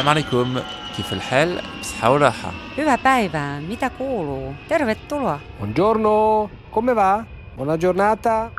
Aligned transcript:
السلام 0.00 0.08
عليكم 0.08 0.60
كيف 0.96 1.12
الحال 1.12 1.60
بصحة 1.80 2.10
وراحة 2.12 2.52
Hyvää 2.76 2.98
päivää, 2.98 3.60
mitä 3.60 3.90
kuuluu? 3.90 4.54
Tervetuloa. 4.68 5.40
Buongiorno, 5.58 6.50
come 6.74 6.94
va? 6.96 7.24
Buona 7.56 7.78
giornata. 7.78 8.50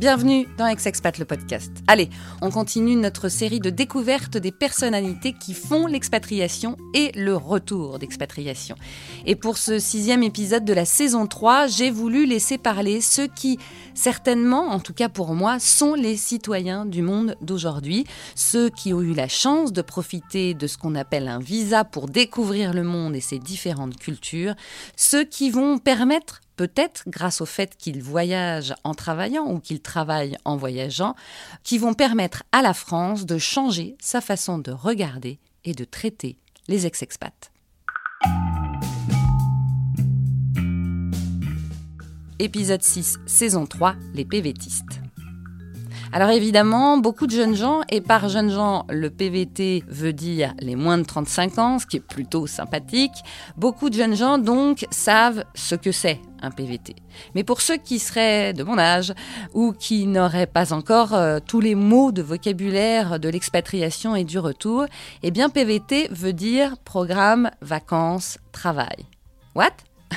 Bienvenue 0.00 0.48
dans 0.56 0.66
Ex-Expat 0.66 1.18
le 1.18 1.26
podcast. 1.26 1.70
Allez, 1.86 2.08
on 2.40 2.50
continue 2.50 2.96
notre 2.96 3.28
série 3.28 3.60
de 3.60 3.68
découvertes 3.68 4.38
des 4.38 4.50
personnalités 4.50 5.34
qui 5.34 5.52
font 5.52 5.86
l'expatriation 5.86 6.78
et 6.94 7.12
le 7.14 7.36
retour 7.36 7.98
d'expatriation. 7.98 8.76
Et 9.26 9.36
pour 9.36 9.58
ce 9.58 9.78
sixième 9.78 10.22
épisode 10.22 10.64
de 10.64 10.72
la 10.72 10.86
saison 10.86 11.26
3, 11.26 11.66
j'ai 11.66 11.90
voulu 11.90 12.24
laisser 12.24 12.56
parler 12.56 13.02
ceux 13.02 13.26
qui, 13.26 13.58
certainement, 13.92 14.68
en 14.68 14.80
tout 14.80 14.94
cas 14.94 15.10
pour 15.10 15.34
moi, 15.34 15.58
sont 15.58 15.92
les 15.92 16.16
citoyens 16.16 16.86
du 16.86 17.02
monde 17.02 17.36
d'aujourd'hui, 17.42 18.06
ceux 18.34 18.70
qui 18.70 18.94
ont 18.94 19.02
eu 19.02 19.12
la 19.12 19.28
chance 19.28 19.70
de 19.70 19.82
profiter 19.82 20.54
de 20.54 20.66
ce 20.66 20.78
qu'on 20.78 20.94
appelle 20.94 21.28
un 21.28 21.40
visa 21.40 21.84
pour 21.84 22.06
découvrir 22.06 22.72
le 22.72 22.84
monde 22.84 23.16
et 23.16 23.20
ses 23.20 23.38
différentes 23.38 23.98
cultures, 23.98 24.54
ceux 24.96 25.24
qui 25.24 25.50
vont 25.50 25.76
permettre 25.76 26.40
peut-être 26.60 27.04
grâce 27.06 27.40
au 27.40 27.46
fait 27.46 27.74
qu'ils 27.74 28.02
voyagent 28.02 28.74
en 28.84 28.92
travaillant 28.92 29.46
ou 29.46 29.60
qu'ils 29.60 29.80
travaillent 29.80 30.36
en 30.44 30.58
voyageant, 30.58 31.14
qui 31.62 31.78
vont 31.78 31.94
permettre 31.94 32.42
à 32.52 32.60
la 32.60 32.74
France 32.74 33.24
de 33.24 33.38
changer 33.38 33.96
sa 33.98 34.20
façon 34.20 34.58
de 34.58 34.70
regarder 34.70 35.38
et 35.64 35.72
de 35.72 35.84
traiter 35.84 36.36
les 36.68 36.84
ex-expats. 36.84 37.50
Épisode 42.38 42.82
6, 42.82 43.20
saison 43.24 43.64
3, 43.64 43.94
les 44.12 44.26
PVTistes. 44.26 45.09
Alors 46.12 46.30
évidemment, 46.30 46.98
beaucoup 46.98 47.28
de 47.28 47.30
jeunes 47.30 47.54
gens, 47.54 47.82
et 47.88 48.00
par 48.00 48.28
jeunes 48.28 48.50
gens, 48.50 48.84
le 48.90 49.10
PVT 49.10 49.84
veut 49.86 50.12
dire 50.12 50.54
les 50.58 50.74
moins 50.74 50.98
de 50.98 51.04
35 51.04 51.58
ans, 51.58 51.78
ce 51.78 51.86
qui 51.86 51.98
est 51.98 52.00
plutôt 52.00 52.48
sympathique, 52.48 53.12
beaucoup 53.56 53.90
de 53.90 53.94
jeunes 53.94 54.16
gens 54.16 54.38
donc 54.38 54.86
savent 54.90 55.44
ce 55.54 55.76
que 55.76 55.92
c'est 55.92 56.20
un 56.42 56.50
PVT. 56.50 56.96
Mais 57.36 57.44
pour 57.44 57.60
ceux 57.60 57.76
qui 57.76 58.00
seraient 58.00 58.52
de 58.52 58.64
mon 58.64 58.76
âge 58.76 59.14
ou 59.54 59.72
qui 59.72 60.08
n'auraient 60.08 60.48
pas 60.48 60.72
encore 60.72 61.14
euh, 61.14 61.38
tous 61.46 61.60
les 61.60 61.76
mots 61.76 62.10
de 62.10 62.22
vocabulaire 62.22 63.20
de 63.20 63.28
l'expatriation 63.28 64.16
et 64.16 64.24
du 64.24 64.40
retour, 64.40 64.86
eh 65.22 65.30
bien 65.30 65.48
PVT 65.48 66.08
veut 66.10 66.32
dire 66.32 66.76
programme, 66.78 67.52
vacances, 67.60 68.38
travail. 68.50 69.06
What? 69.54 69.76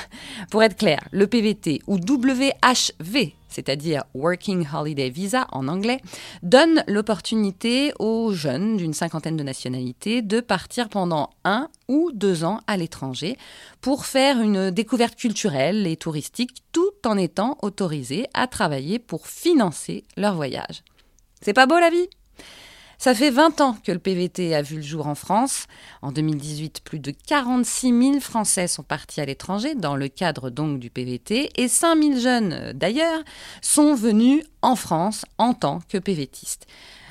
Pour 0.50 0.64
être 0.64 0.76
clair, 0.76 1.06
le 1.12 1.28
PVT 1.28 1.82
ou 1.86 1.98
WHV, 1.98 3.32
c'est-à-dire 3.54 4.04
Working 4.14 4.66
Holiday 4.74 5.10
Visa 5.10 5.46
en 5.52 5.68
anglais, 5.68 6.00
donne 6.42 6.82
l'opportunité 6.88 7.92
aux 7.98 8.32
jeunes 8.32 8.76
d'une 8.76 8.94
cinquantaine 8.94 9.36
de 9.36 9.42
nationalités 9.42 10.22
de 10.22 10.40
partir 10.40 10.88
pendant 10.88 11.30
un 11.44 11.68
ou 11.88 12.10
deux 12.12 12.44
ans 12.44 12.60
à 12.66 12.76
l'étranger 12.76 13.36
pour 13.80 14.06
faire 14.06 14.40
une 14.40 14.70
découverte 14.70 15.16
culturelle 15.16 15.86
et 15.86 15.96
touristique 15.96 16.62
tout 16.72 16.92
en 17.06 17.16
étant 17.16 17.58
autorisés 17.62 18.26
à 18.34 18.46
travailler 18.46 18.98
pour 18.98 19.26
financer 19.26 20.04
leur 20.16 20.34
voyage. 20.34 20.82
C'est 21.40 21.52
pas 21.52 21.66
beau 21.66 21.78
la 21.78 21.90
vie? 21.90 22.08
Ça 23.04 23.14
fait 23.14 23.28
20 23.28 23.60
ans 23.60 23.76
que 23.84 23.92
le 23.92 23.98
PVT 23.98 24.54
a 24.54 24.62
vu 24.62 24.76
le 24.76 24.82
jour 24.82 25.06
en 25.06 25.14
France. 25.14 25.66
En 26.00 26.10
2018, 26.10 26.80
plus 26.82 27.00
de 27.00 27.10
46 27.10 27.88
000 27.88 28.20
Français 28.20 28.66
sont 28.66 28.82
partis 28.82 29.20
à 29.20 29.26
l'étranger 29.26 29.74
dans 29.74 29.94
le 29.94 30.08
cadre 30.08 30.48
donc 30.48 30.78
du 30.78 30.88
PVT 30.88 31.50
et 31.54 31.68
5 31.68 32.02
000 32.02 32.18
jeunes 32.18 32.72
d'ailleurs 32.74 33.20
sont 33.60 33.94
venus 33.94 34.42
en 34.62 34.74
France 34.74 35.26
en 35.36 35.52
tant 35.52 35.80
que 35.86 35.98
PVTistes. 35.98 36.66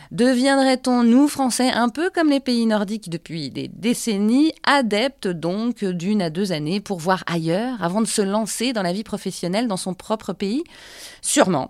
Deviendrait-on, 0.10 1.04
nous, 1.04 1.28
Français, 1.28 1.70
un 1.70 1.90
peu 1.90 2.10
comme 2.10 2.32
les 2.32 2.40
pays 2.40 2.66
nordiques 2.66 3.12
depuis 3.12 3.52
des 3.52 3.68
décennies, 3.68 4.52
adeptes 4.64 5.28
donc 5.28 5.86
d'une 5.86 6.24
à 6.24 6.32
deux 6.32 6.54
années 6.54 6.80
pour 6.80 6.98
voir 6.98 7.24
ailleurs 7.28 7.84
avant 7.84 8.02
de 8.02 8.08
se 8.08 8.24
lancer 8.24 8.74
dans 8.74 8.82
la 8.82 8.94
vie 8.94 9.04
professionnelle 9.04 9.68
dans 9.68 9.78
son 9.78 9.94
propre 9.94 10.34
pays? 10.34 10.64
Sûrement. 11.22 11.70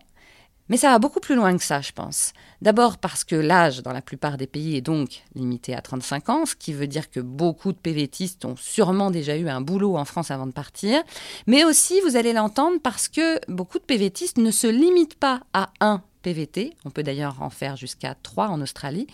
Mais 0.69 0.77
ça 0.77 0.89
va 0.89 0.99
beaucoup 0.99 1.19
plus 1.19 1.35
loin 1.35 1.55
que 1.57 1.63
ça, 1.63 1.81
je 1.81 1.91
pense. 1.91 2.33
D'abord 2.61 2.97
parce 2.97 3.23
que 3.23 3.35
l'âge 3.35 3.81
dans 3.81 3.91
la 3.91 4.01
plupart 4.01 4.37
des 4.37 4.47
pays 4.47 4.77
est 4.77 4.81
donc 4.81 5.23
limité 5.35 5.75
à 5.75 5.81
35 5.81 6.29
ans, 6.29 6.45
ce 6.45 6.55
qui 6.55 6.71
veut 6.71 6.87
dire 6.87 7.09
que 7.09 7.19
beaucoup 7.19 7.73
de 7.73 7.77
PVTistes 7.77 8.45
ont 8.45 8.55
sûrement 8.55 9.11
déjà 9.11 9.35
eu 9.35 9.49
un 9.49 9.61
boulot 9.61 9.97
en 9.97 10.05
France 10.05 10.31
avant 10.31 10.47
de 10.47 10.53
partir. 10.53 11.03
Mais 11.47 11.65
aussi, 11.65 11.99
vous 12.01 12.15
allez 12.15 12.31
l'entendre, 12.31 12.77
parce 12.81 13.09
que 13.09 13.39
beaucoup 13.51 13.79
de 13.79 13.83
PVTistes 13.83 14.37
ne 14.37 14.51
se 14.51 14.67
limitent 14.67 15.19
pas 15.19 15.41
à 15.53 15.69
un 15.81 16.01
PVT, 16.21 16.73
on 16.85 16.89
peut 16.89 17.03
d'ailleurs 17.03 17.41
en 17.41 17.49
faire 17.49 17.75
jusqu'à 17.75 18.15
trois 18.15 18.47
en 18.47 18.61
Australie, 18.61 19.07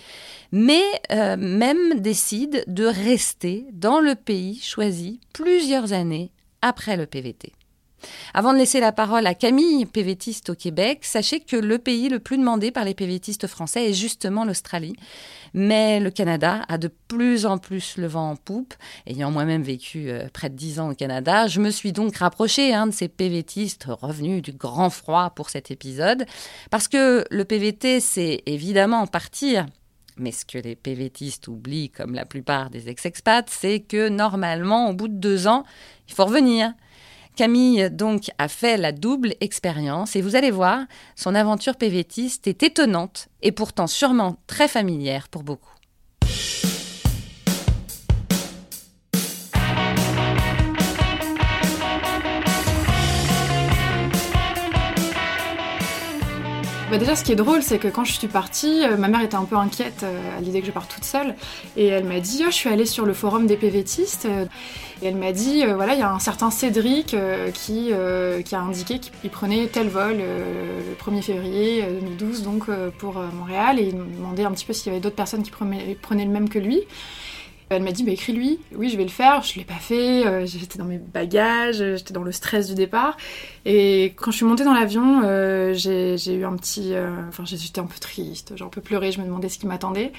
mais 0.51 0.83
euh, 1.11 1.35
même 1.35 1.99
décident 1.99 2.59
de 2.67 2.85
rester 2.85 3.65
dans 3.73 3.99
le 3.99 4.13
pays 4.13 4.61
choisi 4.61 5.19
plusieurs 5.33 5.91
années 5.91 6.31
après 6.61 6.95
le 6.95 7.07
PVT. 7.07 7.51
Avant 8.33 8.53
de 8.53 8.57
laisser 8.57 8.79
la 8.79 8.91
parole 8.91 9.27
à 9.27 9.33
Camille, 9.33 9.85
PVTiste 9.85 10.49
au 10.49 10.55
Québec, 10.55 10.99
sachez 11.03 11.39
que 11.39 11.55
le 11.55 11.77
pays 11.77 12.09
le 12.09 12.19
plus 12.19 12.37
demandé 12.37 12.71
par 12.71 12.85
les 12.85 12.93
PVTistes 12.93 13.47
français 13.47 13.89
est 13.89 13.93
justement 13.93 14.45
l'Australie. 14.45 14.95
Mais 15.53 15.99
le 15.99 16.11
Canada 16.11 16.63
a 16.67 16.77
de 16.77 16.89
plus 17.07 17.45
en 17.45 17.57
plus 17.57 17.97
le 17.97 18.07
vent 18.07 18.31
en 18.31 18.35
poupe. 18.35 18.73
Ayant 19.07 19.31
moi-même 19.31 19.63
vécu 19.63 20.09
euh, 20.09 20.27
près 20.31 20.49
de 20.49 20.55
dix 20.55 20.79
ans 20.79 20.91
au 20.91 20.95
Canada, 20.95 21.47
je 21.47 21.59
me 21.59 21.71
suis 21.71 21.91
donc 21.91 22.15
rapprochée 22.17 22.73
hein, 22.73 22.87
de 22.87 22.91
ces 22.91 23.07
PVTistes 23.07 23.87
revenus 23.89 24.41
du 24.41 24.51
grand 24.51 24.89
froid 24.89 25.31
pour 25.31 25.49
cet 25.49 25.71
épisode. 25.71 26.25
Parce 26.69 26.87
que 26.87 27.25
le 27.31 27.45
PVT, 27.45 27.99
c'est 27.99 28.43
évidemment 28.45 29.07
partir 29.07 29.65
mais 30.19 30.31
ce 30.31 30.45
que 30.45 30.57
les 30.57 30.75
PVTistes 30.75 31.47
oublient, 31.47 31.89
comme 31.89 32.13
la 32.13 32.25
plupart 32.25 32.69
des 32.69 32.89
ex-expats, 32.89 33.49
c'est 33.49 33.79
que 33.79 34.09
normalement, 34.09 34.89
au 34.89 34.93
bout 34.93 35.07
de 35.07 35.15
deux 35.15 35.47
ans, 35.47 35.63
il 36.07 36.13
faut 36.13 36.25
revenir. 36.25 36.73
Camille 37.39 37.89
donc 37.89 38.31
a 38.37 38.49
fait 38.49 38.75
la 38.75 38.91
double 38.91 39.33
expérience 39.39 40.17
et 40.17 40.21
vous 40.21 40.35
allez 40.35 40.51
voir, 40.51 40.81
son 41.15 41.35
aventure 41.35 41.77
PVTiste 41.77 42.47
est 42.47 42.63
étonnante 42.63 43.29
et 43.41 43.53
pourtant 43.53 43.87
sûrement 43.87 44.35
très 44.45 44.67
familière 44.67 45.29
pour 45.29 45.43
beaucoup. 45.43 45.78
Bah 56.89 56.97
déjà, 56.97 57.15
ce 57.15 57.23
qui 57.23 57.31
est 57.31 57.35
drôle, 57.35 57.61
c'est 57.61 57.77
que 57.77 57.87
quand 57.87 58.03
je 58.03 58.13
suis 58.13 58.27
partie, 58.27 58.83
euh, 58.83 58.97
ma 58.97 59.09
mère 59.09 59.21
était 59.21 59.35
un 59.35 59.45
peu 59.45 59.55
inquiète 59.55 60.01
euh, 60.01 60.37
à 60.37 60.41
l'idée 60.41 60.59
que 60.61 60.65
je 60.65 60.71
parte 60.71 60.91
toute 60.91 61.03
seule. 61.03 61.35
Et 61.77 61.85
elle 61.85 62.03
m'a 62.03 62.19
dit, 62.19 62.41
oh, 62.41 62.49
je 62.49 62.55
suis 62.55 62.69
allée 62.69 62.87
sur 62.87 63.05
le 63.05 63.13
forum 63.13 63.45
des 63.45 63.57
PVTistes. 63.57 64.27
Et 65.03 65.05
elle 65.05 65.15
m'a 65.15 65.31
dit, 65.31 65.63
euh, 65.63 65.75
voilà, 65.75 65.93
il 65.93 65.99
y 65.99 66.01
a 66.01 66.11
un 66.11 66.17
certain 66.17 66.49
Cédric 66.49 67.15
qui, 67.53 67.93
a 67.93 68.59
indiqué 68.59 68.97
qu'il 68.99 69.29
prenait 69.29 69.67
tel 69.67 69.89
vol 69.89 70.17
le 70.17 70.95
1er 70.95 71.21
février 71.21 71.83
2012, 71.83 72.41
donc 72.41 72.65
pour 72.97 73.21
Montréal. 73.35 73.77
Et 73.77 73.83
il 73.83 73.95
me 73.95 74.15
demandait 74.15 74.45
un 74.45 74.51
petit 74.51 74.65
peu 74.65 74.73
s'il 74.73 74.87
y 74.87 74.89
avait 74.89 74.99
d'autres 74.99 75.15
personnes 75.15 75.43
qui 75.43 75.51
prenaient 75.51 76.25
le 76.25 76.31
même 76.31 76.49
que 76.49 76.57
lui. 76.57 76.81
Elle 77.71 77.83
m'a 77.83 77.91
dit, 77.91 78.03
bah, 78.03 78.11
écris-lui. 78.11 78.59
Oui, 78.75 78.89
je 78.89 78.97
vais 78.97 79.03
le 79.03 79.09
faire. 79.09 79.43
Je 79.43 79.55
l'ai 79.59 79.63
pas 79.63 79.75
fait. 79.75 80.25
Euh, 80.25 80.45
j'étais 80.45 80.79
dans 80.79 80.85
mes 80.85 80.97
bagages, 80.97 81.77
j'étais 81.97 82.13
dans 82.13 82.23
le 82.23 82.31
stress 82.31 82.67
du 82.67 82.73
départ. 82.75 83.15
Et 83.65 84.13
quand 84.15 84.31
je 84.31 84.37
suis 84.37 84.45
montée 84.45 84.63
dans 84.63 84.73
l'avion, 84.73 85.21
euh, 85.23 85.73
j'ai 85.75 86.33
eu 86.33 86.45
un 86.45 86.55
petit. 86.55 86.93
euh, 86.93 87.09
Enfin, 87.29 87.43
j'étais 87.45 87.79
un 87.79 87.85
peu 87.85 87.99
triste, 87.99 88.53
j'ai 88.55 88.63
un 88.63 88.69
peu 88.69 88.81
pleuré. 88.81 89.11
Je 89.11 89.19
me 89.19 89.25
demandais 89.25 89.49
ce 89.49 89.59
qui 89.59 89.67
m'attendait. 89.67 90.11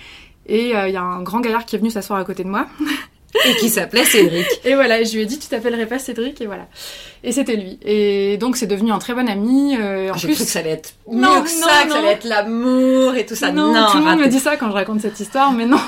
Et 0.47 0.77
euh, 0.77 0.89
il 0.89 0.95
y 0.95 0.97
a 0.97 1.03
un 1.03 1.23
grand 1.23 1.41
gaillard 1.41 1.67
qui 1.67 1.77
est 1.77 1.79
venu 1.81 1.91
s'asseoir 1.91 2.19
à 2.21 2.25
côté 2.25 2.45
de 2.45 2.49
moi. 2.49 2.67
Et 3.47 3.55
qui 3.61 3.69
s'appelait 3.69 4.05
Cédric. 4.05 4.45
Et 4.65 4.75
voilà, 4.75 5.01
et 5.01 5.05
je 5.05 5.15
lui 5.15 5.23
ai 5.23 5.27
dit, 5.27 5.39
tu 5.39 5.47
t'appellerais 5.47 5.87
pas 5.87 6.01
Cédric, 6.01 6.41
et 6.41 6.47
voilà. 6.47 6.67
Et 7.23 7.31
c'était 7.31 7.55
lui. 7.55 7.79
Et 7.83 8.37
donc, 8.39 8.57
c'est 8.57 8.67
devenu 8.67 8.91
un 8.91 8.99
très 8.99 9.15
bon 9.15 9.29
ami. 9.29 9.77
euh, 9.77 10.11
en 10.11 10.17
J'ai 10.17 10.27
plus, 10.27 10.35
cru 10.35 10.45
que 10.47 10.51
ça 10.51 10.59
allait 10.59 10.71
être 10.71 10.95
Non, 11.09 11.37
mieux 11.37 11.43
que 11.45 11.49
ça, 11.49 11.67
non, 11.67 11.85
que 11.85 11.91
ça 11.93 11.95
non. 11.95 11.95
allait 12.07 12.13
être 12.15 12.25
l'amour 12.25 13.15
et 13.15 13.25
tout 13.27 13.37
ça. 13.37 13.53
non, 13.53 13.73
tout 13.93 13.99
le 13.99 14.05
monde 14.05 14.19
me 14.19 14.27
dit 14.27 14.41
ça 14.41 14.57
quand 14.57 14.67
je 14.69 14.73
raconte 14.75 15.01
cette 15.01 15.21
histoire, 15.21 15.53
mais 15.53 15.65
non. 15.65 15.79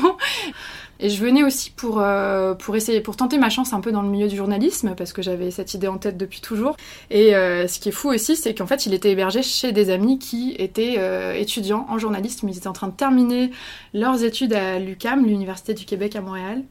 Et 1.02 1.10
je 1.10 1.20
venais 1.20 1.43
aussi 1.43 1.70
pour, 1.70 2.00
euh, 2.00 2.54
pour 2.54 2.76
essayer, 2.76 3.00
pour 3.00 3.16
tenter 3.16 3.37
ma 3.37 3.50
chance 3.50 3.72
un 3.72 3.81
peu 3.81 3.90
dans 3.90 4.02
le 4.02 4.08
milieu 4.08 4.28
du 4.28 4.37
journalisme, 4.37 4.94
parce 4.96 5.12
que 5.12 5.20
j'avais 5.20 5.50
cette 5.50 5.75
idée 5.75 5.88
en 5.88 5.99
tête 5.99 6.16
depuis 6.16 6.40
toujours. 6.40 6.76
Et 7.10 7.34
euh, 7.34 7.66
ce 7.66 7.81
qui 7.81 7.88
est 7.88 7.93
fou 7.93 8.10
aussi, 8.10 8.37
c'est 8.37 8.54
qu'en 8.54 8.69
fait, 8.69 8.87
il 8.87 8.94
était 8.94 9.10
hébergé 9.10 9.43
chez 9.43 9.72
des 9.72 9.90
amis 9.90 10.20
qui 10.20 10.54
étaient 10.58 10.94
euh, 10.99 11.34
étudiants 11.34 11.87
en 11.90 11.99
journalisme. 11.99 12.49
Ils 12.49 12.56
étaient 12.56 12.69
en 12.69 12.72
train 12.72 12.87
de 12.87 12.94
terminer 12.94 13.50
leurs 13.94 14.22
études 14.22 14.52
à 14.52 14.78
l'UCAM, 14.78 15.26
l'Université 15.26 15.75
du 15.75 15.84
Québec 15.87 16.14
à 16.14 16.20
Montréal. 16.20 16.62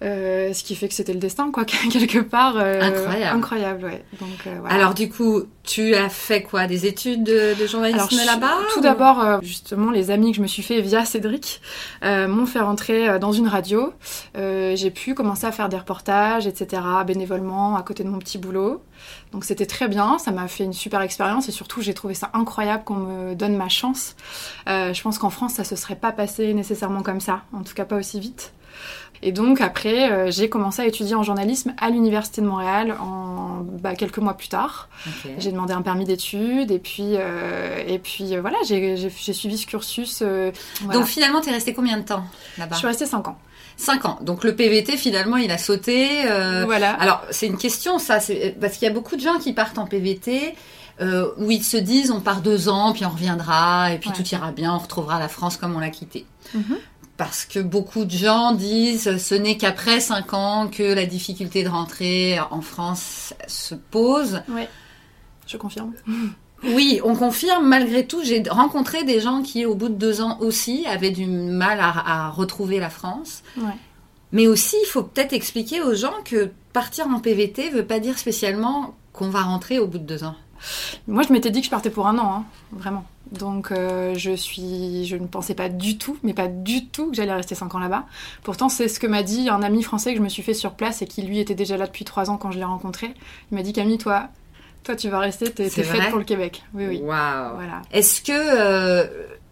Ce 0.00 0.64
qui 0.64 0.74
fait 0.74 0.88
que 0.88 0.94
c'était 0.94 1.12
le 1.12 1.18
destin, 1.18 1.50
quoi, 1.52 1.64
quelque 1.92 2.20
part. 2.20 2.56
Incroyable. 2.56 3.36
Incroyable, 3.36 3.84
ouais. 3.84 4.02
Donc, 4.18 4.48
voilà. 4.60 4.74
Alors 4.74 4.94
du 4.94 5.10
coup, 5.10 5.42
tu 5.68 5.94
as 5.94 6.08
fait 6.08 6.42
quoi 6.42 6.66
Des 6.66 6.86
études 6.86 7.24
de, 7.24 7.54
de 7.60 7.66
journalisme 7.66 8.24
là-bas 8.24 8.56
Tout 8.72 8.80
d'abord, 8.80 9.20
euh, 9.20 9.38
justement, 9.42 9.90
les 9.90 10.10
amis 10.10 10.30
que 10.30 10.38
je 10.38 10.42
me 10.42 10.46
suis 10.46 10.62
fait 10.62 10.80
via 10.80 11.04
Cédric 11.04 11.60
euh, 12.02 12.26
m'ont 12.26 12.46
fait 12.46 12.60
rentrer 12.60 13.06
euh, 13.06 13.18
dans 13.18 13.32
une 13.32 13.48
radio. 13.48 13.92
Euh, 14.36 14.74
j'ai 14.76 14.90
pu 14.90 15.14
commencer 15.14 15.46
à 15.46 15.52
faire 15.52 15.68
des 15.68 15.76
reportages, 15.76 16.46
etc., 16.46 16.82
bénévolement, 17.06 17.76
à 17.76 17.82
côté 17.82 18.02
de 18.02 18.08
mon 18.08 18.18
petit 18.18 18.38
boulot. 18.38 18.82
Donc 19.32 19.44
c'était 19.44 19.66
très 19.66 19.88
bien, 19.88 20.18
ça 20.18 20.30
m'a 20.30 20.48
fait 20.48 20.64
une 20.64 20.72
super 20.72 21.02
expérience 21.02 21.48
et 21.48 21.52
surtout 21.52 21.82
j'ai 21.82 21.94
trouvé 21.94 22.14
ça 22.14 22.30
incroyable 22.32 22.84
qu'on 22.84 22.94
me 22.94 23.34
donne 23.34 23.56
ma 23.56 23.68
chance. 23.68 24.16
Euh, 24.68 24.94
je 24.94 25.02
pense 25.02 25.18
qu'en 25.18 25.30
France 25.30 25.54
ça 25.54 25.64
se 25.64 25.76
serait 25.76 25.96
pas 25.96 26.12
passé 26.12 26.54
nécessairement 26.54 27.02
comme 27.02 27.20
ça, 27.20 27.42
en 27.52 27.62
tout 27.62 27.74
cas 27.74 27.84
pas 27.84 27.96
aussi 27.96 28.20
vite. 28.20 28.52
Et 29.22 29.32
donc 29.32 29.60
après, 29.60 30.10
euh, 30.12 30.30
j'ai 30.30 30.48
commencé 30.48 30.82
à 30.82 30.86
étudier 30.86 31.14
en 31.14 31.22
journalisme 31.22 31.74
à 31.78 31.90
l'université 31.90 32.40
de 32.40 32.46
Montréal 32.46 32.96
en 33.00 33.62
bah, 33.80 33.94
quelques 33.94 34.18
mois 34.18 34.34
plus 34.34 34.48
tard. 34.48 34.88
J'ai 35.38 35.50
demandé 35.52 35.72
un 35.72 35.82
permis 35.82 36.04
d'études 36.04 36.70
et 36.70 36.78
puis 36.78 37.14
euh, 37.16 37.82
et 37.86 37.98
puis 37.98 38.36
euh, 38.36 38.40
voilà, 38.40 38.58
j'ai 38.66 39.10
suivi 39.32 39.58
ce 39.58 39.66
cursus. 39.66 40.22
voilà. 40.22 40.52
Donc 41.00 41.06
finalement, 41.06 41.40
t'es 41.40 41.50
resté 41.50 41.74
combien 41.74 41.96
de 41.98 42.04
temps 42.04 42.24
là-bas? 42.58 42.74
Je 42.74 42.78
suis 42.78 42.86
restée 42.86 43.06
5 43.06 43.26
ans. 43.28 43.38
5 43.76 44.04
ans. 44.06 44.18
Donc 44.22 44.44
le 44.44 44.54
PVT, 44.56 44.96
finalement, 44.96 45.36
il 45.36 45.50
a 45.50 45.58
sauté. 45.58 46.22
voilà. 46.64 46.92
Alors, 46.94 47.22
c'est 47.30 47.46
une 47.46 47.58
question, 47.58 47.98
ça, 47.98 48.18
parce 48.60 48.74
qu'il 48.76 48.88
y 48.88 48.90
a 48.90 48.94
beaucoup 48.94 49.16
de 49.16 49.20
gens 49.20 49.38
qui 49.38 49.52
partent 49.52 49.78
en 49.78 49.86
PVT. 49.86 50.54
euh, 51.00 51.30
où 51.36 51.48
ils 51.52 51.62
se 51.62 51.76
disent 51.76 52.10
on 52.10 52.20
part 52.20 52.40
deux 52.40 52.68
ans, 52.68 52.92
puis 52.92 53.04
on 53.06 53.10
reviendra, 53.10 53.92
et 53.92 53.98
puis 53.98 54.10
Ouais. 54.10 54.16
tout 54.16 54.26
ira 54.30 54.50
bien, 54.50 54.74
on 54.74 54.78
retrouvera 54.78 55.20
la 55.20 55.28
France 55.28 55.56
comme 55.56 55.76
on 55.76 55.78
l'a 55.78 55.90
quittée. 55.90 56.26
Mhm. 56.54 56.76
Parce 57.18 57.44
que 57.44 57.58
beaucoup 57.58 58.06
de 58.06 58.10
gens 58.10 58.52
disent 58.52 59.18
ce 59.18 59.34
n'est 59.34 59.58
qu'après 59.58 60.00
cinq 60.00 60.32
ans 60.32 60.68
que 60.68 60.94
la 60.94 61.04
difficulté 61.04 61.64
de 61.64 61.68
rentrer 61.68 62.38
en 62.50 62.62
France 62.62 63.34
se 63.46 63.74
pose. 63.74 64.40
Ouais. 64.48 64.68
Je 65.46 65.58
confirme. 65.58 65.92
Oui, 66.64 67.00
on 67.04 67.14
confirme. 67.14 67.68
Malgré 67.68 68.04
tout, 68.04 68.24
j'ai 68.24 68.42
rencontré 68.50 69.04
des 69.04 69.20
gens 69.20 69.42
qui, 69.42 69.64
au 69.64 69.76
bout 69.76 69.88
de 69.88 69.94
deux 69.94 70.20
ans 70.20 70.38
aussi, 70.40 70.84
avaient 70.86 71.12
du 71.12 71.24
mal 71.24 71.78
à, 71.78 72.26
à 72.26 72.30
retrouver 72.30 72.80
la 72.80 72.90
France. 72.90 73.44
Ouais. 73.56 73.76
Mais 74.32 74.48
aussi, 74.48 74.74
il 74.82 74.86
faut 74.88 75.04
peut-être 75.04 75.32
expliquer 75.32 75.80
aux 75.82 75.94
gens 75.94 76.14
que 76.24 76.50
partir 76.72 77.06
en 77.06 77.20
PVT 77.20 77.70
veut 77.70 77.86
pas 77.86 78.00
dire 78.00 78.18
spécialement 78.18 78.96
qu'on 79.12 79.30
va 79.30 79.42
rentrer 79.42 79.78
au 79.78 79.86
bout 79.86 79.98
de 79.98 80.04
deux 80.04 80.24
ans. 80.24 80.34
Moi, 81.06 81.22
je 81.22 81.32
m'étais 81.32 81.50
dit 81.50 81.60
que 81.60 81.66
je 81.66 81.70
partais 81.70 81.90
pour 81.90 82.06
un 82.08 82.18
an, 82.18 82.34
hein, 82.34 82.44
vraiment. 82.72 83.04
Donc, 83.32 83.72
euh, 83.72 84.14
je 84.14 84.32
suis, 84.32 85.06
je 85.06 85.16
ne 85.16 85.26
pensais 85.26 85.54
pas 85.54 85.68
du 85.68 85.98
tout, 85.98 86.16
mais 86.22 86.34
pas 86.34 86.48
du 86.48 86.86
tout, 86.86 87.10
que 87.10 87.16
j'allais 87.16 87.34
rester 87.34 87.54
5 87.54 87.74
ans 87.74 87.78
là-bas. 87.78 88.06
Pourtant, 88.42 88.68
c'est 88.68 88.88
ce 88.88 88.98
que 88.98 89.06
m'a 89.06 89.22
dit 89.22 89.48
un 89.48 89.62
ami 89.62 89.82
français 89.82 90.12
que 90.12 90.18
je 90.18 90.22
me 90.22 90.28
suis 90.28 90.42
fait 90.42 90.54
sur 90.54 90.72
place 90.72 91.02
et 91.02 91.06
qui 91.06 91.22
lui 91.22 91.38
était 91.38 91.54
déjà 91.54 91.76
là 91.76 91.86
depuis 91.86 92.04
3 92.04 92.30
ans 92.30 92.36
quand 92.36 92.50
je 92.50 92.58
l'ai 92.58 92.64
rencontré. 92.64 93.14
Il 93.50 93.56
m'a 93.56 93.62
dit 93.62 93.72
Camille, 93.72 93.98
toi, 93.98 94.28
toi, 94.84 94.96
tu 94.96 95.08
vas 95.08 95.18
rester, 95.18 95.50
t'es 95.50 95.68
t'es 95.68 95.82
faite 95.82 96.08
pour 96.08 96.18
le 96.18 96.24
Québec. 96.24 96.62
Oui, 96.74 96.86
oui. 96.88 97.00
Waouh. 97.02 97.54
Voilà. 97.54 97.82
Est-ce 97.92 98.22
que 98.22 98.32
euh, 98.32 99.06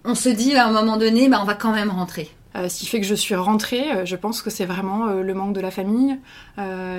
on 0.05 0.15
se 0.15 0.29
dit 0.29 0.55
à 0.57 0.67
un 0.67 0.73
moment 0.73 0.97
donné, 0.97 1.29
bah, 1.29 1.39
on 1.43 1.45
va 1.45 1.55
quand 1.55 1.73
même 1.73 1.91
rentrer? 1.91 2.31
Euh, 2.57 2.69
ce 2.69 2.79
qui 2.79 2.87
fait 2.87 3.01
que 3.01 3.07
je 3.07 3.15
suis 3.15 3.35
rentrée, 3.35 3.91
euh, 3.93 4.07
je 4.07 4.17
pense 4.17 4.41
que 4.41 4.51
c'est 4.51 4.65
vraiment 4.65 5.09
euh, 5.09 5.23
le 5.23 5.35
manque 5.35 5.53
de 5.53 5.61
la 5.61 5.71
famille. 5.71 6.19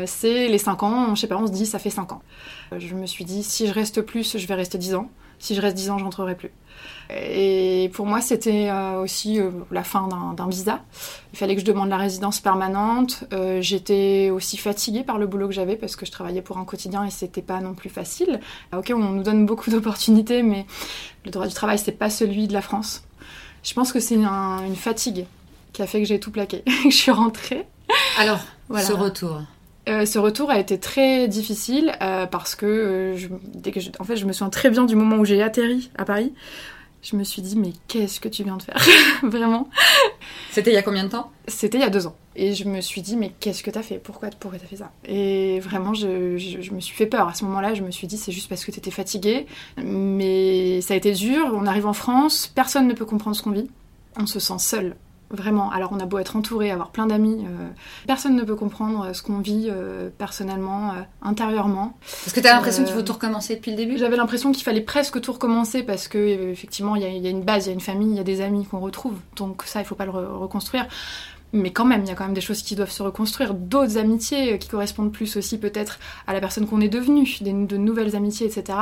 C'est 0.06 0.48
les 0.48 0.58
5 0.58 0.84
ans, 0.84 1.16
je 1.16 1.22
sais 1.22 1.28
pas, 1.28 1.38
on 1.38 1.48
se 1.48 1.52
dit 1.52 1.66
ça 1.66 1.80
fait 1.80 1.90
5 1.90 2.12
ans. 2.12 2.22
Je 2.78 2.94
me 2.96 3.06
suis 3.06 3.26
dit 3.26 3.44
si 3.44 3.68
je 3.68 3.74
reste 3.74 4.02
plus, 4.02 4.38
je 4.38 4.48
vais 4.48 4.54
rester 4.54 4.78
10 4.78 4.96
ans. 4.96 5.10
Si 5.40 5.56
je 5.56 5.62
reste 5.62 5.76
10 5.76 5.92
ans, 5.92 5.98
je 5.98 6.04
rentrerai 6.04 6.36
plus. 6.36 6.52
Et 7.10 7.90
pour 7.94 8.06
moi, 8.06 8.20
c'était 8.22 8.70
euh, 8.70 9.00
aussi 9.02 9.40
euh, 9.40 9.50
la 9.72 9.84
fin 9.84 10.10
d'un 10.36 10.48
visa. 10.50 10.82
Il 11.34 11.40
fallait 11.40 11.56
que 11.56 11.62
je 11.62 11.66
demande 11.66 11.90
la 11.90 11.98
résidence 11.98 12.40
permanente. 12.42 13.24
Euh, 13.34 13.62
J'étais 13.62 14.30
aussi 14.30 14.58
fatiguée 14.58 15.04
par 15.04 15.18
le 15.18 15.26
boulot 15.28 15.48
que 15.48 15.54
j'avais 15.54 15.76
parce 15.78 15.96
que 15.96 16.06
je 16.06 16.12
travaillais 16.12 16.42
pour 16.42 16.58
un 16.58 16.66
quotidien 16.66 17.06
et 17.06 17.10
c'était 17.10 17.42
pas 17.42 17.62
non 17.62 17.74
plus 17.76 17.90
facile. 17.90 18.40
Ah, 18.72 18.80
Ok, 18.80 18.92
on 18.94 19.00
nous 19.00 19.24
donne 19.24 19.46
beaucoup 19.46 19.70
d'opportunités, 19.72 20.44
mais 20.44 20.66
le 21.26 21.32
droit 21.32 21.48
du 21.48 21.54
travail, 21.54 21.80
c'est 21.80 21.92
pas 21.94 22.10
celui 22.10 22.48
de 22.48 22.54
la 22.54 22.62
France. 22.62 23.04
Je 23.64 23.74
pense 23.74 23.92
que 23.94 24.00
c'est 24.00 24.16
un- 24.24 24.66
une 24.66 24.76
fatigue 24.76 25.26
qui 25.74 25.82
a 25.82 25.88
fait 25.88 26.00
que 26.02 26.08
j'ai 26.08 26.20
tout 26.20 26.32
plaqué. 26.32 26.64
je 26.86 26.90
suis 26.96 27.12
rentrée. 27.12 27.66
Alors, 28.20 28.40
Voilà. 28.68 28.86
ce 28.86 28.94
retour. 28.94 29.42
Euh, 29.88 30.06
ce 30.06 30.20
retour 30.20 30.50
a 30.52 30.60
été 30.60 30.78
très 30.78 31.30
difficile 31.30 31.94
euh, 32.02 32.26
parce 32.26 32.56
que 32.56 32.66
euh, 32.66 33.16
je, 33.16 33.30
dès 33.54 33.72
que 33.72 33.80
je- 33.80 33.92
en 34.00 34.04
fait, 34.04 34.18
je 34.18 34.26
me 34.26 34.34
souviens 34.34 34.50
très 34.50 34.70
bien 34.70 34.84
du 34.84 34.98
moment 34.98 35.16
où 35.16 35.24
j'ai 35.24 35.42
atterri 35.42 35.90
à 35.98 36.04
Paris. 36.04 36.34
Je 37.04 37.16
me 37.16 37.24
suis 37.24 37.42
dit 37.42 37.56
mais 37.56 37.72
qu'est-ce 37.88 38.20
que 38.20 38.28
tu 38.28 38.44
viens 38.44 38.58
de 38.58 38.64
faire 38.64 38.78
Vraiment. 39.24 39.70
C'était 40.52 40.72
il 40.72 40.74
y 40.74 40.78
a 40.78 40.82
combien 40.84 41.04
de 41.04 41.10
temps 41.10 41.32
C'était 41.48 41.78
il 41.78 41.82
y 41.82 41.84
a 41.86 41.90
deux 41.90 42.08
ans. 42.08 42.16
Et 42.36 42.54
je 42.54 42.66
me 42.66 42.82
suis 42.82 43.02
dit 43.02 43.16
mais 43.16 43.32
qu'est-ce 43.40 43.64
que 43.64 43.70
t'as 43.72 43.82
fait 43.84 43.98
Pourquoi 44.00 44.30
pourquoi 44.40 44.60
t'as 44.60 44.66
fait 44.66 44.76
ça 44.78 44.92
Et 45.06 45.60
vraiment 45.60 45.94
je, 45.94 46.38
je- 46.38 46.60
je 46.62 46.72
me 46.74 46.80
suis 46.82 46.96
fait 46.96 47.06
peur. 47.06 47.28
À 47.28 47.34
ce 47.34 47.46
moment-là, 47.46 47.74
je 47.76 47.84
me 47.84 47.92
suis 47.92 48.08
dit 48.08 48.18
c'est 48.18 48.32
juste 48.32 48.50
parce 48.50 48.66
que 48.66 48.72
t'étais 48.72 48.92
fatiguée. 48.92 49.46
Mais 49.78 50.82
ça 50.82 50.94
a 50.94 50.98
été 50.98 51.12
dur. 51.14 51.52
On 51.54 51.66
arrive 51.66 51.86
en 51.88 51.94
France, 51.94 52.52
personne 52.54 52.88
ne 52.88 52.94
peut 52.94 53.06
comprendre 53.06 53.36
ce 53.36 53.42
qu'on 53.42 53.52
vit. 53.52 53.70
On 54.20 54.26
se 54.26 54.40
sent 54.40 54.58
seul. 54.60 54.96
Vraiment. 55.30 55.70
Alors 55.72 55.92
on 55.92 56.00
a 56.00 56.06
beau 56.06 56.20
être 56.20 56.38
entouré, 56.38 56.72
avoir 56.72 56.90
plein 56.92 57.06
d'amis, 57.06 57.44
euh, 57.46 57.68
personne 58.08 58.36
ne 58.36 58.44
peut 58.44 58.56
comprendre 58.56 59.14
ce 59.14 59.22
qu'on 59.22 59.40
vit 59.40 59.68
euh, 59.70 60.10
personnellement, 60.18 60.92
euh, 60.92 61.02
intérieurement. 61.22 61.98
Parce 62.00 62.32
que 62.34 62.40
tu 62.40 62.48
as 62.48 62.54
l'impression 62.54 62.84
Euh, 62.84 62.86
qu'il 62.86 62.96
faut 62.96 63.02
tout 63.02 63.12
recommencer 63.14 63.56
depuis 63.56 63.72
le 63.72 63.78
début? 63.78 63.98
J'avais 63.98 64.16
l'impression 64.16 64.54
qu'il 64.54 64.64
fallait 64.64 64.80
presque 64.82 65.20
tout 65.20 65.34
recommencer 65.34 65.84
parce 65.84 66.08
que 66.08 66.18
euh, 66.18 66.52
effectivement 66.52 66.96
il 66.96 67.02
y, 67.02 67.06
a- 67.06 67.10
il 67.10 67.22
y 67.22 67.28
a 67.28 67.30
une 67.30 67.44
base, 67.44 67.66
il 67.66 67.70
y 67.70 67.72
a 67.72 67.74
une 67.74 67.82
famille, 67.82 68.12
il 68.12 68.16
y 68.18 68.20
a 68.22 68.24
des 68.24 68.40
amis 68.42 68.66
qu'on 68.66 68.80
retrouve. 68.80 69.16
Donc 69.36 69.64
ça, 69.66 69.82
il 69.82 69.86
faut 69.86 69.96
pas 69.96 70.06
le 70.06 70.12
re- 70.14 70.38
reconstruire. 70.38 70.88
Mais 71.54 71.72
quand 71.72 71.86
même, 71.86 72.04
il 72.04 72.10
y 72.10 72.12
a 72.12 72.16
quand 72.16 72.26
même 72.26 72.34
des 72.34 72.42
choses 72.42 72.62
qui 72.62 72.76
doivent 72.76 72.92
se 72.92 73.02
reconstruire, 73.02 73.54
d'autres 73.54 73.98
amitiés 73.98 74.54
euh, 74.54 74.58
qui 74.58 74.68
correspondent 74.68 75.14
plus 75.14 75.38
aussi 75.38 75.58
peut-être 75.58 75.98
à 76.28 76.34
la 76.34 76.42
personne 76.42 76.68
qu'on 76.68 76.82
est 76.82 76.90
devenue, 76.90 77.38
des, 77.40 77.54
de 77.54 77.78
nouvelles 77.78 78.18
amitiés, 78.18 78.48
etc. 78.48 78.78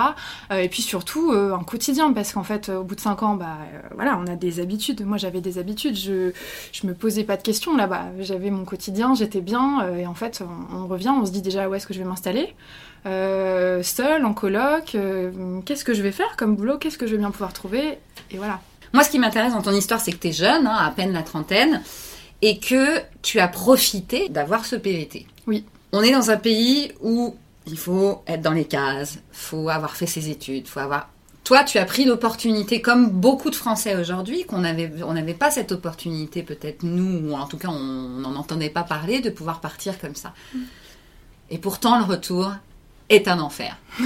Euh, 0.51 0.57
et 0.57 0.67
puis 0.67 0.81
surtout 0.81 1.31
euh, 1.31 1.53
un 1.53 1.63
quotidien, 1.63 2.11
parce 2.11 2.33
qu'en 2.33 2.43
fait, 2.43 2.69
au 2.69 2.83
bout 2.83 2.95
de 2.95 3.01
cinq 3.01 3.21
ans, 3.21 3.35
bah 3.35 3.57
voilà, 3.93 4.19
on 4.19 4.25
a 4.25 4.35
des 4.35 4.59
habitudes. 4.59 5.05
Moi, 5.05 5.17
j'avais 5.17 5.41
des 5.41 5.59
habitudes, 5.59 5.95
je 5.95 6.31
je 6.71 6.87
me 6.87 6.93
posais 6.93 7.23
pas 7.23 7.37
de 7.37 7.43
questions 7.43 7.77
là-bas. 7.77 8.07
J'avais 8.19 8.49
mon 8.49 8.65
quotidien, 8.65 9.13
j'étais 9.13 9.41
bien, 9.41 9.87
et 9.97 10.07
en 10.07 10.15
fait, 10.15 10.43
on, 10.73 10.87
revient, 10.87 11.09
on 11.09 11.25
se 11.25 11.31
dit 11.31 11.41
déjà 11.41 11.69
où 11.69 11.75
est-ce 11.75 11.85
que 11.85 11.93
je 11.93 11.99
vais 11.99 12.05
m'installer? 12.05 12.55
Euh, 13.05 13.83
seule, 13.83 14.25
en 14.25 14.33
coloc, 14.33 14.97
qu'est-ce 15.65 15.83
que 15.83 15.93
je 15.93 16.01
vais 16.01 16.11
faire 16.11 16.35
comme 16.37 16.55
boulot, 16.55 16.77
qu'est-ce 16.79 16.97
que 16.97 17.05
je 17.05 17.11
vais 17.11 17.19
bien 17.19 17.31
pouvoir 17.31 17.53
trouver, 17.53 17.99
et 18.31 18.37
voilà. 18.37 18.59
Moi, 18.93 19.03
ce 19.03 19.09
qui 19.09 19.19
m'intéresse 19.19 19.53
dans 19.53 19.61
ton 19.61 19.73
histoire, 19.73 19.99
c'est 19.99 20.11
que 20.11 20.17
tu 20.17 20.29
es 20.29 20.31
jeune, 20.31 20.65
hein, 20.67 20.75
à 20.75 20.89
peine 20.89 21.11
la 21.11 21.21
trentaine, 21.21 21.81
et 22.45 22.59
que 22.59 23.01
tu 23.23 23.39
as 23.39 23.47
profité 23.47 24.29
d'avoir 24.29 24.67
ce 24.67 24.75
PVT. 24.75 25.25
Oui. 25.47 25.65
On 25.91 26.03
est 26.03 26.11
dans 26.11 26.29
un 26.29 26.37
pays 26.37 26.91
où 27.01 27.35
il 27.65 27.75
faut 27.75 28.21
être 28.27 28.43
dans 28.43 28.51
les 28.51 28.65
cases, 28.65 29.17
faut 29.31 29.67
avoir 29.67 29.95
fait 29.95 30.05
ses 30.05 30.29
études, 30.29 30.67
faut 30.67 30.79
avoir. 30.79 31.09
Toi, 31.43 31.63
tu 31.63 31.79
as 31.79 31.85
pris 31.85 32.05
l'opportunité, 32.05 32.81
comme 32.81 33.09
beaucoup 33.09 33.49
de 33.49 33.55
Français 33.55 33.95
aujourd'hui, 33.95 34.45
qu'on 34.45 34.63
avait, 34.63 34.91
on 35.01 35.13
n'avait 35.13 35.33
pas 35.33 35.49
cette 35.49 35.71
opportunité, 35.71 36.43
peut-être 36.43 36.83
nous, 36.83 37.31
ou 37.31 37.33
en 37.33 37.47
tout 37.47 37.57
cas, 37.57 37.69
on 37.69 38.19
n'en 38.19 38.35
entendait 38.35 38.69
pas 38.69 38.83
parler, 38.83 39.21
de 39.21 39.31
pouvoir 39.31 39.59
partir 39.59 39.99
comme 39.99 40.15
ça. 40.15 40.31
Et 41.49 41.57
pourtant, 41.57 41.97
le 41.97 42.05
retour 42.05 42.51
est 43.09 43.27
un 43.27 43.39
enfer. 43.39 43.77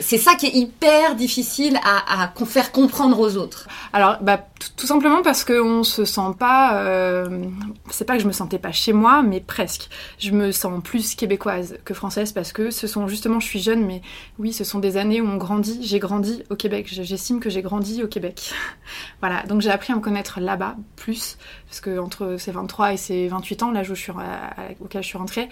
C'est 0.00 0.18
ça 0.18 0.34
qui 0.34 0.46
est 0.46 0.54
hyper 0.54 1.14
difficile 1.14 1.78
à, 1.84 2.32
faire 2.46 2.72
comprendre 2.72 3.18
aux 3.20 3.36
autres. 3.36 3.68
Alors, 3.92 4.18
bah, 4.20 4.44
tout- 4.76 4.86
simplement 4.86 5.22
parce 5.22 5.44
qu'on 5.44 5.82
se 5.84 6.04
sent 6.04 6.32
pas. 6.38 6.80
euh, 6.82 7.44
c'est 7.90 8.04
pas 8.04 8.16
que 8.16 8.22
je 8.22 8.26
me 8.26 8.32
sentais 8.32 8.58
pas 8.58 8.72
chez 8.72 8.92
moi, 8.92 9.22
mais 9.22 9.40
presque. 9.40 9.88
Je 10.18 10.30
me 10.32 10.50
sens 10.52 10.82
plus 10.82 11.14
québécoise 11.14 11.78
que 11.84 11.92
française 11.94 12.32
parce 12.32 12.52
que 12.52 12.70
ce 12.70 12.86
sont 12.86 13.06
justement, 13.08 13.38
je 13.40 13.46
suis 13.46 13.60
jeune, 13.60 13.84
mais 13.84 14.00
oui, 14.38 14.52
ce 14.52 14.64
sont 14.64 14.78
des 14.80 14.96
années 14.96 15.20
où 15.20 15.26
on 15.28 15.36
grandit. 15.36 15.80
J'ai 15.82 15.98
grandi 15.98 16.42
au 16.50 16.56
Québec. 16.56 16.88
Je- 16.92 17.02
J'estime 17.02 17.38
que 17.40 17.50
j'ai 17.50 17.62
grandi 17.62 18.02
au 18.02 18.08
Québec. 18.08 18.52
voilà, 19.20 19.42
donc 19.44 19.60
j'ai 19.60 19.70
appris 19.70 19.92
à 19.92 19.96
me 19.96 20.00
connaître 20.00 20.40
là-bas 20.40 20.76
plus, 20.96 21.36
parce 21.68 21.80
que 21.80 21.98
entre 21.98 22.36
ces 22.38 22.50
23 22.52 22.92
et 22.92 22.96
ces 22.96 23.28
28 23.28 23.62
ans, 23.62 23.70
l'âge 23.70 23.90
auquel 23.90 25.02
je 25.02 25.06
suis 25.06 25.18
rentrée, 25.18 25.48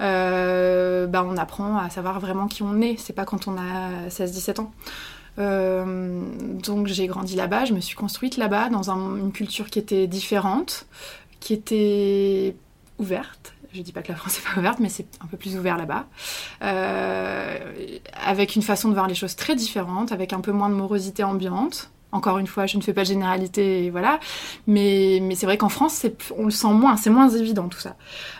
euh, 0.00 1.06
bah, 1.06 1.24
on 1.26 1.36
apprend 1.36 1.76
à 1.78 1.88
savoir 1.90 1.99
vraiment 2.00 2.46
qui 2.48 2.62
on 2.62 2.80
est. 2.80 2.96
C'est 2.98 3.12
pas 3.12 3.24
quand 3.24 3.48
on 3.48 3.56
a 3.56 4.08
16-17 4.08 4.60
ans. 4.60 4.72
Euh, 5.38 6.22
donc 6.62 6.86
j'ai 6.88 7.06
grandi 7.06 7.36
là-bas, 7.36 7.64
je 7.64 7.72
me 7.72 7.80
suis 7.80 7.96
construite 7.96 8.36
là-bas 8.36 8.68
dans 8.68 8.90
un- 8.90 9.16
une 9.16 9.32
culture 9.32 9.70
qui 9.70 9.78
était 9.78 10.06
différente, 10.06 10.86
qui 11.38 11.54
était 11.54 12.56
ouverte. 12.98 13.54
Je 13.72 13.80
dis 13.82 13.92
pas 13.92 14.02
que 14.02 14.10
la 14.10 14.16
France 14.18 14.38
est 14.38 14.42
pas 14.54 14.58
ouverte, 14.58 14.80
mais 14.80 14.88
c'est 14.88 15.06
un 15.22 15.26
peu 15.26 15.36
plus 15.36 15.56
ouvert 15.56 15.76
là-bas. 15.78 16.06
Euh, 16.62 17.58
avec 18.26 18.56
une 18.56 18.62
façon 18.62 18.88
de 18.88 18.94
voir 18.94 19.06
les 19.06 19.14
choses 19.14 19.36
très 19.36 19.54
différente, 19.54 20.12
avec 20.12 20.32
un 20.32 20.40
peu 20.40 20.52
moins 20.52 20.68
de 20.68 20.74
morosité 20.74 21.22
ambiante. 21.24 21.90
Encore 22.12 22.38
une 22.38 22.46
fois, 22.46 22.66
je 22.66 22.76
ne 22.76 22.82
fais 22.82 22.92
pas 22.92 23.02
de 23.02 23.08
généralité, 23.08 23.88
voilà. 23.90 24.18
Mais, 24.66 25.20
mais 25.22 25.34
c'est 25.34 25.46
vrai 25.46 25.56
qu'en 25.58 25.68
France, 25.68 26.04
on 26.36 26.44
le 26.44 26.50
sent 26.50 26.72
moins, 26.72 26.96
c'est 26.96 27.10
moins 27.10 27.28
évident 27.28 27.68
tout 27.68 27.78
ça. 27.78 27.96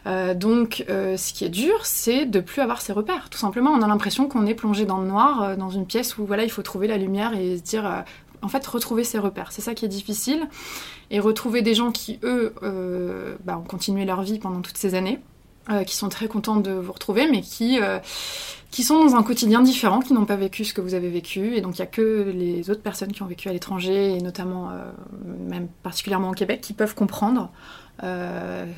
Euh, 0.07 0.35
donc, 0.35 0.85
euh, 0.91 1.17
ce 1.17 1.33
qui 1.33 1.45
est 1.45 1.51
dur, 1.51 1.87
c'est 1.87 2.27
de 2.27 2.41
plus 2.41 2.63
avoir 2.63 2.81
ses 2.81 2.93
repères. 2.93 3.31
Tout 3.31 3.39
simplement, 3.39 3.71
on 3.71 3.83
a 3.83 3.87
l'impression 3.87 4.27
qu'on 4.27 4.47
est 4.47 4.55
plongé 4.55 4.87
dans 4.87 4.99
le 4.99 5.07
noir, 5.07 5.43
euh, 5.43 5.57
dans 5.57 5.71
une 5.71 5.87
pièce 5.87 6.19
où 6.19 6.27
voilà, 6.27 6.43
il 6.43 6.51
faut 6.51 6.63
trouver 6.63 6.89
la 6.89 6.97
lumière 6.97 7.33
et 7.35 7.59
se 7.59 7.63
dire, 7.63 8.05
en 8.43 8.49
fait, 8.49 8.67
retrouver 8.67 9.05
ses 9.05 9.19
repères. 9.19 9.53
C'est 9.53 9.63
ça 9.63 9.75
qui 9.75 9.85
est 9.85 9.89
difficile. 9.89 10.49
Et 11.13 11.19
retrouver 11.19 11.63
des 11.63 11.75
gens 11.75 11.91
qui, 11.91 12.21
eux, 12.23 12.55
bah, 13.45 13.59
ont 13.59 13.67
continué 13.67 14.05
leur 14.05 14.23
vie 14.23 14.39
pendant 14.39 14.61
toutes 14.61 14.79
ces 14.79 14.95
années. 14.95 15.19
Euh, 15.71 15.85
qui 15.85 15.97
sont 15.97 16.09
très 16.09 16.29
contents 16.29 16.57
de 16.57 16.71
vous 16.73 16.93
retrouver, 16.93 17.29
mais 17.31 17.41
qui, 17.43 17.81
euh, 17.81 17.99
qui 18.71 18.83
sont 18.83 19.05
dans 19.05 19.15
un 19.17 19.23
quotidien 19.23 19.61
différent, 19.63 20.01
qui 20.01 20.13
n'ont 20.13 20.25
pas 20.25 20.37
vécu 20.37 20.65
ce 20.65 20.75
que 20.75 20.81
vous 20.81 20.95
avez 20.95 21.09
vécu. 21.09 21.57
Et 21.57 21.61
donc, 21.61 21.79
il 21.79 21.83
n'y 21.83 21.87
a 21.87 21.91
que 21.91 22.33
les 22.35 22.71
autres 22.71 22.83
personnes 22.83 23.13
qui 23.13 23.23
ont 23.23 23.27
vécu 23.27 23.49
à 23.49 23.53
l'étranger, 23.53 24.15
et 24.17 24.21
notamment, 24.21 24.71
euh, 24.71 24.91
même 25.49 25.69
particulièrement 25.83 26.31
au 26.31 26.35
Québec, 26.35 26.61
qui 26.61 26.73
peuvent 26.73 26.95
comprendre 26.95 27.51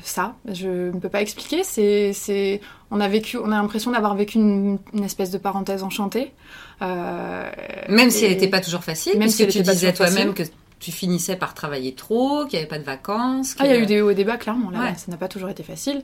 ça. 0.03 0.35
Je 0.51 0.91
ne 0.93 0.99
peux 0.99 1.07
pas 1.07 1.21
expliquer. 1.21 1.63
C'est, 1.63 2.11
c'est, 2.11 2.59
on 2.91 2.99
a 2.99 3.07
vécu, 3.07 3.37
on 3.37 3.45
a 3.53 3.55
l'impression 3.55 3.91
d'avoir 3.91 4.15
vécu 4.15 4.37
une, 4.37 4.79
une 4.93 5.03
espèce 5.05 5.31
de 5.31 5.37
parenthèse 5.37 5.81
enchantée. 5.81 6.33
Même 6.81 8.09
si 8.09 8.25
elle 8.25 8.31
n'était 8.31 8.49
pas 8.49 8.59
toujours 8.59 8.83
facile, 8.83 9.17
Même 9.17 9.29
si 9.29 9.47
tu 9.47 9.61
disais 9.61 9.93
toi-même 9.93 10.33
que 10.33 10.43
tu 10.83 10.91
finissais 10.91 11.37
par 11.37 11.53
travailler 11.53 11.95
trop, 11.95 12.45
qu'il 12.45 12.59
n'y 12.59 12.65
avait 12.65 12.67
pas 12.67 12.77
de 12.79 12.83
vacances. 12.83 13.55
Ah, 13.59 13.65
il 13.65 13.71
y 13.71 13.73
a 13.73 13.77
eu 13.77 13.85
des 13.85 14.01
hauts 14.01 14.09
et 14.09 14.15
des 14.15 14.25
bas, 14.25 14.35
clairement. 14.35 14.69
Là, 14.69 14.79
Ouais. 14.81 14.93
ça 14.97 15.09
n'a 15.09 15.15
pas 15.17 15.29
toujours 15.29 15.47
été 15.49 15.63
facile. 15.63 16.03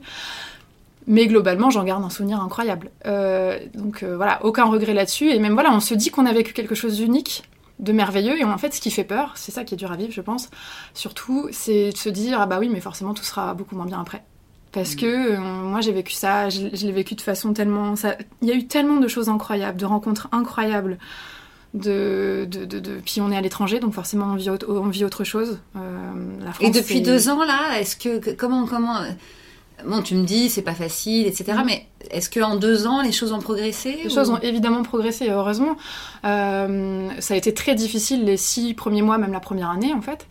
Mais 1.06 1.26
globalement, 1.26 1.70
j'en 1.70 1.82
garde 1.84 2.04
un 2.04 2.10
souvenir 2.10 2.40
incroyable. 2.40 2.90
Euh, 3.06 3.58
donc 3.74 4.02
euh, 4.02 4.16
voilà, 4.16 4.44
aucun 4.44 4.64
regret 4.64 4.94
là-dessus. 4.94 5.30
Et 5.30 5.38
même 5.38 5.54
voilà, 5.54 5.72
on 5.72 5.80
se 5.80 5.94
dit 5.94 6.10
qu'on 6.10 6.26
a 6.26 6.32
vécu 6.32 6.52
quelque 6.52 6.74
chose 6.74 6.96
d'unique, 6.96 7.42
de 7.78 7.92
merveilleux. 7.92 8.38
Et 8.38 8.44
en 8.44 8.58
fait, 8.58 8.74
ce 8.74 8.80
qui 8.80 8.90
fait 8.90 9.04
peur, 9.04 9.32
c'est 9.34 9.50
ça 9.50 9.64
qui 9.64 9.74
est 9.74 9.78
dur 9.78 9.90
à 9.90 9.96
vivre, 9.96 10.12
je 10.12 10.20
pense. 10.20 10.50
Surtout, 10.94 11.48
c'est 11.52 11.90
de 11.90 11.96
se 11.96 12.08
dire 12.10 12.38
ah 12.40 12.46
bah 12.46 12.58
oui, 12.60 12.68
mais 12.68 12.80
forcément, 12.80 13.14
tout 13.14 13.24
sera 13.24 13.54
beaucoup 13.54 13.74
moins 13.76 13.86
bien 13.86 14.00
après. 14.00 14.22
Parce 14.72 14.94
que 14.94 15.06
euh, 15.06 15.38
moi, 15.40 15.80
j'ai 15.80 15.90
vécu 15.92 16.12
ça, 16.12 16.48
je, 16.48 16.68
je 16.72 16.86
l'ai 16.86 16.92
vécu 16.92 17.14
de 17.16 17.20
façon 17.22 17.52
tellement. 17.54 17.94
Il 18.42 18.48
y 18.48 18.52
a 18.52 18.54
eu 18.54 18.66
tellement 18.68 18.96
de 19.00 19.08
choses 19.08 19.28
incroyables, 19.28 19.80
de 19.80 19.86
rencontres 19.86 20.28
incroyables. 20.32 20.98
De, 21.72 22.48
de, 22.50 22.64
de, 22.64 22.80
de- 22.80 23.00
Puis 23.04 23.20
on 23.20 23.30
est 23.30 23.36
à 23.36 23.40
l'étranger, 23.40 23.78
donc 23.78 23.94
forcément 23.94 24.26
on 24.26 24.34
vit, 24.34 24.50
autre- 24.50 24.66
on 24.68 24.88
vit 24.88 25.04
autre 25.04 25.22
chose. 25.22 25.60
Euh, 25.76 25.80
la 26.44 26.50
France, 26.52 26.66
Et 26.68 26.70
depuis 26.72 27.00
deux 27.00 27.28
ans 27.28 27.44
là, 27.44 27.78
est-ce 27.78 27.94
que 27.96 28.32
comment 28.34 28.66
comment 28.66 28.96
bon 29.86 30.02
tu 30.02 30.14
me 30.14 30.24
dis 30.24 30.48
c'est 30.50 30.62
pas 30.62 30.74
facile 30.74 31.26
etc. 31.26 31.52
Mhm. 31.58 31.62
Mais 31.66 31.86
est-ce 32.10 32.28
que 32.30 32.40
en 32.40 32.56
deux 32.56 32.86
ans 32.86 33.02
les 33.02 33.12
choses 33.12 33.32
ont 33.32 33.38
progressé 33.40 33.98
Les 34.04 34.10
ou- 34.10 34.14
choses 34.14 34.30
ont 34.30 34.38
évidemment 34.40 34.82
progressé, 34.82 35.28
heureusement. 35.30 35.76
Euh, 36.24 37.08
ça 37.18 37.34
a 37.34 37.36
été 37.36 37.52
très 37.54 37.74
difficile 37.74 38.24
les 38.24 38.36
six 38.36 38.74
premiers 38.74 39.02
mois, 39.02 39.18
même 39.18 39.32
la 39.32 39.40
première 39.40 39.70
année 39.70 39.92
en 39.94 40.00
fait. 40.00 40.26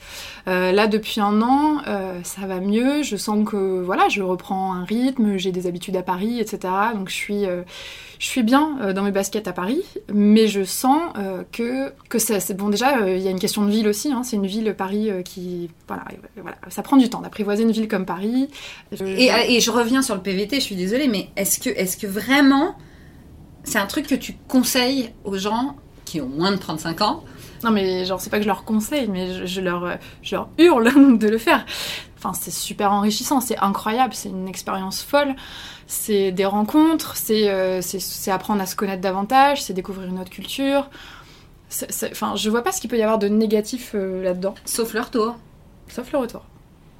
Euh, 0.47 0.71
là, 0.71 0.87
depuis 0.87 1.19
un 1.21 1.41
an, 1.41 1.77
euh, 1.87 2.19
ça 2.23 2.45
va 2.47 2.59
mieux. 2.59 3.03
Je 3.03 3.15
sens 3.17 3.47
que 3.47 3.81
voilà, 3.81 4.07
je 4.09 4.21
reprends 4.21 4.73
un 4.73 4.83
rythme, 4.85 5.37
j'ai 5.37 5.51
des 5.51 5.67
habitudes 5.67 5.95
à 5.97 6.01
Paris, 6.03 6.39
etc. 6.39 6.73
Donc 6.95 7.09
je 7.09 7.15
suis, 7.15 7.45
je 8.19 8.25
suis 8.27 8.43
bien 8.43 8.77
euh, 8.81 8.93
dans 8.93 9.01
mes 9.01 9.11
baskets 9.11 9.47
à 9.47 9.53
Paris, 9.53 9.81
mais 10.13 10.47
je 10.47 10.63
sens 10.63 11.01
euh, 11.17 11.43
que 11.51 11.91
que 12.09 12.19
c'est 12.19 12.53
bon. 12.53 12.69
Déjà, 12.69 12.99
euh, 12.99 13.15
il 13.15 13.23
y 13.23 13.27
a 13.27 13.31
une 13.31 13.39
question 13.39 13.63
de 13.65 13.71
ville 13.71 13.87
aussi. 13.87 14.11
hein. 14.11 14.21
C'est 14.23 14.35
une 14.35 14.45
ville 14.45 14.75
Paris 14.77 15.09
qui 15.25 15.71
voilà, 15.87 16.03
voilà, 16.35 16.57
ça 16.67 16.81
prend 16.83 16.97
du 16.97 17.09
temps 17.09 17.21
d'apprivoiser 17.21 17.63
une 17.63 17.71
ville 17.71 17.87
comme 17.87 18.05
Paris. 18.05 18.49
Je- 18.91 19.03
Et, 19.05 19.55
et 19.55 19.59
je 19.59 19.71
reviens 19.71 20.01
sur 20.03 20.13
le 20.15 20.21
PVT, 20.21 20.57
je 20.57 20.61
suis 20.65 20.75
désolée, 20.75 21.07
mais 21.07 21.29
est-ce 21.37 21.59
que, 21.59 21.69
est-ce 21.69 21.97
que 21.97 22.07
vraiment 22.07 22.75
c'est 23.63 23.79
un 23.79 23.87
truc 23.87 24.05
que 24.07 24.15
tu 24.15 24.35
conseilles 24.47 25.09
aux 25.23 25.37
gens 25.37 25.75
qui 26.05 26.21
ont 26.21 26.27
moins 26.29 26.51
de 26.51 26.57
35 26.57 27.01
ans? 27.01 27.23
Non 27.63 27.71
mais 27.71 28.05
genre 28.05 28.21
c'est 28.21 28.29
pas 28.29 28.37
que 28.37 28.43
je 28.43 28.47
leur 28.47 28.63
conseille, 28.63 29.07
mais 29.09 29.33
je, 29.33 29.45
je 29.45 29.59
leur, 29.61 29.97
je 30.21 30.35
leur 30.35 30.47
hurle 30.57 31.17
de 31.17 31.27
le 31.27 31.37
faire. 31.37 31.65
Enfin 32.19 32.33
c'est 32.33 32.51
super 32.51 32.91
enrichissant, 32.91 33.39
c'est 33.41 33.57
incroyable, 33.59 34.13
c'est 34.13 34.29
une 34.29 34.47
expérience 34.47 35.01
folle. 35.01 35.35
C'est 35.87 36.31
des 36.31 36.45
rencontres, 36.45 37.15
c'est 37.15 37.49
euh, 37.49 37.81
apprendre 38.27 38.61
à 38.61 38.65
se 38.65 38.75
connaître 38.75 39.01
davantage, 39.01 39.63
c'est 39.63 39.73
découvrir 39.73 40.07
une 40.09 40.19
autre 40.19 40.29
culture. 40.29 40.89
C'est- 41.69 41.91
c'est- 41.91 42.11
Enfin 42.11 42.35
je 42.35 42.49
vois 42.49 42.61
pas 42.63 42.71
ce 42.71 42.81
qu'il 42.81 42.89
peut 42.89 42.97
y 42.97 43.03
avoir 43.03 43.19
de 43.19 43.27
négatif 43.29 43.91
euh, 43.95 44.21
là-dedans, 44.23 44.53
Sauf 44.65 44.93
le 44.93 45.01
retour. 45.01 45.37
sauf 45.87 46.11
le 46.11 46.17
retour. 46.19 46.41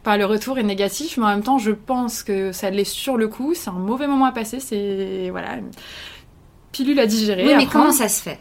Enfin, 0.02 0.16
le 0.16 0.26
retour 0.26 0.58
est 0.58 0.64
négatif, 0.64 1.18
mais 1.18 1.26
en 1.26 1.30
même 1.30 1.44
temps, 1.44 1.58
je 1.58 1.72
pense 1.72 2.24
que 2.24 2.54
ça 2.54 2.70
l'est 2.70 2.86
sur 2.86 3.18
le 3.18 3.28
coup. 3.28 3.54
C'est 3.54 3.70
un 3.70 3.74
mauvais 3.74 4.08
moment 4.08 4.26
à 4.26 4.32
passer. 4.32 4.62
C'est 4.62 5.28
voilà, 5.30 5.58
pilule 6.72 7.00
à 7.02 7.06
digérer. 7.06 7.46
Oui, 7.46 7.54
mais 7.58 7.66
comment 7.66 7.92
ça 7.92 8.08
se 8.08 8.22
fait? 8.24 8.40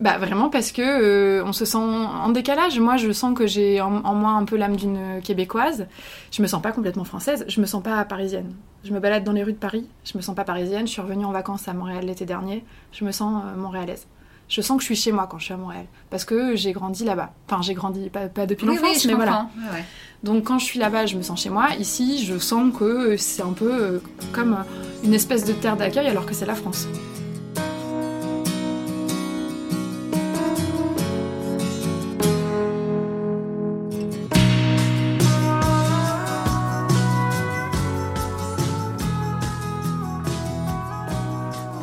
Bah 0.00 0.18
vraiment 0.18 0.50
parce 0.50 0.72
que 0.72 0.82
euh, 0.82 1.44
on 1.44 1.52
se 1.52 1.64
sent 1.64 1.78
en 1.78 2.28
décalage. 2.28 2.78
Moi, 2.78 2.96
je 2.96 3.10
sens 3.12 3.36
que 3.36 3.46
j'ai 3.46 3.80
en, 3.80 4.04
en 4.04 4.14
moi 4.14 4.32
un 4.32 4.44
peu 4.44 4.56
l'âme 4.56 4.76
d'une 4.76 5.20
québécoise. 5.22 5.86
Je 6.30 6.42
me 6.42 6.46
sens 6.46 6.60
pas 6.60 6.72
complètement 6.72 7.04
française. 7.04 7.44
Je 7.48 7.60
me 7.60 7.66
sens 7.66 7.82
pas 7.82 8.04
parisienne. 8.04 8.52
Je 8.84 8.92
me 8.92 9.00
balade 9.00 9.24
dans 9.24 9.32
les 9.32 9.42
rues 9.42 9.52
de 9.54 9.58
Paris. 9.58 9.86
Je 10.04 10.16
me 10.16 10.22
sens 10.22 10.34
pas 10.36 10.44
parisienne. 10.44 10.86
Je 10.86 10.92
suis 10.92 11.00
revenue 11.00 11.24
en 11.24 11.32
vacances 11.32 11.66
à 11.66 11.72
Montréal 11.72 12.04
l'été 12.04 12.26
dernier. 12.26 12.64
Je 12.92 13.04
me 13.04 13.10
sens 13.12 13.42
euh, 13.44 13.56
montréalaise. 13.56 14.06
Je 14.48 14.60
sens 14.60 14.76
que 14.76 14.82
je 14.82 14.86
suis 14.86 14.96
chez 14.96 15.10
moi 15.10 15.26
quand 15.28 15.38
je 15.38 15.46
suis 15.46 15.54
à 15.54 15.56
Montréal 15.56 15.86
parce 16.08 16.24
que 16.24 16.54
j'ai 16.54 16.70
grandi 16.72 17.04
là-bas. 17.04 17.32
Enfin, 17.48 17.62
j'ai 17.62 17.74
grandi 17.74 18.08
pas, 18.10 18.28
pas 18.28 18.46
depuis 18.46 18.64
l'enfance, 18.66 19.02
oui, 19.04 19.08
mais 19.08 19.14
voilà. 19.14 19.32
comprends. 19.32 19.50
Ouais, 19.72 19.78
ouais. 19.78 19.84
Donc 20.22 20.44
quand 20.44 20.60
je 20.60 20.64
suis 20.66 20.78
là-bas, 20.78 21.06
je 21.06 21.16
me 21.16 21.22
sens 21.22 21.42
chez 21.42 21.50
moi. 21.50 21.70
Ici, 21.80 22.24
je 22.24 22.38
sens 22.38 22.72
que 22.78 23.16
c'est 23.16 23.42
un 23.42 23.52
peu 23.52 23.72
euh, 23.72 23.98
comme 24.32 24.52
euh, 24.52 25.02
une 25.04 25.14
espèce 25.14 25.44
de 25.44 25.52
terre 25.52 25.76
d'accueil 25.76 26.06
alors 26.06 26.26
que 26.26 26.34
c'est 26.34 26.46
la 26.46 26.54
France. 26.54 26.86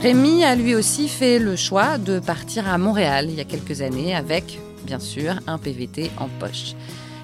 Rémi 0.03 0.43
a 0.43 0.53
lui 0.55 0.75
aussi 0.75 1.07
fait 1.07 1.39
le 1.39 1.55
choix 1.55 1.97
de 1.97 2.19
partir 2.19 2.67
à 2.67 2.77
Montréal 2.77 3.27
il 3.29 3.35
y 3.35 3.39
a 3.39 3.45
quelques 3.45 3.81
années 3.81 4.13
avec, 4.13 4.59
bien 4.83 4.99
sûr, 4.99 5.35
un 5.47 5.57
PVT 5.57 6.11
en 6.17 6.27
poche. 6.27 6.73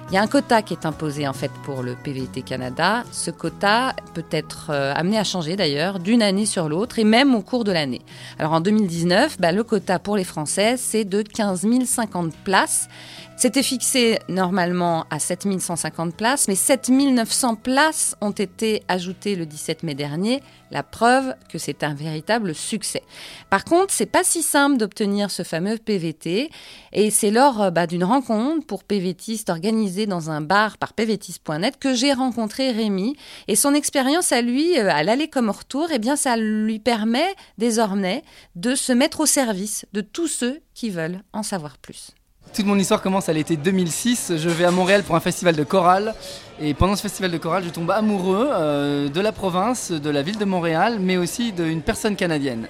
Il 0.08 0.14
y 0.14 0.16
a 0.16 0.22
un 0.22 0.26
quota 0.26 0.62
qui 0.62 0.72
est 0.72 0.86
imposé 0.86 1.28
en 1.28 1.34
fait 1.34 1.50
pour 1.62 1.82
le 1.82 1.94
PVT 1.94 2.40
Canada. 2.40 3.04
Ce 3.12 3.30
quota 3.30 3.94
peut 4.14 4.24
être 4.30 4.70
euh, 4.70 4.94
amené 4.96 5.18
à 5.18 5.24
changer 5.24 5.56
d'ailleurs 5.56 5.98
d'une 5.98 6.22
année 6.22 6.46
sur 6.46 6.70
l'autre 6.70 6.98
et 6.98 7.04
même 7.04 7.34
au 7.34 7.42
cours 7.42 7.64
de 7.64 7.70
l'année. 7.70 8.00
Alors 8.38 8.54
en 8.54 8.62
2019, 8.62 9.38
bah, 9.38 9.52
le 9.52 9.62
quota 9.62 9.98
pour 9.98 10.16
les 10.16 10.24
Français 10.24 10.76
c'est 10.78 11.04
de 11.04 11.20
15 11.20 11.66
050 11.84 12.34
places. 12.44 12.88
C'était 13.36 13.62
fixé 13.62 14.18
normalement 14.28 15.04
à 15.10 15.18
7 15.18 15.60
150 15.60 16.14
places, 16.14 16.48
mais 16.48 16.54
7 16.54 16.88
900 16.88 17.56
places 17.56 18.16
ont 18.22 18.30
été 18.30 18.82
ajoutées 18.88 19.36
le 19.36 19.44
17 19.44 19.82
mai 19.82 19.94
dernier. 19.94 20.42
La 20.70 20.82
preuve 20.82 21.34
que 21.48 21.58
c'est 21.58 21.82
un 21.82 21.94
véritable 21.94 22.54
succès. 22.54 23.02
Par 23.50 23.64
contre, 23.64 23.92
c'est 23.92 24.06
pas 24.06 24.22
si 24.22 24.42
simple 24.42 24.76
d'obtenir 24.76 25.30
ce 25.30 25.42
fameux 25.42 25.78
PVT, 25.78 26.50
et 26.92 27.10
c'est 27.10 27.30
lors 27.30 27.62
euh, 27.62 27.70
bah, 27.70 27.86
d'une 27.86 28.04
rencontre 28.04 28.66
pour 28.66 28.84
PVTistes 28.84 29.50
organisée 29.50 30.06
dans 30.06 30.30
un 30.30 30.40
bar 30.40 30.78
par 30.78 30.92
pvtiste.net 30.92 31.78
que 31.78 31.94
j'ai 31.94 32.12
rencontré 32.12 32.70
Rémi. 32.70 33.16
Et 33.48 33.56
son 33.56 33.74
expérience 33.74 34.32
à 34.32 34.42
lui, 34.42 34.78
euh, 34.78 34.90
à 34.90 35.02
l'aller 35.02 35.28
comme 35.28 35.48
au 35.48 35.52
retour, 35.52 35.88
eh 35.92 35.98
bien, 35.98 36.16
ça 36.16 36.36
lui 36.36 36.78
permet 36.78 37.34
désormais 37.58 38.22
de 38.54 38.74
se 38.74 38.92
mettre 38.92 39.20
au 39.20 39.26
service 39.26 39.86
de 39.92 40.00
tous 40.00 40.28
ceux 40.28 40.60
qui 40.74 40.90
veulent 40.90 41.22
en 41.32 41.42
savoir 41.42 41.78
plus. 41.78 42.12
Toute 42.52 42.66
mon 42.66 42.76
histoire 42.76 43.00
commence 43.00 43.28
à 43.28 43.32
l'été 43.32 43.56
2006. 43.56 44.32
Je 44.36 44.48
vais 44.48 44.64
à 44.64 44.72
Montréal 44.72 45.04
pour 45.04 45.14
un 45.14 45.20
festival 45.20 45.54
de 45.54 45.62
chorale. 45.62 46.14
Et 46.60 46.74
pendant 46.74 46.96
ce 46.96 47.02
festival 47.02 47.30
de 47.30 47.38
chorale, 47.38 47.62
je 47.64 47.70
tombe 47.70 47.92
amoureux 47.92 48.48
euh, 48.50 49.08
de 49.08 49.20
la 49.20 49.30
province, 49.30 49.92
de 49.92 50.10
la 50.10 50.22
ville 50.22 50.36
de 50.36 50.44
Montréal, 50.44 50.98
mais 50.98 51.16
aussi 51.16 51.52
d'une 51.52 51.80
personne 51.80 52.16
canadienne. 52.16 52.66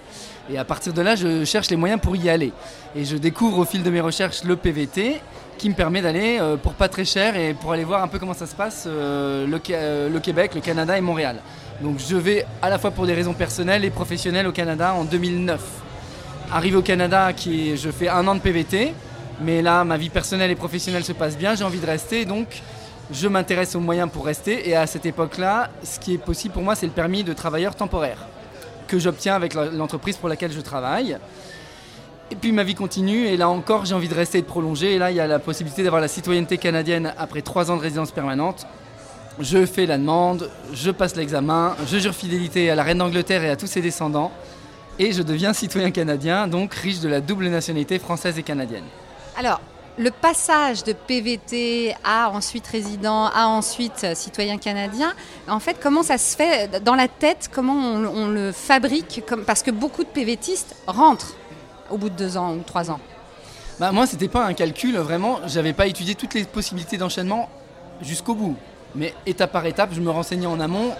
Et 0.52 0.58
à 0.58 0.66
partir 0.66 0.92
de 0.92 1.00
là, 1.00 1.16
je 1.16 1.46
cherche 1.46 1.70
les 1.70 1.76
moyens 1.76 1.98
pour 1.98 2.14
y 2.14 2.28
aller. 2.28 2.52
Et 2.94 3.06
je 3.06 3.16
découvre 3.16 3.60
au 3.60 3.64
fil 3.64 3.82
de 3.82 3.88
mes 3.88 4.02
recherches 4.02 4.44
le 4.44 4.54
PVT, 4.56 5.18
qui 5.56 5.70
me 5.70 5.74
permet 5.74 6.02
d'aller 6.02 6.36
euh, 6.38 6.58
pour 6.58 6.74
pas 6.74 6.88
très 6.88 7.06
cher 7.06 7.34
et 7.34 7.54
pour 7.54 7.72
aller 7.72 7.84
voir 7.84 8.02
un 8.02 8.08
peu 8.08 8.18
comment 8.18 8.34
ça 8.34 8.46
se 8.46 8.54
passe 8.54 8.84
euh, 8.86 9.46
le, 9.46 10.18
Québec, 10.18 10.54
le 10.54 10.60
Canada 10.60 10.98
et 10.98 11.00
Montréal. 11.00 11.36
Donc 11.80 11.98
je 12.06 12.16
vais 12.16 12.44
à 12.60 12.68
la 12.68 12.78
fois 12.78 12.90
pour 12.90 13.06
des 13.06 13.14
raisons 13.14 13.32
personnelles 13.32 13.86
et 13.86 13.90
professionnelles 13.90 14.46
au 14.46 14.52
Canada 14.52 14.92
en 14.92 15.04
2009. 15.04 15.58
Arrivé 16.52 16.76
au 16.76 16.82
Canada, 16.82 17.30
je 17.34 17.90
fais 17.90 18.08
un 18.08 18.28
an 18.28 18.34
de 18.34 18.40
PVT. 18.40 18.92
Mais 19.42 19.62
là, 19.62 19.84
ma 19.84 19.96
vie 19.96 20.10
personnelle 20.10 20.50
et 20.50 20.54
professionnelle 20.54 21.04
se 21.04 21.12
passe 21.12 21.36
bien, 21.36 21.54
j'ai 21.54 21.64
envie 21.64 21.80
de 21.80 21.86
rester, 21.86 22.24
donc 22.24 22.62
je 23.10 23.26
m'intéresse 23.26 23.74
aux 23.74 23.80
moyens 23.80 24.10
pour 24.10 24.26
rester. 24.26 24.68
Et 24.68 24.76
à 24.76 24.86
cette 24.86 25.06
époque-là, 25.06 25.70
ce 25.82 25.98
qui 25.98 26.14
est 26.14 26.18
possible 26.18 26.52
pour 26.54 26.62
moi, 26.62 26.74
c'est 26.74 26.86
le 26.86 26.92
permis 26.92 27.24
de 27.24 27.32
travailleur 27.32 27.74
temporaire 27.74 28.26
que 28.86 28.98
j'obtiens 28.98 29.34
avec 29.34 29.54
l'entreprise 29.54 30.16
pour 30.16 30.28
laquelle 30.28 30.52
je 30.52 30.60
travaille. 30.60 31.16
Et 32.30 32.36
puis 32.36 32.52
ma 32.52 32.64
vie 32.64 32.74
continue, 32.74 33.26
et 33.26 33.36
là 33.36 33.48
encore, 33.48 33.86
j'ai 33.86 33.94
envie 33.94 34.08
de 34.08 34.14
rester 34.14 34.38
et 34.38 34.42
de 34.42 34.46
prolonger. 34.46 34.94
Et 34.94 34.98
là, 34.98 35.10
il 35.10 35.16
y 35.16 35.20
a 35.20 35.26
la 35.26 35.38
possibilité 35.38 35.82
d'avoir 35.82 36.02
la 36.02 36.08
citoyenneté 36.08 36.58
canadienne 36.58 37.14
après 37.16 37.42
trois 37.42 37.70
ans 37.70 37.76
de 37.76 37.82
résidence 37.82 38.10
permanente. 38.10 38.66
Je 39.38 39.64
fais 39.64 39.86
la 39.86 39.96
demande, 39.96 40.50
je 40.72 40.90
passe 40.90 41.16
l'examen, 41.16 41.76
je 41.86 41.98
jure 41.98 42.14
fidélité 42.14 42.68
à 42.68 42.74
la 42.74 42.82
reine 42.82 42.98
d'Angleterre 42.98 43.42
et 43.42 43.50
à 43.50 43.56
tous 43.56 43.68
ses 43.68 43.80
descendants. 43.80 44.32
Et 44.98 45.12
je 45.12 45.22
deviens 45.22 45.54
citoyen 45.54 45.90
canadien, 45.90 46.46
donc 46.46 46.74
riche 46.74 47.00
de 47.00 47.08
la 47.08 47.20
double 47.20 47.48
nationalité 47.48 47.98
française 47.98 48.38
et 48.38 48.42
canadienne. 48.42 48.84
Alors, 49.40 49.62
le 49.96 50.10
passage 50.10 50.84
de 50.84 50.92
PVT 50.92 51.94
à 52.04 52.28
ensuite 52.28 52.66
résident, 52.66 53.24
à 53.24 53.46
ensuite 53.46 54.14
citoyen 54.14 54.58
canadien, 54.58 55.14
en 55.48 55.60
fait, 55.60 55.78
comment 55.82 56.02
ça 56.02 56.18
se 56.18 56.36
fait 56.36 56.82
dans 56.84 56.94
la 56.94 57.08
tête 57.08 57.48
Comment 57.50 57.72
on, 57.72 58.28
le 58.28 58.52
fabrique 58.52 59.22
Parce 59.46 59.62
que 59.62 59.70
beaucoup 59.70 60.04
de 60.04 60.10
PVTistes 60.10 60.76
rentrent 60.86 61.36
au 61.90 61.96
bout 61.96 62.10
de 62.10 62.16
deux 62.16 62.36
ans 62.36 62.52
ou 62.52 62.60
trois 62.66 62.90
ans. 62.90 63.00
Bah, 63.78 63.92
moi, 63.92 64.06
c'était 64.06 64.28
pas 64.28 64.44
un 64.44 64.52
calcul, 64.52 64.98
vraiment. 64.98 65.40
J'avais 65.46 65.72
pas 65.72 65.86
étudié 65.86 66.14
toutes 66.14 66.34
les 66.34 66.44
possibilités 66.44 66.98
d'enchaînement 66.98 67.48
jusqu'au 68.02 68.34
bout. 68.34 68.56
Mais 68.94 69.14
étape 69.24 69.52
par 69.52 69.64
étape, 69.64 69.94
je 69.94 70.02
me 70.02 70.10
renseignais 70.10 70.48
en 70.48 70.60
amont 70.60 70.92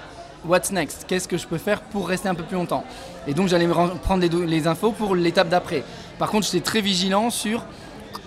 what's 0.47 0.71
next? 0.73 1.05
Qu'est-ce 1.07 1.29
que 1.29 1.37
je 1.37 1.47
peux 1.47 1.59
faire 1.59 1.81
pour 1.83 2.09
rester 2.09 2.29
un 2.29 2.35
peu 2.35 2.43
plus 2.43 2.57
longtemps? 2.57 2.85
Et 3.27 3.35
donc 3.35 3.49
j'allais 3.49 3.69
prendre 4.03 4.23
les, 4.23 4.47
les 4.47 4.67
infos 4.67 4.93
pour 4.93 5.15
l'étape 5.15 5.49
d'après. 5.49 5.85
Par 6.19 6.31
contre, 6.31 6.47
j'étais 6.47 6.65
très 6.65 6.81
vigilant 6.81 7.31
sur 7.31 7.65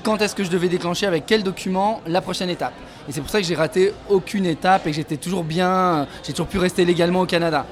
quand 0.03 0.21
est-ce 0.21 0.35
que 0.35 0.43
je 0.43 0.49
devais 0.49 0.69
déclencher 0.69 1.05
avec 1.05 1.25
quel 1.25 1.43
document 1.43 2.01
la 2.05 2.21
prochaine 2.21 2.49
étape. 2.49 2.73
Et 3.07 3.11
c'est 3.11 3.21
pour 3.21 3.29
ça 3.29 3.39
que 3.39 3.47
j'ai 3.47 3.55
raté 3.55 3.93
aucune 4.09 4.45
étape 4.45 4.85
et 4.85 4.91
que 4.91 4.95
j'étais 4.95 5.17
toujours 5.17 5.43
bien, 5.43 6.07
j'ai 6.23 6.33
toujours 6.33 6.47
pu 6.47 6.57
rester 6.57 6.85
légalement 6.85 7.21
au 7.21 7.25
Canada. 7.25 7.65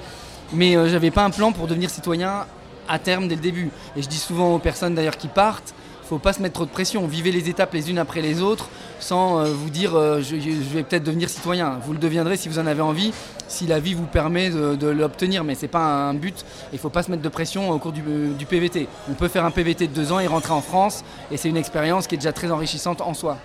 Mais 0.53 0.75
euh, 0.75 0.89
j'avais 0.89 1.11
pas 1.11 1.23
un 1.23 1.29
plan 1.29 1.51
pour 1.51 1.67
devenir 1.67 1.89
citoyen 1.89 2.45
à 2.88 3.00
terme 3.00 3.27
dès 3.27 3.35
le 3.35 3.41
début. 3.41 3.69
Et 3.95 4.01
je 4.01 4.07
dis 4.07 4.17
souvent 4.17 4.55
aux 4.55 4.59
personnes 4.59 4.95
d'ailleurs 4.95 5.17
qui 5.17 5.27
partent, 5.27 5.73
faut 6.12 6.20
pas 6.20 6.34
se 6.34 6.41
mettre 6.41 6.56
trop 6.56 6.65
de 6.65 6.70
pression. 6.72 7.08
Vivez 7.08 7.32
les 7.32 7.48
étapes 7.48 7.74
les 7.74 7.89
unes 7.89 7.98
après 7.98 8.20
les 8.22 8.41
autres 8.41 8.68
sans 9.00 9.39
euh, 9.39 9.46
vous 9.46 9.70
dire 9.70 9.96
euh, 9.96 10.20
je, 10.22 10.36
je 10.38 10.50
vais 10.75 10.84
peut-être 10.84 11.06
devenir 11.06 11.30
citoyen. 11.30 11.80
Vous 11.86 11.94
le 11.94 12.00
deviendrez 12.00 12.36
si 12.36 12.50
vous 12.50 12.60
en 12.60 12.68
avez 12.68 12.82
envie, 12.82 13.13
si 13.48 13.65
la 13.65 13.80
vie 13.80 13.94
vous 13.94 14.06
permet 14.08 14.50
de, 14.50 14.75
de 14.75 14.88
l'obtenir. 14.88 15.46
Mais 15.46 15.56
c'est 15.56 15.70
pas 15.70 15.80
un 16.10 16.13
but. 16.13 16.44
Il 16.74 16.80
faut 16.80 16.89
pas 16.89 17.01
se 17.01 17.10
mettre 17.12 17.24
de 17.24 17.30
pression 17.30 17.70
au 17.72 17.77
cours 17.80 17.94
du, 17.94 18.01
du 18.38 18.46
PVT. 18.46 18.89
On 19.10 19.13
peut 19.13 19.30
faire 19.30 19.46
un 19.46 19.51
PVT 19.51 19.88
de 19.88 19.94
deux 19.94 20.12
ans 20.12 20.20
et 20.20 20.27
rentrer 20.27 20.51
en 20.51 20.60
France. 20.62 21.06
Et 21.32 21.38
c'est 21.38 21.48
une 21.48 21.56
expérience 21.56 22.08
qui 22.08 22.15
est 22.15 22.18
déjà 22.18 22.34
très 22.34 22.51
enrichissante 22.51 23.00
en 23.00 23.13
soi. 23.13 23.38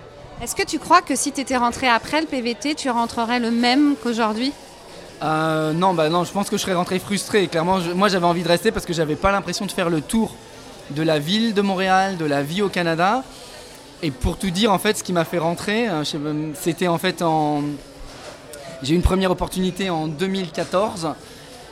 Est-ce 0.43 0.53
que 0.53 0.63
tu 0.65 0.77
crois 0.77 1.01
que 1.01 1.15
si 1.15 1.31
tu 1.31 1.39
étais 1.39 1.55
rentré 1.55 1.87
après 1.87 2.19
le 2.19 2.27
PVT, 2.27 2.75
tu 2.75 2.89
rentrerais 2.89 3.39
le 3.39 3.49
même 3.49 3.95
qu'aujourd'hui? 4.03 4.51
Euh, 5.23 5.71
non, 5.73 5.93
bah 5.93 6.09
non, 6.09 6.25
je 6.25 6.31
pense 6.33 6.49
que 6.49 6.57
je 6.57 6.61
serais 6.61 6.75
rentré 6.75 6.99
frustré. 6.99 7.47
Clairement, 7.47 7.79
je- 7.79 7.91
moi 7.91 8.07
j'avais 8.09 8.25
envie 8.27 8.43
de 8.43 8.47
rester 8.49 8.71
parce 8.71 8.85
que 8.85 8.93
j'avais 8.93 9.15
pas 9.15 9.31
l'impression 9.31 9.65
de 9.65 9.71
faire 9.71 9.89
le 9.89 10.01
tour 10.01 10.35
de 10.91 11.03
la 11.03 11.19
ville 11.19 11.53
de 11.53 11.61
Montréal, 11.61 12.17
de 12.17 12.25
la 12.25 12.43
vie 12.43 12.61
au 12.61 12.69
Canada. 12.69 13.23
Et 14.03 14.11
pour 14.11 14.37
tout 14.37 14.51
dire, 14.51 14.71
en 14.71 14.77
fait, 14.77 14.97
ce 14.97 15.03
qui 15.03 15.13
m'a 15.13 15.25
fait 15.25 15.39
rentrer, 15.39 15.89
euh, 15.89 16.03
c'était 16.53 16.87
en 16.87 16.97
fait 16.97 17.21
en. 17.21 17.63
J'ai 18.83 18.93
eu 18.93 18.95
une 18.95 19.01
première 19.01 19.31
opportunité 19.31 19.89
en 19.89 20.07
2014. 20.07 21.09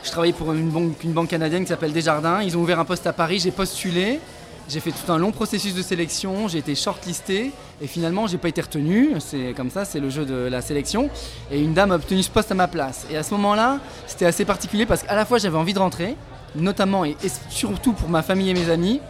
Je 0.03 0.11
travaillais 0.11 0.33
pour 0.33 0.51
une 0.53 0.69
banque, 0.69 1.03
une 1.03 1.13
banque 1.13 1.29
canadienne 1.29 1.63
qui 1.63 1.69
s'appelle 1.69 1.93
Desjardins. 1.93 2.41
Ils 2.41 2.57
ont 2.57 2.61
ouvert 2.61 2.79
un 2.79 2.85
poste 2.85 3.05
à 3.07 3.13
Paris, 3.13 3.39
j'ai 3.39 3.51
postulé. 3.51 4.19
J'ai 4.67 4.79
fait 4.79 4.91
tout 4.91 5.11
un 5.11 5.19
long 5.19 5.31
processus 5.31 5.75
de 5.75 5.83
sélection, 5.83 6.47
j'ai 6.47 6.57
été 6.57 6.73
shortlisté 6.73 7.51
et 7.79 7.85
finalement 7.85 8.25
j'ai 8.25 8.39
pas 8.39 8.47
été 8.47 8.61
retenu. 8.61 9.11
C'est 9.19 9.53
comme 9.55 9.69
ça, 9.69 9.85
c'est 9.85 9.99
le 9.99 10.09
jeu 10.09 10.25
de 10.25 10.33
la 10.33 10.61
sélection. 10.61 11.11
Et 11.51 11.61
une 11.61 11.75
dame 11.75 11.91
a 11.91 11.95
obtenu 11.95 12.23
ce 12.23 12.31
poste 12.31 12.51
à 12.51 12.55
ma 12.55 12.67
place. 12.67 13.05
Et 13.11 13.17
à 13.17 13.21
ce 13.21 13.31
moment-là, 13.35 13.79
c'était 14.07 14.25
assez 14.25 14.43
particulier 14.43 14.87
parce 14.87 15.03
qu'à 15.03 15.13
la 15.13 15.25
fois 15.25 15.37
j'avais 15.37 15.57
envie 15.57 15.75
de 15.75 15.79
rentrer, 15.79 16.15
notamment 16.55 17.05
et, 17.05 17.15
surtout 17.49 17.93
pour 17.93 18.09
ma 18.09 18.21
famille 18.21 18.49
et 18.49 18.53
mes 18.53 18.69
amis. 18.69 19.01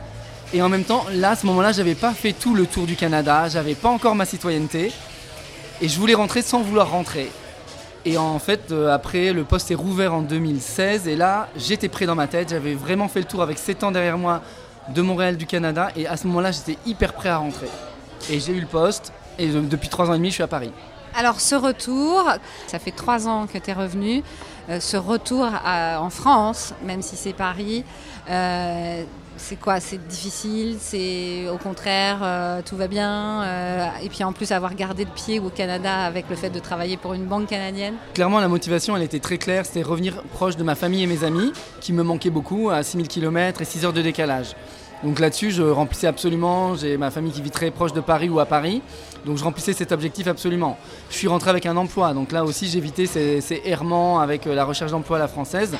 Et 0.53 0.61
en 0.61 0.69
même 0.69 0.83
temps, 0.83 1.05
là, 1.13 1.31
à 1.31 1.35
ce 1.35 1.45
moment-là, 1.47 1.71
j'avais 1.71 1.95
pas 1.95 2.13
fait 2.13 2.33
tout 2.33 2.55
le 2.55 2.65
tour 2.65 2.85
du 2.85 2.95
Canada, 2.95 3.47
j'avais 3.49 3.75
pas 3.75 3.89
encore 3.89 4.15
ma 4.15 4.25
citoyenneté. 4.25 4.91
Et 5.81 5.89
je 5.89 5.99
voulais 5.99 6.13
rentrer 6.13 6.41
sans 6.41 6.61
vouloir 6.61 6.89
rentrer. 6.89 7.29
Et 8.05 8.17
en 8.17 8.39
fait, 8.39 8.71
euh, 8.71 8.93
après, 8.93 9.33
le 9.33 9.43
poste 9.43 9.71
est 9.71 9.75
rouvert 9.75 10.13
en 10.13 10.21
2016. 10.21 11.07
Et 11.07 11.15
là, 11.15 11.49
j'étais 11.57 11.89
prêt 11.89 12.05
dans 12.05 12.15
ma 12.15 12.27
tête. 12.27 12.49
J'avais 12.49 12.75
vraiment 12.75 13.07
fait 13.07 13.19
le 13.19 13.25
tour 13.25 13.41
avec 13.41 13.57
7 13.57 13.83
ans 13.83 13.91
derrière 13.91 14.17
moi 14.17 14.41
de 14.89 15.01
Montréal, 15.01 15.35
du 15.35 15.47
Canada. 15.47 15.89
Et 15.95 16.07
à 16.07 16.15
ce 16.15 16.27
moment-là, 16.27 16.51
j'étais 16.51 16.77
hyper 16.85 17.13
prêt 17.13 17.29
à 17.29 17.37
rentrer. 17.37 17.67
Et 18.29 18.39
j'ai 18.39 18.53
eu 18.53 18.61
le 18.61 18.67
poste. 18.67 19.11
Et 19.39 19.49
euh, 19.49 19.61
depuis 19.61 19.89
3 19.89 20.09
ans 20.09 20.13
et 20.13 20.17
demi, 20.17 20.29
je 20.29 20.35
suis 20.35 20.43
à 20.43 20.47
Paris. 20.47 20.71
Alors 21.17 21.39
ce 21.39 21.55
retour, 21.55 22.29
ça 22.67 22.77
fait 22.77 22.91
trois 22.91 23.25
ans 23.25 23.47
que 23.47 23.57
tu 23.57 23.69
es 23.69 23.73
revenu, 23.73 24.21
ce 24.67 24.97
retour 24.97 25.47
en 25.65 26.09
France, 26.09 26.73
même 26.83 27.01
si 27.01 27.15
c'est 27.15 27.33
Paris, 27.33 27.83
euh, 28.29 29.03
c'est 29.37 29.57
quoi? 29.57 29.79
C'est 29.79 30.07
difficile 30.07 30.77
C'est 30.79 31.47
au 31.49 31.57
contraire, 31.57 32.19
euh, 32.23 32.61
tout 32.65 32.77
va 32.77 32.87
bien 32.87 33.43
euh, 33.43 33.87
Et 34.03 34.09
puis 34.09 34.23
en 34.23 34.31
plus 34.31 34.51
avoir 34.51 34.75
gardé 34.75 35.03
le 35.03 35.11
pied 35.11 35.39
au 35.39 35.49
Canada 35.49 35.93
avec 36.05 36.29
le 36.29 36.35
fait 36.35 36.49
de 36.49 36.59
travailler 36.59 36.97
pour 36.97 37.13
une 37.13 37.25
banque 37.25 37.47
canadienne 37.47 37.95
Clairement, 38.13 38.39
la 38.39 38.47
motivation, 38.47 38.95
elle 38.95 39.03
était 39.03 39.19
très 39.19 39.37
claire. 39.37 39.65
C'était 39.65 39.83
revenir 39.83 40.21
proche 40.33 40.55
de 40.55 40.63
ma 40.63 40.75
famille 40.75 41.03
et 41.03 41.07
mes 41.07 41.23
amis, 41.23 41.51
qui 41.81 41.93
me 41.93 42.03
manquaient 42.03 42.29
beaucoup, 42.29 42.69
à 42.69 42.81
6000 42.81 43.07
km 43.07 43.61
et 43.61 43.65
6 43.65 43.85
heures 43.85 43.93
de 43.93 44.01
décalage. 44.01 44.55
Donc 45.03 45.19
là-dessus, 45.19 45.51
je 45.51 45.61
remplissais 45.61 46.07
absolument. 46.07 46.75
J'ai 46.75 46.97
ma 46.97 47.11
famille 47.11 47.31
qui 47.31 47.41
vit 47.41 47.51
très 47.51 47.71
proche 47.71 47.93
de 47.93 48.01
Paris 48.01 48.29
ou 48.29 48.39
à 48.39 48.45
Paris. 48.45 48.81
Donc 49.25 49.37
je 49.37 49.43
remplissais 49.43 49.73
cet 49.73 49.91
objectif 49.91 50.27
absolument. 50.27 50.77
Je 51.09 51.15
suis 51.17 51.27
rentré 51.27 51.49
avec 51.49 51.65
un 51.65 51.77
emploi. 51.77 52.13
Donc 52.13 52.31
là 52.31 52.43
aussi, 52.43 52.67
j'ai 52.67 52.77
évité 52.77 53.05
ces, 53.05 53.61
errements 53.65 54.19
avec 54.19 54.47
euh, 54.47 54.55
la 54.55 54.65
recherche 54.65 54.91
d'emploi 54.91 55.17
à 55.17 55.19
la 55.19 55.27
française. 55.27 55.75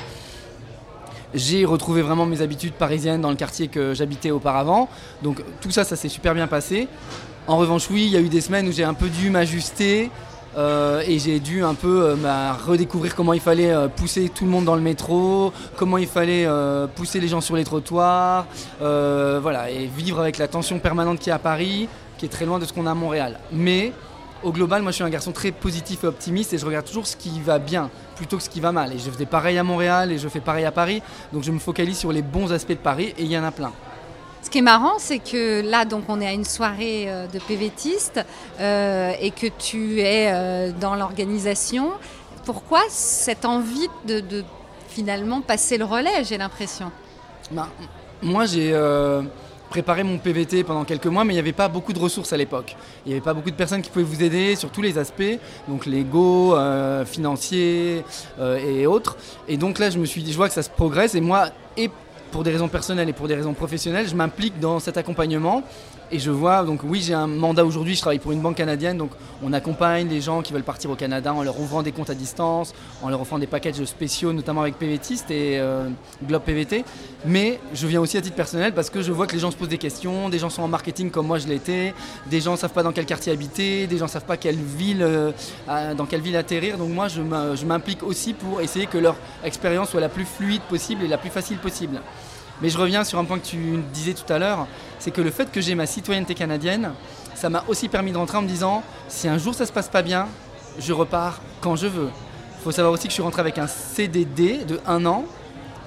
J'ai 1.34 1.64
retrouvé 1.64 2.02
vraiment 2.02 2.24
mes 2.24 2.40
habitudes 2.40 2.74
parisiennes 2.74 3.20
dans 3.20 3.30
le 3.30 3.36
quartier 3.36 3.68
que 3.68 3.94
j'habitais 3.94 4.30
auparavant. 4.30 4.88
Donc 5.22 5.42
tout 5.60 5.70
ça, 5.70 5.84
ça 5.84 5.96
s'est 5.96 6.08
super 6.08 6.34
bien 6.34 6.46
passé. 6.46 6.88
En 7.46 7.56
revanche, 7.56 7.88
oui, 7.90 8.04
il 8.06 8.10
y 8.10 8.16
a 8.16 8.20
eu 8.20 8.28
des 8.28 8.40
semaines 8.40 8.68
où 8.68 8.72
j'ai 8.72 8.84
un 8.84 8.94
peu 8.94 9.08
dû 9.08 9.30
m'ajuster 9.30 10.10
euh, 10.56 11.02
et 11.06 11.18
j'ai 11.18 11.38
dû 11.38 11.62
un 11.62 11.74
peu 11.74 12.02
euh, 12.02 12.16
bah, 12.16 12.54
redécouvrir 12.54 13.14
comment 13.14 13.34
il 13.34 13.40
fallait 13.40 13.72
euh, 13.72 13.88
pousser 13.88 14.30
tout 14.30 14.44
le 14.44 14.50
monde 14.50 14.64
dans 14.64 14.74
le 14.74 14.80
métro, 14.80 15.52
comment 15.76 15.98
il 15.98 16.06
fallait 16.06 16.46
pousser 16.94 17.20
les 17.20 17.28
gens 17.28 17.40
sur 17.40 17.56
les 17.56 17.64
trottoirs, 17.64 18.46
voilà, 18.80 19.70
et 19.70 19.86
vivre 19.86 20.20
avec 20.20 20.38
la 20.38 20.48
tension 20.48 20.78
permanente 20.78 21.18
qu'il 21.18 21.28
y 21.28 21.32
a 21.32 21.36
à 21.36 21.38
Paris, 21.38 21.88
qui 22.18 22.26
est 22.26 22.28
très 22.30 22.46
loin 22.46 22.58
de 22.58 22.64
ce 22.64 22.72
qu'on 22.72 22.86
a 22.86 22.92
à 22.92 22.94
Montréal. 22.94 23.38
Mais 23.52 23.92
au 24.42 24.52
global, 24.52 24.82
moi 24.82 24.90
je 24.90 24.96
suis 24.96 25.04
un 25.04 25.10
garçon 25.10 25.32
très 25.32 25.52
positif 25.52 26.04
et 26.04 26.06
optimiste 26.06 26.52
et 26.54 26.58
je 26.58 26.66
regarde 26.66 26.86
toujours 26.86 27.06
ce 27.06 27.16
qui 27.16 27.40
va 27.40 27.58
bien 27.58 27.90
plutôt 28.16 28.36
que 28.38 28.42
ce 28.42 28.50
qui 28.50 28.60
va 28.60 28.72
mal. 28.72 28.92
Et 28.92 28.98
je 28.98 29.10
faisais 29.10 29.26
pareil 29.26 29.58
à 29.58 29.64
Montréal 29.64 30.12
et 30.12 30.18
je 30.18 30.28
fais 30.28 30.40
pareil 30.40 30.64
à 30.64 30.72
Paris, 30.72 31.02
donc 31.32 31.42
je 31.42 31.52
me 31.52 31.58
focalise 31.58 31.98
sur 31.98 32.12
les 32.12 32.22
bons 32.22 32.52
aspects 32.52 32.70
de 32.70 32.74
Paris 32.76 33.12
et 33.18 33.22
il 33.22 33.30
y 33.30 33.38
en 33.38 33.44
a 33.44 33.50
plein. 33.50 33.72
Ce 34.46 34.50
qui 34.52 34.58
est 34.58 34.62
marrant, 34.62 35.00
c'est 35.00 35.18
que 35.18 35.68
là, 35.68 35.84
donc, 35.84 36.04
on 36.06 36.20
est 36.20 36.26
à 36.28 36.32
une 36.32 36.44
soirée 36.44 37.06
euh, 37.08 37.26
de 37.26 37.40
PVTistes 37.40 38.24
euh, 38.60 39.10
et 39.20 39.32
que 39.32 39.48
tu 39.48 39.98
es 39.98 40.30
euh, 40.32 40.70
dans 40.70 40.94
l'organisation. 40.94 41.90
Pourquoi 42.44 42.82
cette 42.88 43.44
envie 43.44 43.88
de, 44.06 44.44
finalement 44.88 45.40
passer 45.40 45.78
le 45.78 45.84
relais, 45.84 46.22
j'ai 46.22 46.38
l'impression? 46.38 46.92
Ben, 47.50 47.66
moi, 48.22 48.46
j'ai 48.46 48.72
préparé 49.68 50.04
mon 50.04 50.16
PVT 50.16 50.62
pendant 50.62 50.84
quelques 50.84 51.06
mois, 51.06 51.24
mais 51.24 51.32
il 51.32 51.36
n'y 51.36 51.40
avait 51.40 51.52
pas 51.52 51.66
beaucoup 51.66 51.92
de 51.92 51.98
ressources 51.98 52.32
à 52.32 52.36
l'époque. 52.36 52.76
Il 53.04 53.08
n'y 53.08 53.14
avait 53.14 53.24
pas 53.24 53.34
beaucoup 53.34 53.50
de 53.50 53.56
personnes 53.56 53.82
qui 53.82 53.90
pouvaient 53.90 54.04
vous 54.04 54.22
aider 54.22 54.54
sur 54.54 54.70
tous 54.70 54.80
les 54.80 54.96
aspects, 54.96 55.40
donc 55.66 55.86
légaux, 55.86 56.56
financiers 57.04 58.04
et 58.38 58.86
autres. 58.86 59.16
Et 59.48 59.56
donc 59.56 59.80
là, 59.80 59.90
je 59.90 59.98
me 59.98 60.06
suis 60.06 60.22
dit, 60.22 60.30
je 60.30 60.36
vois 60.36 60.46
que 60.46 60.54
ça 60.54 60.62
se 60.62 60.70
progresse, 60.70 61.16
et 61.16 61.20
moi, 61.20 61.48
et 61.76 61.90
pour 62.30 62.44
des 62.44 62.50
raisons 62.50 62.68
personnelles 62.68 63.08
et 63.08 63.12
pour 63.12 63.28
des 63.28 63.34
raisons 63.34 63.54
professionnelles, 63.54 64.08
je 64.08 64.14
m'implique 64.14 64.58
dans 64.60 64.80
cet 64.80 64.96
accompagnement. 64.96 65.62
Et 66.12 66.20
je 66.20 66.30
vois, 66.30 66.62
donc 66.62 66.80
oui, 66.84 67.02
j'ai 67.02 67.14
un 67.14 67.26
mandat 67.26 67.64
aujourd'hui, 67.64 67.96
je 67.96 68.00
travaille 68.00 68.20
pour 68.20 68.30
une 68.30 68.40
banque 68.40 68.56
canadienne, 68.56 68.96
donc 68.96 69.10
on 69.42 69.52
accompagne 69.52 70.08
les 70.08 70.20
gens 70.20 70.40
qui 70.40 70.52
veulent 70.52 70.62
partir 70.62 70.88
au 70.88 70.94
Canada 70.94 71.34
en 71.34 71.42
leur 71.42 71.58
ouvrant 71.58 71.82
des 71.82 71.90
comptes 71.90 72.10
à 72.10 72.14
distance, 72.14 72.74
en 73.02 73.08
leur 73.08 73.20
offrant 73.20 73.40
des 73.40 73.48
packages 73.48 73.84
spéciaux, 73.86 74.32
notamment 74.32 74.60
avec 74.60 74.76
PVTiste 74.76 75.32
et 75.32 75.58
euh, 75.58 75.88
Globe 76.24 76.42
PVT. 76.42 76.84
Mais 77.24 77.58
je 77.74 77.88
viens 77.88 78.00
aussi 78.00 78.16
à 78.16 78.22
titre 78.22 78.36
personnel 78.36 78.72
parce 78.72 78.88
que 78.88 79.02
je 79.02 79.10
vois 79.10 79.26
que 79.26 79.32
les 79.32 79.40
gens 79.40 79.50
se 79.50 79.56
posent 79.56 79.68
des 79.68 79.78
questions, 79.78 80.28
des 80.28 80.38
gens 80.38 80.48
sont 80.48 80.62
en 80.62 80.68
marketing 80.68 81.10
comme 81.10 81.26
moi 81.26 81.38
je 81.38 81.48
l'étais, 81.48 81.92
des 82.30 82.40
gens 82.40 82.52
ne 82.52 82.56
savent 82.56 82.72
pas 82.72 82.84
dans 82.84 82.92
quel 82.92 83.06
quartier 83.06 83.32
habiter, 83.32 83.88
des 83.88 83.98
gens 83.98 84.04
ne 84.04 84.10
savent 84.10 84.24
pas 84.24 84.36
quelle 84.36 84.56
ville, 84.56 85.02
euh, 85.02 85.32
dans 85.96 86.06
quelle 86.06 86.20
ville 86.20 86.36
atterrir. 86.36 86.78
Donc 86.78 86.90
moi, 86.90 87.08
je 87.08 87.64
m'implique 87.64 88.04
aussi 88.04 88.32
pour 88.32 88.60
essayer 88.60 88.86
que 88.86 88.98
leur 88.98 89.16
expérience 89.42 89.90
soit 89.90 90.00
la 90.00 90.08
plus 90.08 90.24
fluide 90.24 90.62
possible 90.62 91.02
et 91.02 91.08
la 91.08 91.18
plus 91.18 91.30
facile 91.30 91.58
possible. 91.58 92.00
Mais 92.62 92.68
je 92.70 92.78
reviens 92.78 93.04
sur 93.04 93.18
un 93.18 93.24
point 93.24 93.38
que 93.38 93.46
tu 93.46 93.82
disais 93.92 94.14
tout 94.14 94.30
à 94.32 94.38
l'heure, 94.38 94.66
c'est 94.98 95.10
que 95.10 95.20
le 95.20 95.30
fait 95.30 95.50
que 95.50 95.60
j'ai 95.60 95.74
ma 95.74 95.86
citoyenneté 95.86 96.34
canadienne, 96.34 96.92
ça 97.34 97.50
m'a 97.50 97.64
aussi 97.68 97.88
permis 97.88 98.12
de 98.12 98.16
rentrer 98.16 98.38
en 98.38 98.42
me 98.42 98.48
disant, 98.48 98.82
si 99.08 99.28
un 99.28 99.38
jour 99.38 99.54
ça 99.54 99.66
se 99.66 99.72
passe 99.72 99.88
pas 99.88 100.02
bien, 100.02 100.26
je 100.78 100.92
repars 100.92 101.40
quand 101.60 101.76
je 101.76 101.86
veux. 101.86 102.08
Il 102.58 102.64
faut 102.64 102.72
savoir 102.72 102.92
aussi 102.92 103.04
que 103.04 103.10
je 103.10 103.14
suis 103.14 103.22
rentré 103.22 103.40
avec 103.40 103.58
un 103.58 103.66
CDD 103.66 104.64
de 104.64 104.80
un 104.86 105.04
an, 105.04 105.24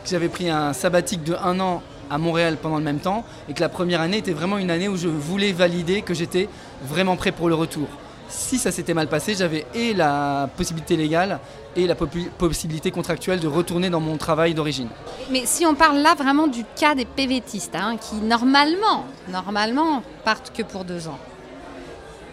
que 0.03 0.09
j'avais 0.09 0.29
pris 0.29 0.49
un 0.49 0.73
sabbatique 0.73 1.23
de 1.23 1.33
un 1.33 1.59
an 1.59 1.81
à 2.09 2.17
Montréal 2.17 2.57
pendant 2.61 2.77
le 2.77 2.83
même 2.83 2.99
temps, 2.99 3.25
et 3.49 3.53
que 3.53 3.61
la 3.61 3.69
première 3.69 4.01
année 4.01 4.17
était 4.17 4.31
vraiment 4.31 4.57
une 4.57 4.71
année 4.71 4.87
où 4.87 4.95
je 4.95 5.07
voulais 5.07 5.51
valider 5.51 6.01
que 6.01 6.13
j'étais 6.13 6.49
vraiment 6.83 7.15
prêt 7.15 7.31
pour 7.31 7.49
le 7.49 7.55
retour. 7.55 7.87
Si 8.29 8.59
ça 8.59 8.71
s'était 8.71 8.93
mal 8.93 9.07
passé, 9.07 9.33
j'avais 9.33 9.65
et 9.73 9.93
la 9.93 10.47
possibilité 10.55 10.95
légale 10.95 11.39
et 11.75 11.87
la 11.87 11.95
possibilité 11.95 12.91
contractuelle 12.91 13.39
de 13.39 13.47
retourner 13.47 13.89
dans 13.89 13.99
mon 13.99 14.17
travail 14.17 14.53
d'origine. 14.53 14.87
Mais 15.31 15.43
si 15.45 15.65
on 15.65 15.73
parle 15.73 15.97
là 15.97 16.13
vraiment 16.15 16.47
du 16.47 16.63
cas 16.79 16.93
des 16.93 17.05
PVTistes, 17.05 17.75
hein, 17.75 17.97
qui 17.97 18.17
normalement, 18.17 19.05
normalement 19.29 20.03
partent 20.23 20.55
que 20.55 20.61
pour 20.61 20.85
deux 20.85 21.07
ans, 21.07 21.17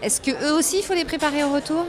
est-ce 0.03 0.21
que 0.21 0.31
eux 0.31 0.55
aussi 0.55 0.79
il 0.79 0.83
faut 0.83 0.95
les 0.95 1.07
préparer 1.07 1.43
au 1.45 1.53
retour? 1.53 1.87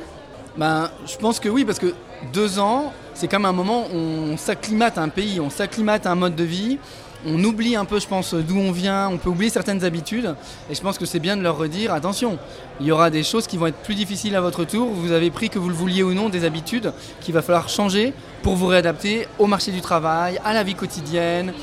Ben, 0.55 0.89
je 1.05 1.17
pense 1.17 1.39
que 1.39 1.49
oui, 1.49 1.65
parce 1.65 1.77
que 1.77 1.93
deux 2.33 2.59
ans, 2.59 2.93
c'est 3.13 3.27
comme 3.27 3.45
un 3.45 3.51
moment 3.51 3.85
où 3.93 3.97
on 3.97 4.37
s'acclimate 4.37 4.97
à 4.97 5.01
un 5.01 5.09
pays, 5.09 5.39
on 5.39 5.49
s'acclimate 5.49 6.05
à 6.05 6.11
un 6.11 6.15
mode 6.15 6.35
de 6.35 6.43
vie, 6.43 6.79
on 7.25 7.43
oublie 7.43 7.75
un 7.75 7.85
peu, 7.85 7.99
je 7.99 8.07
pense, 8.07 8.33
d'où 8.33 8.57
on 8.57 8.71
vient, 8.71 9.09
on 9.09 9.17
peut 9.17 9.29
oublier 9.29 9.49
certaines 9.49 9.83
habitudes, 9.83 10.35
et 10.69 10.75
je 10.75 10.81
pense 10.81 10.97
que 10.97 11.05
c'est 11.05 11.19
bien 11.19 11.37
de 11.37 11.41
leur 11.41 11.57
redire, 11.57 11.93
attention, 11.93 12.37
il 12.79 12.87
y 12.87 12.91
aura 12.91 13.09
des 13.09 13.23
choses 13.23 13.47
qui 13.47 13.57
vont 13.57 13.67
être 13.67 13.77
plus 13.77 13.95
difficiles 13.95 14.35
à 14.35 14.41
votre 14.41 14.63
tour, 14.65 14.87
vous 14.87 15.11
avez 15.11 15.31
pris, 15.31 15.49
que 15.49 15.59
vous 15.59 15.69
le 15.69 15.75
vouliez 15.75 16.03
ou 16.03 16.13
non, 16.13 16.29
des 16.29 16.45
habitudes 16.45 16.93
qu'il 17.21 17.33
va 17.33 17.41
falloir 17.41 17.69
changer 17.69 18.13
pour 18.43 18.55
vous 18.55 18.67
réadapter 18.67 19.27
au 19.39 19.47
marché 19.47 19.71
du 19.71 19.81
travail, 19.81 20.39
à 20.45 20.53
la 20.53 20.63
vie 20.63 20.75
quotidienne, 20.75 21.53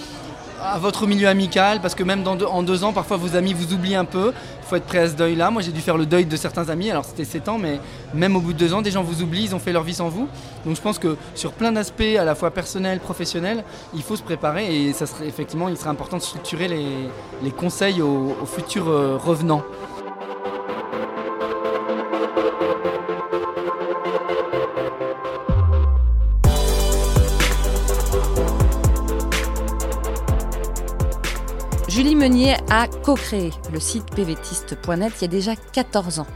à 0.64 0.78
votre 0.78 1.06
milieu 1.06 1.28
amical, 1.28 1.80
parce 1.80 1.94
que 1.94 2.02
même 2.02 2.24
en 2.26 2.62
deux 2.62 2.84
ans, 2.84 2.92
parfois 2.92 3.16
vos 3.16 3.36
amis 3.36 3.52
vous 3.52 3.74
oublient 3.74 3.96
un 3.96 4.04
peu. 4.04 4.32
Il 4.62 4.66
faut 4.66 4.76
être 4.76 4.86
prêt 4.86 4.98
à 4.98 5.08
ce 5.08 5.14
deuil-là. 5.14 5.50
Moi, 5.50 5.60
j'ai 5.60 5.72
dû 5.72 5.80
faire 5.80 5.98
le 5.98 6.06
deuil 6.06 6.24
de 6.24 6.36
certains 6.36 6.68
amis, 6.70 6.90
alors 6.90 7.04
c'était 7.04 7.24
7 7.24 7.48
ans, 7.48 7.58
mais 7.58 7.80
même 8.14 8.34
au 8.34 8.40
bout 8.40 8.54
de 8.54 8.58
deux 8.58 8.72
ans, 8.72 8.80
des 8.80 8.90
gens 8.90 9.02
vous 9.02 9.22
oublient, 9.22 9.44
ils 9.44 9.54
ont 9.54 9.58
fait 9.58 9.72
leur 9.72 9.82
vie 9.82 9.94
sans 9.94 10.08
vous. 10.08 10.26
Donc 10.64 10.76
je 10.76 10.80
pense 10.80 10.98
que 10.98 11.16
sur 11.34 11.52
plein 11.52 11.72
d'aspects, 11.72 12.16
à 12.18 12.24
la 12.24 12.34
fois 12.34 12.50
personnels, 12.50 13.00
professionnels, 13.00 13.62
il 13.94 14.02
faut 14.02 14.16
se 14.16 14.22
préparer 14.22 14.74
et 14.74 14.94
effectivement, 15.26 15.68
il 15.68 15.76
serait 15.76 15.90
important 15.90 16.16
de 16.16 16.22
structurer 16.22 16.68
les, 16.68 17.50
conseils 17.50 18.00
aux, 18.00 18.36
aux 18.42 18.46
futurs 18.46 18.88
euh, 18.88 19.16
revenants. 19.16 19.62
A 32.70 32.88
co-créé 32.88 33.50
le 33.70 33.78
site 33.78 34.06
pvtiste.net 34.06 35.12
il 35.18 35.22
y 35.22 35.24
a 35.26 35.28
déjà 35.28 35.52
14 35.56 36.20
ans. 36.20 36.26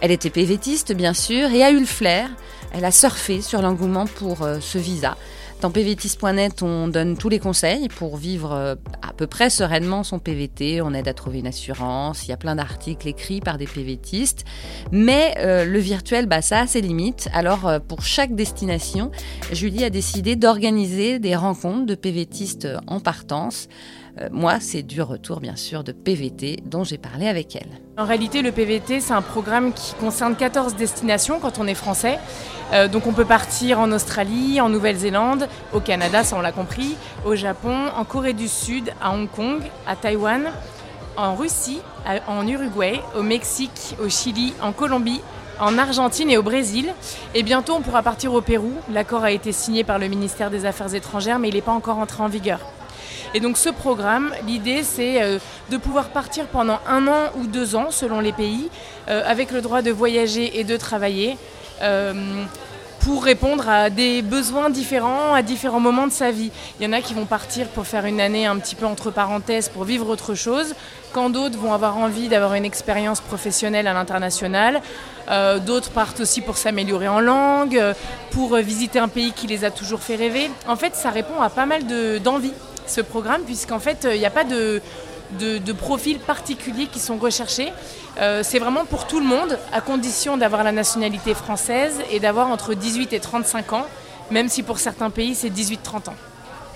Elle 0.00 0.10
était 0.10 0.28
pvtiste, 0.28 0.92
bien 0.92 1.14
sûr, 1.14 1.52
et 1.52 1.62
a 1.62 1.70
eu 1.70 1.78
le 1.78 1.86
flair. 1.86 2.28
Elle 2.72 2.84
a 2.84 2.90
surfé 2.90 3.40
sur 3.42 3.62
l'engouement 3.62 4.06
pour 4.06 4.42
euh, 4.42 4.58
ce 4.60 4.76
visa. 4.76 5.16
Dans 5.60 5.70
pvtiste.net, 5.70 6.64
on 6.64 6.88
donne 6.88 7.16
tous 7.16 7.28
les 7.28 7.38
conseils 7.38 7.86
pour 7.88 8.16
vivre 8.16 8.52
euh, 8.52 8.74
à 9.08 9.12
peu 9.12 9.28
près 9.28 9.48
sereinement 9.48 10.02
son 10.02 10.18
PVT. 10.18 10.80
On 10.82 10.92
aide 10.92 11.06
à 11.06 11.14
trouver 11.14 11.38
une 11.38 11.46
assurance. 11.46 12.26
Il 12.26 12.30
y 12.30 12.34
a 12.34 12.36
plein 12.36 12.56
d'articles 12.56 13.06
écrits 13.06 13.38
par 13.38 13.56
des 13.56 13.66
PVTistes. 13.66 14.44
Mais 14.90 15.36
euh, 15.38 15.64
le 15.64 15.78
virtuel, 15.78 16.26
bah, 16.26 16.42
ça 16.42 16.62
a 16.62 16.66
ses 16.66 16.80
limites. 16.80 17.28
Alors, 17.32 17.70
pour 17.86 18.02
chaque 18.02 18.34
destination, 18.34 19.12
Julie 19.52 19.84
a 19.84 19.90
décidé 19.90 20.34
d'organiser 20.34 21.20
des 21.20 21.36
rencontres 21.36 21.86
de 21.86 21.94
PVTistes 21.94 22.66
en 22.88 22.98
partance. 22.98 23.68
Euh, 24.20 24.28
moi, 24.30 24.58
c'est 24.60 24.82
du 24.82 25.02
retour, 25.02 25.40
bien 25.40 25.56
sûr, 25.56 25.84
de 25.84 25.92
PVT 25.92 26.62
dont 26.64 26.84
j'ai 26.84 26.98
parlé 26.98 27.28
avec 27.28 27.54
elle. 27.56 27.68
En 27.98 28.04
réalité, 28.04 28.42
le 28.42 28.52
PVT, 28.52 29.00
c'est 29.00 29.12
un 29.12 29.22
programme 29.22 29.72
qui 29.72 29.94
concerne 29.94 30.36
14 30.36 30.74
destinations 30.74 31.38
quand 31.40 31.58
on 31.58 31.66
est 31.66 31.74
français. 31.74 32.18
Euh, 32.72 32.88
donc 32.88 33.06
on 33.06 33.12
peut 33.12 33.24
partir 33.24 33.78
en 33.78 33.92
Australie, 33.92 34.60
en 34.60 34.68
Nouvelle-Zélande, 34.68 35.48
au 35.72 35.80
Canada, 35.80 36.24
ça 36.24 36.36
on 36.36 36.40
l'a 36.40 36.52
compris, 36.52 36.96
au 37.24 37.36
Japon, 37.36 37.76
en 37.96 38.04
Corée 38.04 38.32
du 38.32 38.48
Sud, 38.48 38.90
à 39.00 39.12
Hong 39.12 39.30
Kong, 39.30 39.60
à 39.86 39.96
Taïwan, 39.96 40.50
en 41.16 41.34
Russie, 41.34 41.80
en 42.26 42.46
Uruguay, 42.46 43.00
au 43.16 43.22
Mexique, 43.22 43.96
au 44.02 44.08
Chili, 44.08 44.52
en 44.60 44.72
Colombie, 44.72 45.20
en 45.60 45.78
Argentine 45.78 46.28
et 46.28 46.36
au 46.36 46.42
Brésil. 46.42 46.92
Et 47.34 47.42
bientôt 47.42 47.74
on 47.74 47.82
pourra 47.82 48.02
partir 48.02 48.34
au 48.34 48.40
Pérou. 48.40 48.72
L'accord 48.92 49.24
a 49.24 49.30
été 49.30 49.52
signé 49.52 49.84
par 49.84 49.98
le 49.98 50.08
ministère 50.08 50.50
des 50.50 50.66
Affaires 50.66 50.94
étrangères, 50.94 51.38
mais 51.38 51.48
il 51.48 51.54
n'est 51.54 51.62
pas 51.62 51.72
encore 51.72 51.98
entré 51.98 52.22
en 52.22 52.28
vigueur. 52.28 52.60
Et 53.36 53.40
donc 53.40 53.58
ce 53.58 53.68
programme, 53.68 54.32
l'idée 54.46 54.82
c'est 54.82 55.22
euh, 55.22 55.38
de 55.70 55.76
pouvoir 55.76 56.08
partir 56.08 56.46
pendant 56.46 56.78
un 56.88 57.06
an 57.06 57.24
ou 57.36 57.46
deux 57.46 57.76
ans 57.76 57.88
selon 57.90 58.20
les 58.20 58.32
pays, 58.32 58.70
euh, 59.10 59.22
avec 59.26 59.50
le 59.50 59.60
droit 59.60 59.82
de 59.82 59.90
voyager 59.90 60.58
et 60.58 60.64
de 60.64 60.74
travailler, 60.78 61.36
euh, 61.82 62.14
pour 63.00 63.22
répondre 63.22 63.68
à 63.68 63.90
des 63.90 64.22
besoins 64.22 64.70
différents 64.70 65.34
à 65.34 65.42
différents 65.42 65.80
moments 65.80 66.06
de 66.06 66.12
sa 66.12 66.30
vie. 66.30 66.50
Il 66.80 66.86
y 66.86 66.88
en 66.88 66.94
a 66.94 67.02
qui 67.02 67.12
vont 67.12 67.26
partir 67.26 67.66
pour 67.66 67.86
faire 67.86 68.06
une 68.06 68.22
année 68.22 68.46
un 68.46 68.56
petit 68.56 68.74
peu 68.74 68.86
entre 68.86 69.10
parenthèses 69.10 69.68
pour 69.68 69.84
vivre 69.84 70.08
autre 70.08 70.34
chose, 70.34 70.74
quand 71.12 71.28
d'autres 71.28 71.58
vont 71.58 71.74
avoir 71.74 71.98
envie 71.98 72.28
d'avoir 72.28 72.54
une 72.54 72.64
expérience 72.64 73.20
professionnelle 73.20 73.86
à 73.86 73.92
l'international. 73.92 74.80
D'autres 75.66 75.90
partent 75.90 76.20
aussi 76.20 76.40
pour 76.40 76.56
s'améliorer 76.56 77.06
en 77.06 77.20
langue, 77.20 77.80
pour 78.30 78.56
visiter 78.56 78.98
un 78.98 79.08
pays 79.08 79.32
qui 79.32 79.46
les 79.46 79.64
a 79.64 79.70
toujours 79.70 80.00
fait 80.00 80.16
rêver. 80.16 80.50
En 80.66 80.76
fait, 80.76 80.96
ça 80.96 81.10
répond 81.10 81.40
à 81.40 81.48
pas 81.50 81.66
mal 81.66 81.86
de- 81.86 82.18
d'envies, 82.18 82.54
ce 82.86 83.00
programme, 83.00 83.42
puisqu'en 83.42 83.78
fait, 83.78 84.04
euh, 84.04 84.14
il 84.14 84.18
n'y 84.18 84.26
a 84.26 84.30
pas 84.30 84.44
de, 84.44 84.80
profils 85.72 86.18
particuliers 86.18 86.86
qui 86.86 87.00
sont 87.00 87.16
recherchés. 87.16 87.72
Euh, 88.20 88.42
c'est 88.42 88.58
vraiment 88.58 88.84
pour 88.84 89.06
tout 89.06 89.20
le 89.20 89.26
monde, 89.26 89.58
à 89.72 89.80
condition 89.80 90.36
d'avoir 90.36 90.64
la 90.64 90.72
nationalité 90.72 91.34
française 91.34 92.00
et 92.10 92.20
d'avoir 92.20 92.48
entre 92.48 92.74
18 92.74 93.12
et 93.12 93.20
35 93.20 93.72
ans, 93.72 93.86
même 94.30 94.48
si 94.48 94.62
pour 94.62 94.78
certains 94.78 95.10
pays, 95.10 95.34
c'est 95.34 95.50
18-30 95.50 96.10
ans. 96.10 96.14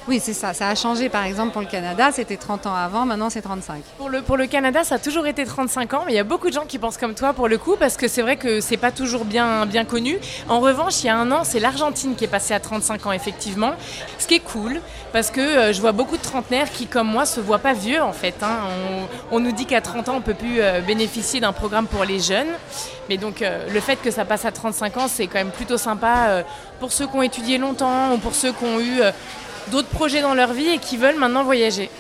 Oui, 0.09 0.19
c'est 0.21 0.33
ça. 0.33 0.55
Ça 0.55 0.69
a 0.69 0.75
changé, 0.75 1.09
par 1.09 1.25
exemple, 1.25 1.53
pour 1.53 1.61
le 1.61 1.69
Canada. 1.69 2.11
C'était 2.13 2.37
30 2.37 2.67
ans 2.67 2.75
avant, 2.75 3.05
maintenant 3.05 3.31
c'est 3.31 3.43
35. 3.43 3.83
Pour 3.99 4.09
le, 4.09 4.23
pour 4.23 4.37
le 4.37 4.47
Canada, 4.47 4.83
ça 4.83 4.97
a 4.97 4.99
toujours 4.99 5.27
été 5.27 5.45
35 5.45 5.95
ans, 5.95 6.03
mais 6.07 6.13
il 6.13 6.17
y 6.17 6.19
a 6.21 6.25
beaucoup 6.25 6.49
de 6.49 6.55
gens 6.55 6.65
qui 6.67 6.79
pensent 6.79 6.97
comme 6.97 7.15
toi 7.15 7.33
pour 7.33 7.49
le 7.49 7.59
coup, 7.59 7.77
parce 7.79 7.97
que 7.97 8.09
c'est 8.09 8.23
vrai 8.23 8.37
que 8.37 8.61
c'est 8.61 8.77
pas 8.79 8.91
toujours 8.91 9.25
bien, 9.25 9.67
bien 9.67 9.85
connu. 9.85 10.19
En 10.49 10.59
revanche, 10.61 11.03
il 11.03 11.07
y 11.07 11.11
a 11.11 11.17
un 11.17 11.31
an, 11.31 11.45
c'est 11.45 11.61
l'Argentine 11.61 12.17
qui 12.17 12.25
est 12.25 12.29
passée 12.29 12.55
à 12.55 12.61
35 12.61 13.07
ans, 13.07 13.13
effectivement. 13.13 13.73
Ce 14.19 14.27
qui 14.27 14.35
est 14.35 14.41
cool, 14.41 14.81
parce 15.13 15.31
que 15.31 15.41
euh, 15.41 15.73
je 15.73 15.81
vois 15.81 15.93
beaucoup 15.93 16.17
de 16.17 16.23
trentenaires 16.23 16.71
qui, 16.73 16.87
comme 16.87 17.07
moi, 17.09 17.25
se 17.27 17.39
voient 17.41 17.59
pas 17.59 17.75
vieux 17.75 18.03
en 18.03 18.13
fait. 18.13 18.35
hein. 18.43 18.57
On, 19.31 19.39
nous 19.39 19.53
dit 19.53 19.67
qu'à 19.67 19.81
30 19.81 20.09
ans, 20.09 20.15
on 20.17 20.21
peut 20.23 20.35
plus 20.35 20.61
euh, 20.61 20.81
bénéficier 20.81 21.41
d'un 21.41 21.53
programme 21.53 21.87
pour 21.87 22.05
les 22.05 22.19
jeunes. 22.19 22.49
Mais 23.09 23.17
donc, 23.17 23.43
euh, 23.43 23.67
le 23.73 23.81
fait 23.81 23.97
que 23.97 24.11
ça 24.11 24.25
passe 24.25 24.45
à 24.45 24.51
35 24.51 24.97
ans, 24.97 25.09
c'est 25.09 25.27
quand 25.27 25.39
même 25.39 25.51
plutôt 25.51 25.79
sympa 25.79 26.43
pour 26.81 26.91
ceux 26.91 27.07
qui 27.07 27.17
ont 27.17 27.23
étudié 27.23 27.59
longtemps 27.59 28.15
ou 28.15 28.19
pour 28.19 28.35
ceux 28.35 28.53
qui 28.53 28.65
ont 28.65 28.81
eu 28.81 29.01
d'autres 29.71 29.89
projets 29.89 30.21
dans 30.21 30.35
leur 30.35 30.53
vie 30.53 30.69
et 30.69 30.79
qui 30.79 30.97
veulent 30.97 31.19
maintenant 31.19 31.45
voyager. 31.45 31.91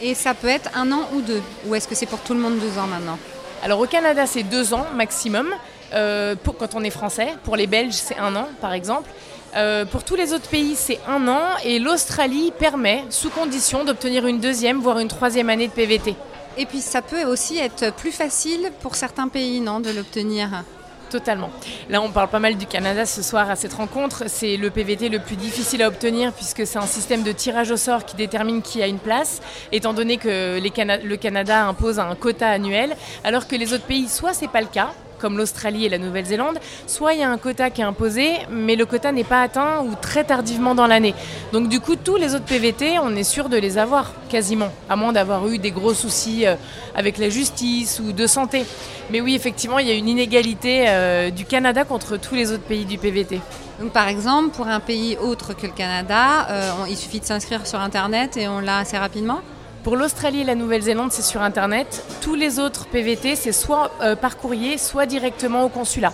Et 0.00 0.14
ça 0.14 0.34
peut 0.34 0.48
être 0.48 0.70
un 0.74 0.90
an 0.92 1.08
ou 1.14 1.20
deux. 1.20 1.42
Ou 1.66 1.74
est-ce 1.74 1.88
que 1.88 1.94
c'est 1.94 2.06
pour 2.06 2.20
tout 2.20 2.34
le 2.34 2.40
monde 2.40 2.58
deux 2.58 2.78
ans 2.78 2.86
maintenant 2.86 3.18
Alors 3.62 3.80
au 3.80 3.86
Canada, 3.86 4.26
c'est 4.26 4.42
deux 4.42 4.74
ans 4.74 4.86
maximum, 4.94 5.48
euh, 5.92 6.34
pour, 6.42 6.56
quand 6.56 6.74
on 6.74 6.82
est 6.82 6.90
français. 6.90 7.34
Pour 7.44 7.56
les 7.56 7.66
Belges, 7.66 7.94
c'est 7.94 8.18
un 8.18 8.34
an, 8.36 8.48
par 8.60 8.72
exemple. 8.72 9.10
Euh, 9.56 9.84
pour 9.84 10.04
tous 10.04 10.14
les 10.14 10.32
autres 10.32 10.48
pays, 10.48 10.74
c'est 10.76 11.00
un 11.08 11.26
an. 11.28 11.42
Et 11.64 11.78
l'Australie 11.78 12.52
permet, 12.58 13.04
sous 13.10 13.30
condition, 13.30 13.84
d'obtenir 13.84 14.26
une 14.26 14.40
deuxième, 14.40 14.80
voire 14.80 14.98
une 14.98 15.08
troisième 15.08 15.50
année 15.50 15.68
de 15.68 15.72
PVT. 15.72 16.14
Et 16.56 16.66
puis 16.66 16.80
ça 16.80 17.02
peut 17.02 17.24
aussi 17.24 17.58
être 17.58 17.92
plus 17.94 18.10
facile 18.10 18.72
pour 18.80 18.96
certains 18.96 19.28
pays, 19.28 19.60
non, 19.60 19.80
de 19.80 19.90
l'obtenir 19.90 20.64
Totalement. 21.10 21.50
Là, 21.88 22.02
on 22.02 22.10
parle 22.10 22.28
pas 22.28 22.38
mal 22.38 22.56
du 22.56 22.66
Canada 22.66 23.06
ce 23.06 23.22
soir 23.22 23.48
à 23.50 23.56
cette 23.56 23.72
rencontre. 23.72 24.24
C'est 24.26 24.58
le 24.58 24.68
PVT 24.68 25.08
le 25.08 25.18
plus 25.18 25.36
difficile 25.36 25.82
à 25.82 25.88
obtenir 25.88 26.32
puisque 26.34 26.66
c'est 26.66 26.78
un 26.78 26.86
système 26.86 27.22
de 27.22 27.32
tirage 27.32 27.70
au 27.70 27.78
sort 27.78 28.04
qui 28.04 28.14
détermine 28.14 28.60
qui 28.60 28.82
a 28.82 28.86
une 28.86 28.98
place, 28.98 29.40
étant 29.72 29.94
donné 29.94 30.18
que 30.18 30.60
le 30.60 31.16
Canada 31.16 31.66
impose 31.66 31.98
un 31.98 32.14
quota 32.14 32.48
annuel, 32.48 32.94
alors 33.24 33.48
que 33.48 33.56
les 33.56 33.72
autres 33.72 33.86
pays, 33.86 34.08
soit 34.08 34.34
c'est 34.34 34.48
pas 34.48 34.60
le 34.60 34.66
cas, 34.66 34.92
comme 35.18 35.36
l'Australie 35.36 35.84
et 35.84 35.88
la 35.88 35.98
Nouvelle-Zélande, 35.98 36.58
soit 36.86 37.14
il 37.14 37.20
y 37.20 37.22
a 37.22 37.30
un 37.30 37.38
quota 37.38 37.70
qui 37.70 37.80
est 37.80 37.84
imposé, 37.84 38.32
mais 38.50 38.76
le 38.76 38.86
quota 38.86 39.12
n'est 39.12 39.24
pas 39.24 39.42
atteint 39.42 39.82
ou 39.82 39.94
très 40.00 40.24
tardivement 40.24 40.74
dans 40.74 40.86
l'année. 40.86 41.14
Donc 41.52 41.68
du 41.68 41.80
coup, 41.80 41.96
tous 41.96 42.16
les 42.16 42.34
autres 42.34 42.44
PVT, 42.44 42.98
on 42.98 43.14
est 43.16 43.24
sûr 43.24 43.48
de 43.48 43.56
les 43.56 43.78
avoir, 43.78 44.12
quasiment, 44.28 44.70
à 44.88 44.96
moins 44.96 45.12
d'avoir 45.12 45.46
eu 45.48 45.58
des 45.58 45.70
gros 45.70 45.94
soucis 45.94 46.46
euh, 46.46 46.54
avec 46.94 47.18
la 47.18 47.28
justice 47.28 48.00
ou 48.00 48.12
de 48.12 48.26
santé. 48.26 48.64
Mais 49.10 49.20
oui, 49.20 49.34
effectivement, 49.34 49.78
il 49.78 49.88
y 49.88 49.90
a 49.90 49.94
une 49.94 50.08
inégalité 50.08 50.84
euh, 50.88 51.30
du 51.30 51.44
Canada 51.44 51.84
contre 51.84 52.16
tous 52.16 52.34
les 52.34 52.52
autres 52.52 52.64
pays 52.64 52.84
du 52.84 52.98
PVT. 52.98 53.40
Donc 53.80 53.92
par 53.92 54.08
exemple, 54.08 54.50
pour 54.50 54.66
un 54.66 54.80
pays 54.80 55.16
autre 55.16 55.54
que 55.54 55.66
le 55.66 55.72
Canada, 55.72 56.48
euh, 56.50 56.70
il 56.88 56.96
suffit 56.96 57.20
de 57.20 57.24
s'inscrire 57.24 57.66
sur 57.66 57.80
Internet 57.80 58.36
et 58.36 58.48
on 58.48 58.60
l'a 58.60 58.78
assez 58.78 58.98
rapidement? 58.98 59.40
Pour 59.84 59.96
l'Australie 59.96 60.40
et 60.40 60.44
la 60.44 60.56
Nouvelle-Zélande, 60.56 61.12
c'est 61.12 61.22
sur 61.22 61.40
Internet. 61.40 62.04
Tous 62.20 62.34
les 62.34 62.58
autres 62.58 62.86
PVT, 62.88 63.36
c'est 63.36 63.52
soit 63.52 63.92
euh, 64.02 64.16
par 64.16 64.36
courrier, 64.36 64.76
soit 64.76 65.06
directement 65.06 65.62
au 65.62 65.68
consulat. 65.68 66.12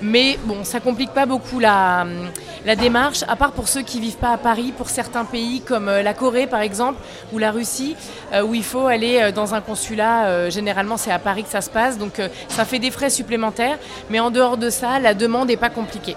Mais 0.00 0.38
bon, 0.44 0.62
ça 0.64 0.80
complique 0.80 1.10
pas 1.10 1.26
beaucoup 1.26 1.58
la, 1.58 2.06
démarche, 2.78 3.24
à 3.26 3.34
part 3.36 3.52
pour 3.52 3.68
ceux 3.68 3.82
qui 3.82 4.00
vivent 4.00 4.16
pas 4.16 4.30
à 4.30 4.38
Paris, 4.38 4.72
pour 4.76 4.90
certains 4.90 5.24
pays 5.24 5.60
comme 5.60 5.88
euh, 5.88 6.02
la 6.02 6.14
Corée 6.14 6.46
par 6.46 6.60
exemple, 6.60 7.00
ou 7.32 7.38
la 7.38 7.50
Russie, 7.50 7.96
euh, 8.32 8.42
où 8.42 8.54
il 8.54 8.64
faut 8.64 8.86
aller 8.86 9.32
dans 9.32 9.54
un 9.54 9.60
consulat. 9.60 10.48
généralement, 10.50 10.96
c'est 10.96 11.12
à 11.12 11.18
Paris 11.18 11.42
que 11.42 11.50
ça 11.50 11.60
se 11.62 11.70
passe, 11.70 11.98
donc 11.98 12.20
ça 12.48 12.64
fait 12.64 12.78
des 12.78 12.92
frais 12.92 13.10
supplémentaires. 13.10 13.78
Mais 14.08 14.20
en 14.20 14.30
dehors 14.30 14.56
de 14.56 14.70
ça, 14.70 15.00
la 15.00 15.14
demande 15.14 15.48
n'est 15.48 15.56
pas 15.56 15.70
compliquée. 15.70 16.16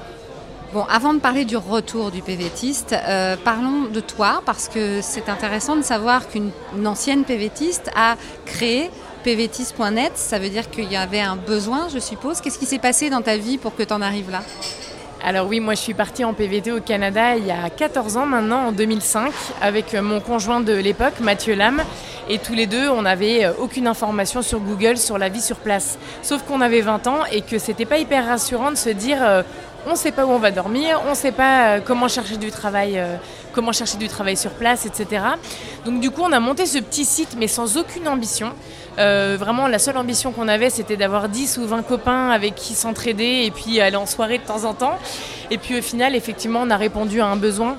Bon, 0.73 0.83
avant 0.89 1.13
de 1.13 1.19
parler 1.19 1.45
du 1.45 1.55
retour 1.55 2.11
du 2.11 2.21
PVTiste, 2.21 2.93
euh, 2.93 3.37
parlons 3.41 3.83
de 3.85 4.01
toi 4.01 4.41
parce 4.45 4.67
que 4.67 4.99
c'est 5.01 5.29
intéressant 5.29 5.77
de 5.77 5.81
savoir 5.81 6.27
qu'une 6.27 6.51
une 6.77 6.87
ancienne 6.87 7.23
PVTiste 7.23 7.89
a 7.95 8.17
créé 8.45 8.91
pvtiste.net. 9.23 10.11
Ça 10.15 10.39
veut 10.39 10.49
dire 10.49 10.69
qu'il 10.69 10.91
y 10.91 10.97
avait 10.97 11.21
un 11.21 11.37
besoin, 11.37 11.87
je 11.87 11.99
suppose. 11.99 12.41
Qu'est-ce 12.41 12.59
qui 12.59 12.65
s'est 12.65 12.79
passé 12.79 13.09
dans 13.09 13.21
ta 13.21 13.37
vie 13.37 13.57
pour 13.57 13.77
que 13.77 13.83
tu 13.83 13.93
en 13.93 14.01
arrives 14.01 14.29
là? 14.29 14.41
Alors 15.23 15.47
oui, 15.47 15.61
moi 15.61 15.73
je 15.73 15.79
suis 15.79 15.93
partie 15.93 16.25
en 16.25 16.33
PVT 16.33 16.71
au 16.73 16.81
Canada 16.81 17.35
il 17.37 17.45
y 17.45 17.51
a 17.51 17.69
14 17.69 18.17
ans 18.17 18.25
maintenant, 18.25 18.67
en 18.67 18.71
2005, 18.73 19.31
avec 19.61 19.93
euh, 19.93 20.01
mon 20.01 20.19
conjoint 20.19 20.59
de 20.59 20.73
l'époque, 20.73 21.21
Mathieu 21.21 21.55
Lam. 21.55 21.81
Et 22.29 22.39
tous 22.39 22.53
les 22.53 22.67
deux, 22.67 22.89
on 22.89 23.03
n'avait 23.03 23.45
euh, 23.45 23.53
aucune 23.57 23.87
information 23.87 24.41
sur 24.41 24.59
Google 24.59 24.97
sur 24.97 25.17
la 25.17 25.29
vie 25.29 25.41
sur 25.41 25.57
place. 25.57 25.97
Sauf 26.21 26.43
qu'on 26.43 26.59
avait 26.59 26.81
20 26.81 27.07
ans 27.07 27.19
et 27.31 27.41
que 27.41 27.57
c'était 27.57 27.85
pas 27.85 27.99
hyper 27.99 28.27
rassurant 28.27 28.69
de 28.69 28.75
se 28.75 28.89
dire 28.89 29.19
on 29.87 29.91
ne 29.91 29.97
sait 29.97 30.11
pas 30.11 30.25
où 30.25 30.31
on 30.31 30.37
va 30.37 30.51
dormir, 30.51 31.01
on 31.07 31.11
ne 31.11 31.15
sait 31.15 31.31
pas 31.31 31.67
euh, 31.67 31.79
comment 31.83 32.07
chercher 32.09 32.35
du 32.35 32.51
travail, 32.51 32.99
euh, 32.99 33.15
comment 33.53 33.71
chercher 33.71 33.97
du 33.97 34.09
travail 34.09 34.35
sur 34.35 34.51
place, 34.51 34.85
etc. 34.85 35.23
Donc 35.85 36.01
du 36.01 36.11
coup, 36.11 36.21
on 36.23 36.31
a 36.33 36.39
monté 36.39 36.65
ce 36.65 36.79
petit 36.79 37.05
site, 37.05 37.35
mais 37.37 37.47
sans 37.47 37.77
aucune 37.77 38.07
ambition. 38.07 38.51
Euh, 38.99 39.37
vraiment, 39.39 39.67
la 39.67 39.79
seule 39.79 39.97
ambition 39.97 40.31
qu'on 40.33 40.49
avait, 40.49 40.69
c'était 40.69 40.97
d'avoir 40.97 41.29
10 41.29 41.57
ou 41.59 41.67
20 41.67 41.83
copains 41.83 42.31
avec 42.31 42.55
qui 42.55 42.73
s'entraider 42.73 43.43
et 43.45 43.51
puis 43.51 43.79
aller 43.79 43.95
en 43.95 44.05
soirée 44.05 44.39
de 44.39 44.43
temps 44.43 44.65
en 44.65 44.73
temps. 44.73 44.97
Et 45.51 45.57
puis 45.57 45.79
au 45.79 45.81
final, 45.81 46.15
effectivement, 46.15 46.61
on 46.63 46.69
a 46.69 46.77
répondu 46.77 47.21
à 47.21 47.27
un 47.27 47.37
besoin 47.37 47.77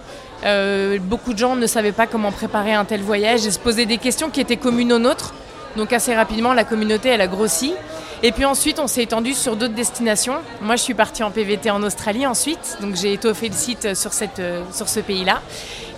beaucoup 1.01 1.33
de 1.33 1.39
gens 1.39 1.57
ne 1.57 1.67
savaient 1.67 1.91
pas 1.91 2.07
comment 2.07 2.31
préparer 2.31 2.73
un 2.73 2.85
tel 2.85 3.01
voyage 3.01 3.45
et 3.45 3.51
se 3.51 3.59
posaient 3.59 3.87
des 3.87 3.99
questions 3.99 4.31
qui 4.31 4.41
étaient 4.41 4.57
communes 4.57 4.93
aux 4.93 5.01
nôtres. 5.01 5.35
Donc 5.77 5.93
assez 5.93 6.15
rapidement, 6.15 6.55
la 6.55 6.63
communauté, 6.63 7.09
elle 7.09 7.21
a 7.21 7.27
grossi. 7.27 7.75
Et 8.23 8.33
puis 8.33 8.45
ensuite, 8.45 8.79
on 8.81 8.87
s'est 8.87 9.03
étendu 9.03 9.33
sur 9.33 9.57
d'autres 9.57 9.75
destinations. 9.75 10.37
Moi, 10.61 10.77
je 10.77 10.83
suis 10.83 10.95
partie 10.95 11.23
en 11.23 11.31
PVT 11.31 11.71
en 11.71 11.83
Australie 11.83 12.27
ensuite, 12.27 12.79
donc 12.81 12.97
j'ai 12.97 13.13
étoffé 13.13 13.49
le 13.49 13.55
site 13.55 13.95
sur, 13.95 14.13
cette, 14.13 14.41
euh, 14.41 14.65
sur 14.73 14.89
ce 14.89 15.01
pays-là. 15.01 15.41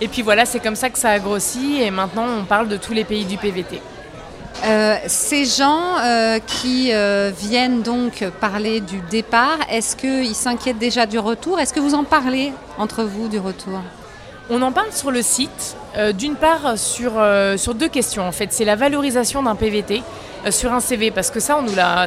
Et 0.01 0.07
puis 0.07 0.21
voilà, 0.21 0.45
c'est 0.45 0.59
comme 0.59 0.75
ça 0.75 0.89
que 0.89 0.99
ça 0.99 1.09
a 1.09 1.19
grossi 1.19 1.81
et 1.81 1.91
maintenant 1.91 2.25
on 2.39 2.45
parle 2.45 2.67
de 2.67 2.77
tous 2.77 2.93
les 2.93 3.03
pays 3.03 3.25
du 3.25 3.37
PVT. 3.37 3.81
Euh, 4.63 4.95
ces 5.07 5.45
gens 5.45 5.97
euh, 6.03 6.37
qui 6.39 6.93
euh, 6.93 7.31
viennent 7.35 7.81
donc 7.81 8.23
parler 8.39 8.79
du 8.79 9.01
départ, 9.09 9.57
est-ce 9.69 9.95
qu'ils 9.95 10.35
s'inquiètent 10.35 10.77
déjà 10.77 11.07
du 11.07 11.17
retour? 11.17 11.59
Est-ce 11.59 11.73
que 11.73 11.79
vous 11.79 11.95
en 11.95 12.03
parlez 12.03 12.53
entre 12.77 13.03
vous 13.03 13.27
du 13.27 13.39
retour? 13.39 13.79
On 14.51 14.61
en 14.61 14.71
parle 14.71 14.91
sur 14.91 15.11
le 15.11 15.21
site, 15.21 15.77
d'une 16.17 16.35
part 16.35 16.77
sur, 16.77 17.13
sur 17.57 17.73
deux 17.73 17.87
questions 17.87 18.27
en 18.27 18.33
fait. 18.33 18.51
C'est 18.51 18.65
la 18.65 18.75
valorisation 18.75 19.41
d'un 19.41 19.55
PVT. 19.55 20.03
Euh, 20.45 20.51
sur 20.51 20.73
un 20.73 20.79
CV 20.79 21.11
Parce 21.11 21.29
que 21.29 21.39
ça, 21.39 21.59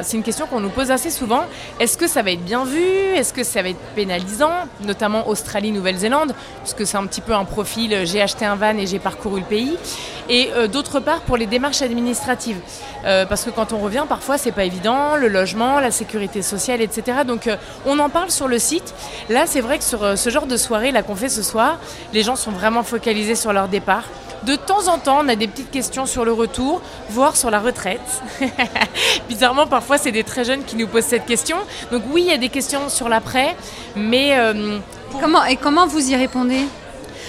c'est 0.03 0.17
une 0.17 0.23
question 0.23 0.45
qu'on 0.47 0.59
nous 0.59 0.69
pose 0.69 0.91
assez 0.91 1.09
souvent. 1.09 1.43
Est-ce 1.79 1.97
que 1.97 2.07
ça 2.07 2.21
va 2.21 2.31
être 2.31 2.43
bien 2.43 2.65
vu? 2.65 2.81
Est-ce 2.81 3.33
que 3.33 3.43
ça 3.43 3.61
va 3.61 3.69
être 3.69 3.79
pénalisant 3.95 4.51
Notamment 4.83 5.27
Australie, 5.27 5.71
Nouvelle-Zélande, 5.71 6.33
puisque 6.63 6.85
c'est 6.85 6.97
un 6.97 7.05
petit 7.05 7.21
peu 7.21 7.33
un 7.33 7.45
profil, 7.45 7.93
euh, 7.93 8.05
j'ai 8.05 8.21
acheté 8.21 8.45
un 8.45 8.55
van 8.55 8.77
et 8.77 8.87
j'ai 8.87 8.99
parcouru 8.99 9.39
le 9.39 9.45
pays. 9.45 9.77
Et 10.27 10.49
euh, 10.53 10.67
d'autre 10.67 10.99
part, 10.99 11.21
pour 11.21 11.37
les 11.37 11.45
démarches 11.45 11.81
administratives. 11.81 12.59
parce 13.29 13.43
que 13.43 13.51
quand 13.51 13.71
on 13.71 13.77
revient, 13.77 14.05
parfois, 14.09 14.39
c'est 14.39 14.51
pas 14.51 14.65
évident, 14.65 15.15
le 15.15 15.27
logement, 15.27 15.79
la 15.79 15.91
sécurité 15.91 16.41
sociale, 16.41 16.81
etc. 16.81 17.19
Donc, 17.25 17.47
on 17.85 17.99
en 17.99 18.09
parle 18.09 18.31
sur 18.31 18.47
le 18.47 18.57
site. 18.57 18.95
Là, 19.29 19.45
c'est 19.45 19.61
vrai 19.61 19.77
que 19.77 19.83
sur 19.83 20.17
ce 20.17 20.29
genre 20.31 20.47
de 20.47 20.57
soirée, 20.57 20.91
là 20.91 21.03
qu'on 21.03 21.15
fait 21.15 21.29
ce 21.29 21.43
soir, 21.43 21.77
les 22.13 22.23
gens 22.23 22.35
sont 22.35 22.51
vraiment 22.51 22.81
focalisés 22.81 23.35
sur 23.35 23.53
leur 23.53 23.67
départ. 23.67 24.05
De 24.45 24.55
temps 24.55 24.87
en 24.89 24.99
temps, 24.99 25.21
on 25.23 25.27
a 25.27 25.35
des 25.35 25.47
petites 25.47 25.71
questions 25.71 26.05
sur 26.05 26.23
le 26.23 26.31
retour, 26.31 26.81
voire 27.09 27.35
sur 27.35 27.49
la 27.49 27.59
retraite. 27.59 28.21
Bizarrement, 29.29 29.65
parfois, 29.65 29.97
c'est 29.97 30.11
des 30.11 30.23
très 30.23 30.43
jeunes 30.43 30.63
qui 30.63 30.75
nous 30.75 30.87
posent 30.87 31.05
cette 31.05 31.25
question. 31.25 31.57
Donc 31.91 32.03
oui, 32.11 32.23
il 32.25 32.31
y 32.31 32.33
a 32.33 32.37
des 32.37 32.49
questions 32.49 32.89
sur 32.89 33.09
l'après, 33.09 33.55
mais... 33.95 34.37
Euh, 34.37 34.77
comment, 35.19 35.43
et 35.45 35.55
comment 35.55 35.87
vous 35.87 36.11
y 36.11 36.15
répondez? 36.15 36.61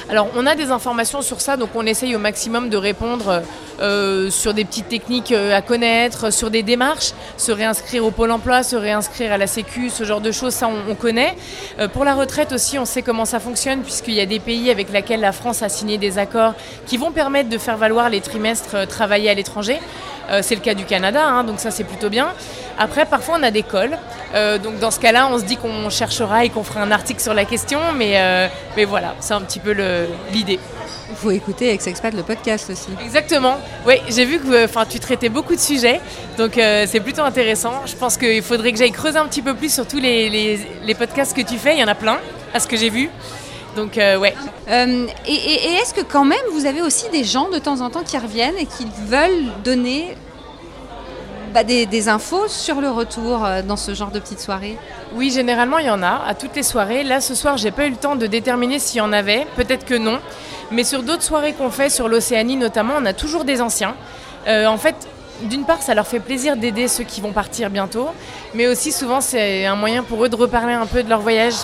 Alors, 0.09 0.29
on 0.37 0.47
a 0.47 0.55
des 0.55 0.71
informations 0.71 1.21
sur 1.21 1.41
ça, 1.41 1.57
donc 1.57 1.71
on 1.75 1.85
essaye 1.85 2.15
au 2.15 2.21
maximum 2.21 2.69
de 2.69 2.77
répondre 2.77 3.43
euh, 3.81 4.31
sur 4.31 4.55
des 4.55 4.65
petites 4.65 4.89
techniques 4.89 5.33
euh, 5.33 5.57
à 5.57 5.63
connaître, 5.63 6.33
sur 6.33 6.49
des 6.49 6.63
démarches, 6.63 7.13
se 7.37 7.51
réinscrire 7.51 8.05
au 8.05 8.13
Pôle 8.13 8.31
emploi, 8.31 8.63
se 8.63 8.77
réinscrire 8.77 9.33
à 9.33 9.39
la 9.39 9.49
Sécu, 9.49 9.91
ce 9.91 10.05
genre 10.05 10.21
de 10.21 10.31
choses, 10.31 10.55
ça 10.55 10.69
on, 10.69 10.95
connaît. 10.95 11.35
Euh, 11.81 11.89
pour 11.89 12.05
la 12.05 12.15
retraite 12.15 12.53
aussi, 12.53 12.79
on 12.79 12.85
sait 12.85 13.03
comment 13.03 13.25
ça 13.25 13.41
fonctionne, 13.41 13.83
puisqu'il 13.83 14.15
y 14.15 14.21
a 14.21 14.27
des 14.27 14.39
pays 14.39 14.71
avec 14.71 14.93
lesquels 14.93 15.21
la 15.21 15.33
France 15.33 15.63
a 15.63 15.69
signé 15.69 15.99
des 15.99 16.19
accords 16.19 16.55
qui 16.87 16.99
vont 16.99 17.11
permettre 17.11 17.49
de 17.49 17.59
faire 17.59 17.77
valoir 17.77 18.09
les 18.09 18.21
trimestres 18.21 18.87
travaillés 18.87 19.31
à 19.31 19.35
l'étranger. 19.35 19.81
C'est 20.43 20.55
le 20.55 20.61
cas 20.61 20.75
du 20.75 20.85
Canada, 20.85 21.25
hein, 21.25 21.45
donc 21.45 21.61
ça 21.61 21.71
c'est 21.71 21.85
plutôt 21.85 22.11
bien. 22.11 22.29
Après, 22.79 23.07
parfois 23.07 23.37
on 23.39 23.43
a 23.43 23.51
des 23.51 23.63
cols. 23.63 23.97
donc 24.63 24.79
dans 24.79 24.91
ce 24.91 25.01
cas-là, 25.01 25.29
on 25.31 25.39
se 25.39 25.45
dit 25.45 25.57
qu'on 25.57 25.89
cherchera 25.91 26.45
et 26.45 26.51
qu'on 26.51 26.65
fera 26.65 26.81
un 26.83 26.91
article 26.91 27.21
sur 27.21 27.35
la 27.35 27.45
question, 27.45 27.81
mais, 27.95 28.49
mais 28.77 28.85
voilà, 28.85 29.15
c'est 29.21 29.35
un 29.35 29.41
petit 29.41 29.61
peu 29.61 29.75
l'idée. 30.33 30.59
Il 31.09 31.17
faut 31.17 31.31
écouter 31.31 31.71
Ex-Expat 31.71 32.15
le 32.15 32.23
podcast 32.23 32.69
aussi. 32.71 32.89
Exactement. 33.05 33.59
Oui, 33.87 33.95
j'ai 34.09 34.25
vu 34.25 34.39
que 34.41 34.65
enfin, 34.65 34.85
tu 34.87 34.99
traitais 34.99 35.29
beaucoup 35.29 35.55
de 35.55 35.61
sujets, 35.61 36.01
donc 36.37 36.59
euh, 36.59 36.85
c'est 36.89 37.01
plutôt 37.01 37.23
intéressant. 37.23 37.83
Je 37.87 37.95
pense 37.95 38.17
qu'il 38.17 38.43
faudrait 38.43 38.73
que 38.73 38.79
j'aille 38.79 38.93
creuser 38.93 39.19
un 39.19 39.27
petit 39.27 39.43
peu 39.43 39.55
plus 39.55 39.73
sur 39.73 39.87
tous 39.87 40.01
les, 40.01 40.59
les, 40.85 40.95
podcasts 40.95 41.37
que 41.37 41.43
tu 41.43 41.59
fais. 41.59 41.75
Il 41.75 41.81
y 41.81 41.85
en 41.85 41.89
a 41.89 41.95
plein, 41.95 42.19
à 42.53 42.61
ce 42.61 42.67
que 42.67 42.77
j'ai 42.77 42.91
vu. 42.91 43.09
Donc, 43.77 43.99
euh, 43.99 44.17
ouais. 44.17 44.35
Euh, 44.69 45.07
et, 45.27 45.35
et 45.35 45.75
est-ce 45.75 45.93
que 45.95 46.01
quand 46.01 46.25
même, 46.25 46.39
vous 46.53 46.67
avez 46.67 46.81
aussi 46.81 47.09
des 47.11 47.25
gens 47.25 47.51
de 47.51 47.59
temps 47.59 47.83
en 47.83 47.91
temps 47.91 48.03
qui 48.03 48.17
reviennent 48.17 48.57
et 48.59 48.67
qui 48.67 48.87
veulent 49.07 49.53
donner 49.63 50.17
bah, 51.53 51.63
des, 51.63 52.09
infos 52.09 52.49
sur 52.49 52.81
le 52.81 52.91
retour 52.91 53.45
euh, 53.45 53.63
dans 53.63 53.77
ce 53.77 53.95
genre 53.95 54.11
de 54.11 54.19
petites 54.19 54.41
soirées? 54.41 54.77
Oui, 55.15 55.31
généralement 55.31 55.79
il 55.79 55.87
y 55.87 55.91
en 55.91 56.03
a 56.03 56.23
à 56.27 56.35
toutes 56.35 56.57
les 56.57 56.63
soirées. 56.63 57.03
Là 57.05 57.21
ce 57.21 57.35
soir, 57.35 57.57
j'ai 57.57 57.71
pas 57.71 57.87
eu 57.87 57.91
le 57.91 57.97
temps 57.97 58.17
de 58.17 58.27
déterminer 58.27 58.79
s'il 58.79 58.99
y 58.99 59.01
en 59.01 59.13
avait. 59.13 59.47
Peut-être 59.57 59.85
que 59.85 59.95
non. 59.95 60.19
Mais 60.71 60.85
sur 60.85 61.03
d'autres 61.03 61.23
soirées 61.23 61.53
qu'on 61.53 61.71
fait 61.71 61.91
sur 61.91 62.09
l'Océanie 62.09 62.57
notamment, 62.57 62.95
on 62.99 63.07
a 63.07 63.13
toujours 63.13 63.45
des 63.45 63.61
anciens. 63.63 63.95
Euh, 64.47 64.67
en 64.67 64.79
fait, 64.79 64.95
d'une 65.43 65.65
part, 65.65 65.83
ça 65.83 65.95
leur 65.95 66.07
fait 66.07 66.21
plaisir 66.21 66.57
d'aider 66.57 66.89
ceux 66.89 67.05
qui 67.05 67.21
vont 67.21 67.33
partir 67.33 67.71
bientôt, 67.71 68.09
mais 68.55 68.67
aussi 68.67 68.93
souvent 68.93 69.21
c'est 69.21 69.67
un 69.67 69.77
moyen 69.77 70.03
pour 70.03 70.25
eux 70.25 70.29
de 70.29 70.37
reparler 70.37 70.75
un 70.75 70.87
peu 70.87 71.03
de 71.03 71.09
leur 71.09 71.21
voyage. 71.21 71.55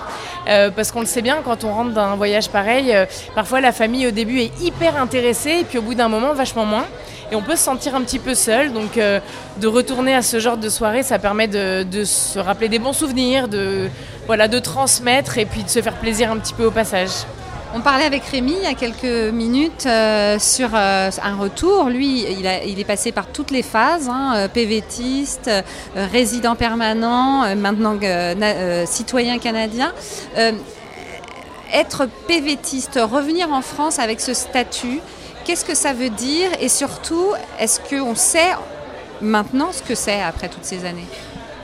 Euh, 0.49 0.71
parce 0.71 0.91
qu'on 0.91 1.01
le 1.01 1.07
sait 1.07 1.23
bien, 1.23 1.39
quand 1.45 1.65
on 1.65 1.73
rentre 1.73 1.93
dans 1.93 2.03
un 2.03 2.17
voyage 2.17 2.49
pareil, 2.49 2.95
parfois 3.35 3.61
la 3.61 3.73
famille 3.73 4.07
au 4.07 4.11
début 4.11 4.41
est 4.41 4.61
hyper 4.61 5.01
intéressée 5.01 5.59
et 5.61 5.65
puis 5.65 5.79
au 5.79 5.83
bout 5.83 5.95
d'un 5.95 6.09
moment 6.09 6.33
vachement 6.35 6.65
moins 6.65 6.87
et 7.33 7.35
on 7.35 7.41
peut 7.41 7.57
se 7.57 7.65
sentir 7.65 7.95
un 7.95 8.03
petit 8.03 8.19
peu 8.19 8.35
seul. 8.35 8.73
Donc 8.73 8.99
euh, 8.99 9.19
de 9.57 9.67
retourner 9.67 10.15
à 10.15 10.23
ce 10.23 10.39
genre 10.39 10.59
de 10.59 10.69
soirée, 10.69 11.03
ça 11.03 11.19
permet 11.19 11.49
de, 11.49 12.05
se 12.05 12.39
rappeler 12.39 12.69
des 12.69 12.79
bons 12.79 12.93
souvenirs, 12.93 13.49
de 13.49 13.89
transmettre 14.63 15.39
et 15.39 15.47
puis 15.47 15.65
de 15.65 15.69
se 15.69 15.81
faire 15.81 15.97
plaisir 15.97 16.31
un 16.31 16.37
petit 16.37 16.55
peu 16.55 16.67
au 16.67 16.71
passage. 16.71 17.11
On 17.75 17.81
parlait 17.81 18.05
avec 18.05 18.25
Rémi 18.25 18.55
il 18.57 18.63
y 18.63 18.67
a 18.67 18.75
quelques 18.75 19.33
minutes 19.33 19.87
euh, 19.87 20.39
sur 20.39 20.71
euh, 20.75 21.11
un 21.23 21.37
retour. 21.37 21.89
Lui, 21.89 22.25
il, 22.31 22.47
est 22.47 22.85
passé 22.85 23.13
par 23.13 23.27
toutes 23.29 23.51
les 23.51 23.63
phases, 23.63 24.09
hein, 24.09 24.49
PVTiste, 24.53 25.51
résident 25.95 26.55
permanent, 26.55 27.55
maintenant 27.57 27.99
citoyen 28.87 29.39
canadien. 29.39 29.93
être 31.73 32.09
PVTiste, 32.29 33.01
revenir 33.03 33.51
en 33.53 33.63
France 33.63 33.99
avec 33.99 34.21
ce 34.21 34.35
statut, 34.35 35.01
Qu'est-ce 35.45 35.65
que 35.65 35.75
ça 35.75 35.93
veut 35.93 36.11
dire? 36.11 36.51
Et 36.61 36.69
surtout, 36.69 37.33
est-ce 37.59 37.81
qu'on 37.81 38.15
sait 38.15 38.53
maintenant 39.21 39.73
ce 39.73 39.83
que 39.83 39.97
c'est 39.97 40.23
après 40.23 40.49
toutes 40.49 40.65
ces 40.65 40.85
années? 40.85 41.07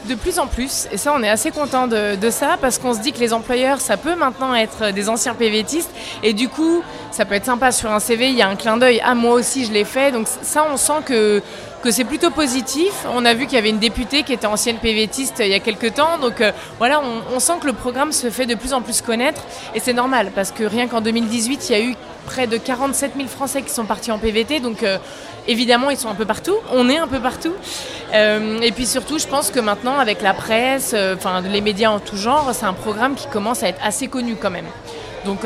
De 0.07 0.15
plus 0.15 0.39
en 0.39 0.47
plus, 0.47 0.87
et 0.93 0.97
ça 0.97 1.13
on 1.17 1.23
est 1.23 1.29
assez 1.29 1.51
content 1.51 1.87
de, 1.87 2.31
ça 2.31 2.57
parce 2.61 2.79
qu'on 2.79 2.95
se 2.95 3.01
dit 3.01 3.13
que 3.13 3.19
les 3.19 3.33
employeurs 3.33 3.81
ça 3.81 3.97
peut 3.97 4.15
maintenant 4.15 4.55
être 4.55 4.93
des 4.93 5.09
anciens 5.09 5.35
PVTistes. 5.35 5.91
Et 6.23 6.33
du 6.33 6.49
coup 6.49 6.83
ça 7.11 7.25
peut 7.25 7.35
être 7.35 7.47
sympa 7.47 7.73
sur 7.73 7.91
un 7.91 8.01
CV, 8.01 8.29
il 8.29 8.35
y 8.35 8.43
a 8.43 8.49
un 8.49 8.57
clin 8.57 8.77
d'œil, 8.77 9.01
ah 9.05 9.15
moi 9.15 9.35
aussi 9.35 9.65
je 9.65 9.73
l'ai 9.73 9.85
fait, 9.85 10.13
donc 10.13 10.27
ça 10.43 10.67
on 10.71 10.77
sent 10.77 11.01
que, 11.05 11.43
que 11.83 11.91
c'est 11.91 12.05
plutôt 12.05 12.31
positif. 12.31 12.93
On 13.13 13.25
a 13.25 13.35
vu 13.35 13.47
qu'il 13.47 13.55
y 13.55 13.59
avait 13.59 13.71
une 13.71 13.79
députée 13.79 14.23
qui 14.23 14.33
était 14.33 14.47
ancienne 14.47 14.79
PVTiste 14.79 15.41
il 15.41 15.49
y 15.49 15.55
a 15.55 15.61
quelques 15.61 15.95
temps, 15.95 16.19
donc 16.19 16.41
euh, 16.41 16.53
voilà 16.79 17.01
on, 17.35 17.41
sent 17.41 17.55
que 17.61 17.67
le 17.67 17.73
programme 17.73 18.13
se 18.13 18.31
fait 18.31 18.47
de 18.47 18.55
plus 18.55 18.73
en 18.73 18.83
plus 18.83 19.01
connaître 19.01 19.43
et 19.75 19.81
c'est 19.81 19.93
normal 19.93 20.33
parce 20.35 20.51
que 20.51 20.65
rien 20.65 20.89
qu'en 20.89 21.01
2018 21.01 21.69
il 21.69 21.73
y 21.73 21.75
a 21.75 21.81
eu 21.83 21.95
près 22.29 22.47
de 22.47 22.59
47 22.59 23.13
000 23.17 23.27
Français 23.27 23.63
qui 23.63 23.71
sont 23.71 23.87
partis 23.87 24.13
en 24.13 24.19
PVT, 24.19 24.61
donc 24.61 24.83
euh, 24.83 24.99
évidemment 25.47 25.89
ils 25.89 25.97
sont 25.97 26.11
un 26.11 26.15
peu 26.15 26.27
partout, 26.27 26.57
on 26.73 26.91
est 26.91 26.99
un 26.99 27.09
peu 27.09 27.21
partout. 27.21 27.55
Euh, 28.13 28.61
et 28.61 28.71
puis 28.71 28.87
surtout, 28.87 29.19
je 29.19 29.27
pense 29.27 29.51
que 29.51 29.61
maintenant 29.61 29.99
avec 29.99 30.21
la 30.21 30.35
presse, 30.35 30.93
euh, 30.95 31.17
les 31.51 31.63
médias 31.63 31.91
en 31.91 32.01
tout 32.01 32.19
genre, 32.19 32.51
c'est 32.53 32.67
un 32.67 32.75
programme 32.75 33.15
qui 33.15 33.29
commence 33.29 33.63
à 33.63 33.69
être 33.69 33.81
assez 33.83 34.09
connu 34.09 34.37
quand 34.37 34.51
même. 34.51 34.67
Donc 35.25 35.41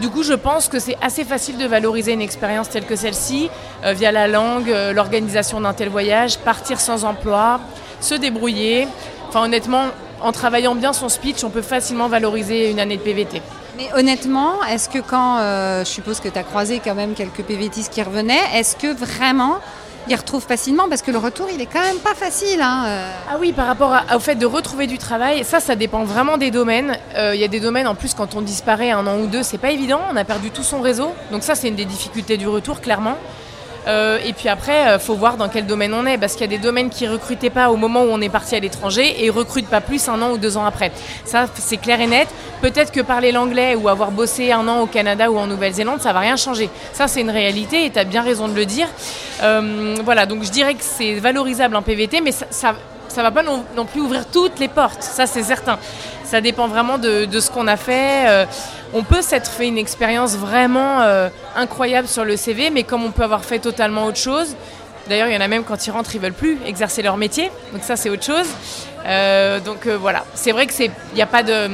du 0.00 0.08
coup, 0.08 0.22
je 0.22 0.32
pense 0.32 0.68
que 0.68 0.78
c'est 0.78 0.96
assez 1.00 1.24
facile 1.24 1.58
de 1.58 1.66
valoriser 1.66 2.12
une 2.12 2.22
expérience 2.22 2.68
telle 2.68 2.84
que 2.84 2.96
celle-ci, 2.96 3.50
via 3.84 4.12
la 4.12 4.28
langue, 4.28 4.74
l'organisation 4.92 5.60
d'un 5.60 5.72
tel 5.72 5.88
voyage, 5.88 6.38
partir 6.38 6.80
sans 6.80 7.04
emploi, 7.04 7.60
se 8.00 8.14
débrouiller. 8.14 8.88
Enfin, 9.28 9.44
honnêtement, 9.44 9.86
en 10.20 10.32
travaillant 10.32 10.74
bien 10.74 10.92
son 10.92 11.08
speech, 11.08 11.44
on 11.44 11.50
peut 11.50 11.62
facilement 11.62 12.08
valoriser 12.08 12.70
une 12.70 12.80
année 12.80 12.96
de 12.96 13.02
PVT. 13.02 13.42
Mais 13.76 13.88
honnêtement, 13.94 14.62
est-ce 14.64 14.88
que 14.88 15.00
quand, 15.00 15.38
euh, 15.38 15.80
je 15.80 15.90
suppose 15.90 16.20
que 16.20 16.28
tu 16.28 16.38
as 16.38 16.44
croisé 16.44 16.80
quand 16.82 16.94
même 16.94 17.14
quelques 17.14 17.42
PVTistes 17.42 17.92
qui 17.92 18.02
revenaient, 18.02 18.42
est-ce 18.54 18.76
que 18.76 18.94
vraiment 18.94 19.58
ils 20.08 20.14
retrouvent 20.16 20.44
facilement 20.44 20.88
Parce 20.88 21.02
que 21.02 21.10
le 21.10 21.18
retour, 21.18 21.48
il 21.52 21.60
est 21.60 21.66
quand 21.66 21.80
même 21.80 21.98
pas 21.98 22.14
facile. 22.14 22.60
Hein, 22.60 22.84
euh. 22.86 23.10
Ah 23.30 23.36
oui, 23.40 23.52
par 23.52 23.66
rapport 23.66 23.94
au 24.14 24.18
fait 24.18 24.34
de 24.34 24.46
retrouver 24.46 24.86
du 24.86 24.98
travail, 24.98 25.44
ça, 25.44 25.60
ça 25.60 25.76
dépend 25.76 26.04
vraiment 26.04 26.38
des 26.38 26.50
domaines. 26.50 26.96
Euh, 27.16 27.34
il 27.34 27.40
y 27.40 27.44
a 27.44 27.48
des 27.48 27.60
domaines, 27.60 27.86
en 27.86 27.94
plus, 27.94 28.14
quand 28.14 28.34
on 28.34 28.40
disparaît 28.40 28.90
un 28.90 29.06
an 29.06 29.18
ou 29.18 29.26
deux, 29.26 29.42
c'est 29.42 29.58
pas 29.58 29.70
évident, 29.70 30.00
on 30.12 30.16
a 30.16 30.24
perdu 30.24 30.50
tout 30.50 30.62
son 30.62 30.80
réseau. 30.80 31.12
Donc 31.30 31.42
ça, 31.42 31.54
c'est 31.54 31.68
une 31.68 31.76
des 31.76 31.84
difficultés 31.84 32.36
du 32.36 32.48
retour, 32.48 32.80
clairement. 32.80 33.16
Euh, 33.86 34.18
et 34.24 34.32
puis 34.32 34.48
après, 34.48 34.88
euh, 34.88 34.98
faut 34.98 35.14
voir 35.14 35.36
dans 35.36 35.48
quel 35.48 35.66
domaine 35.66 35.92
on 35.94 36.06
est, 36.06 36.18
parce 36.18 36.32
qu'il 36.34 36.42
y 36.42 36.44
a 36.44 36.56
des 36.56 36.62
domaines 36.62 36.90
qui 36.90 37.06
recrutaient 37.06 37.50
pas 37.50 37.70
au 37.70 37.76
moment 37.76 38.02
où 38.02 38.08
on 38.10 38.20
est 38.20 38.28
parti 38.28 38.54
à 38.54 38.60
l'étranger 38.60 39.24
et 39.24 39.30
recrutent 39.30 39.68
pas 39.68 39.80
plus 39.80 40.08
un 40.08 40.20
an 40.22 40.32
ou 40.32 40.38
deux 40.38 40.56
ans 40.56 40.64
après. 40.64 40.92
Ça, 41.24 41.46
c'est 41.54 41.76
clair 41.76 42.00
et 42.00 42.06
net. 42.06 42.28
Peut-être 42.62 42.92
que 42.92 43.00
parler 43.00 43.32
l'anglais 43.32 43.74
ou 43.74 43.88
avoir 43.88 44.10
bossé 44.10 44.52
un 44.52 44.66
an 44.68 44.80
au 44.80 44.86
Canada 44.86 45.30
ou 45.30 45.38
en 45.38 45.46
Nouvelle-Zélande, 45.46 46.00
ça 46.00 46.12
va 46.12 46.20
rien 46.20 46.36
changer. 46.36 46.70
Ça, 46.92 47.08
c'est 47.08 47.20
une 47.20 47.30
réalité 47.30 47.84
et 47.84 47.90
tu 47.90 47.98
as 47.98 48.04
bien 48.04 48.22
raison 48.22 48.48
de 48.48 48.54
le 48.54 48.64
dire. 48.64 48.88
Euh, 49.42 49.94
voilà, 50.04 50.26
donc 50.26 50.44
je 50.44 50.50
dirais 50.50 50.74
que 50.74 50.82
c'est 50.82 51.14
valorisable 51.14 51.76
un 51.76 51.82
PVT, 51.82 52.20
mais 52.20 52.32
ça, 52.32 52.74
va 53.22 53.30
pas 53.30 53.42
non, 53.42 53.64
plus 53.84 54.00
ouvrir 54.00 54.26
toutes 54.26 54.58
les 54.58 54.68
portes. 54.68 55.02
Ça, 55.02 55.26
c'est 55.26 55.42
certain. 55.42 55.78
Ça 56.24 56.40
dépend 56.40 56.68
vraiment 56.68 56.98
de, 56.98 57.28
ce 57.38 57.50
qu'on 57.50 57.66
a 57.66 57.76
fait 57.76 58.46
on 58.94 59.02
peut 59.02 59.22
s'être 59.22 59.50
fait 59.50 59.66
une 59.66 59.76
expérience 59.76 60.36
vraiment 60.36 61.00
euh, 61.00 61.28
incroyable 61.56 62.06
sur 62.06 62.24
le 62.24 62.36
CV, 62.36 62.70
mais 62.70 62.84
comme 62.84 63.04
on 63.04 63.10
peut 63.10 63.24
avoir 63.24 63.44
fait 63.44 63.58
totalement 63.58 64.04
autre 64.04 64.18
chose, 64.18 64.54
d'ailleurs 65.08 65.26
il 65.26 65.34
y 65.34 65.36
en 65.36 65.40
a 65.40 65.48
même 65.48 65.64
quand 65.64 65.86
ils 65.86 65.90
rentrent, 65.90 66.14
ils 66.14 66.20
veulent 66.20 66.32
plus 66.32 66.58
exercer 66.64 67.02
leur 67.02 67.16
métier, 67.16 67.50
donc 67.72 67.82
ça 67.82 67.96
c'est 67.96 68.08
autre 68.08 68.24
chose. 68.24 68.46
Euh, 69.04 69.58
donc 69.58 69.86
euh, 69.86 69.98
voilà, 69.98 70.24
c'est 70.34 70.52
vrai 70.52 70.66
que 70.66 70.72
c'est, 70.72 70.92
il 71.12 71.20
a 71.20 71.26
pas 71.26 71.42
de, 71.42 71.68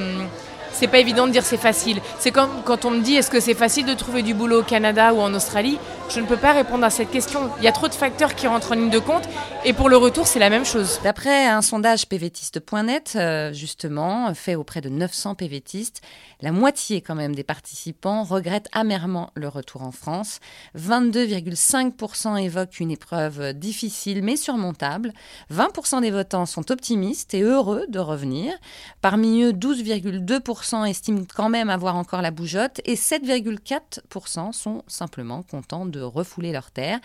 c'est 0.72 0.86
pas 0.86 0.98
évident 0.98 1.26
de 1.26 1.32
dire 1.32 1.44
c'est 1.44 1.58
facile. 1.58 2.00
C'est 2.18 2.30
comme 2.30 2.62
quand 2.64 2.86
on 2.86 2.90
me 2.90 3.00
dit 3.00 3.16
est-ce 3.16 3.30
que 3.30 3.38
c'est 3.38 3.54
facile 3.54 3.84
de 3.84 3.94
trouver 3.94 4.22
du 4.22 4.32
boulot 4.32 4.60
au 4.60 4.64
Canada 4.64 5.12
ou 5.12 5.20
en 5.20 5.34
Australie? 5.34 5.78
Je 6.12 6.18
ne 6.18 6.26
peux 6.26 6.36
pas 6.36 6.52
répondre 6.52 6.84
à 6.84 6.90
cette 6.90 7.12
question. 7.12 7.50
Il 7.58 7.62
y 7.62 7.68
a 7.68 7.72
trop 7.72 7.86
de 7.86 7.94
facteurs 7.94 8.34
qui 8.34 8.48
rentrent 8.48 8.72
en 8.72 8.74
ligne 8.74 8.90
de 8.90 8.98
compte 8.98 9.28
et 9.64 9.72
pour 9.72 9.88
le 9.88 9.96
retour, 9.96 10.26
c'est 10.26 10.40
la 10.40 10.50
même 10.50 10.64
chose. 10.64 10.98
D'après 11.04 11.46
un 11.46 11.62
sondage 11.62 12.08
pvtiste.net, 12.08 13.12
euh, 13.14 13.52
justement, 13.52 14.34
fait 14.34 14.56
auprès 14.56 14.80
de 14.80 14.88
900 14.88 15.36
pvtistes, 15.36 16.00
la 16.40 16.50
moitié 16.50 17.00
quand 17.00 17.14
même 17.14 17.34
des 17.34 17.44
participants 17.44 18.24
regrettent 18.24 18.68
amèrement 18.72 19.30
le 19.34 19.46
retour 19.46 19.82
en 19.82 19.92
France. 19.92 20.40
22,5% 20.76 22.42
évoquent 22.42 22.80
une 22.80 22.90
épreuve 22.90 23.52
difficile 23.52 24.24
mais 24.24 24.36
surmontable. 24.36 25.12
20% 25.52 26.00
des 26.00 26.10
votants 26.10 26.46
sont 26.46 26.72
optimistes 26.72 27.34
et 27.34 27.42
heureux 27.42 27.84
de 27.88 28.00
revenir. 28.00 28.52
Parmi 29.00 29.42
eux, 29.42 29.52
12,2% 29.52 30.88
estiment 30.88 31.22
quand 31.36 31.50
même 31.50 31.70
avoir 31.70 31.94
encore 31.94 32.22
la 32.22 32.32
bougeotte 32.32 32.80
et 32.84 32.94
7,4% 32.94 34.52
sont 34.52 34.82
simplement 34.88 35.42
contents 35.42 35.86
de 35.86 35.99
refouler 36.02 36.52
leur 36.52 36.70
terre. 36.70 37.00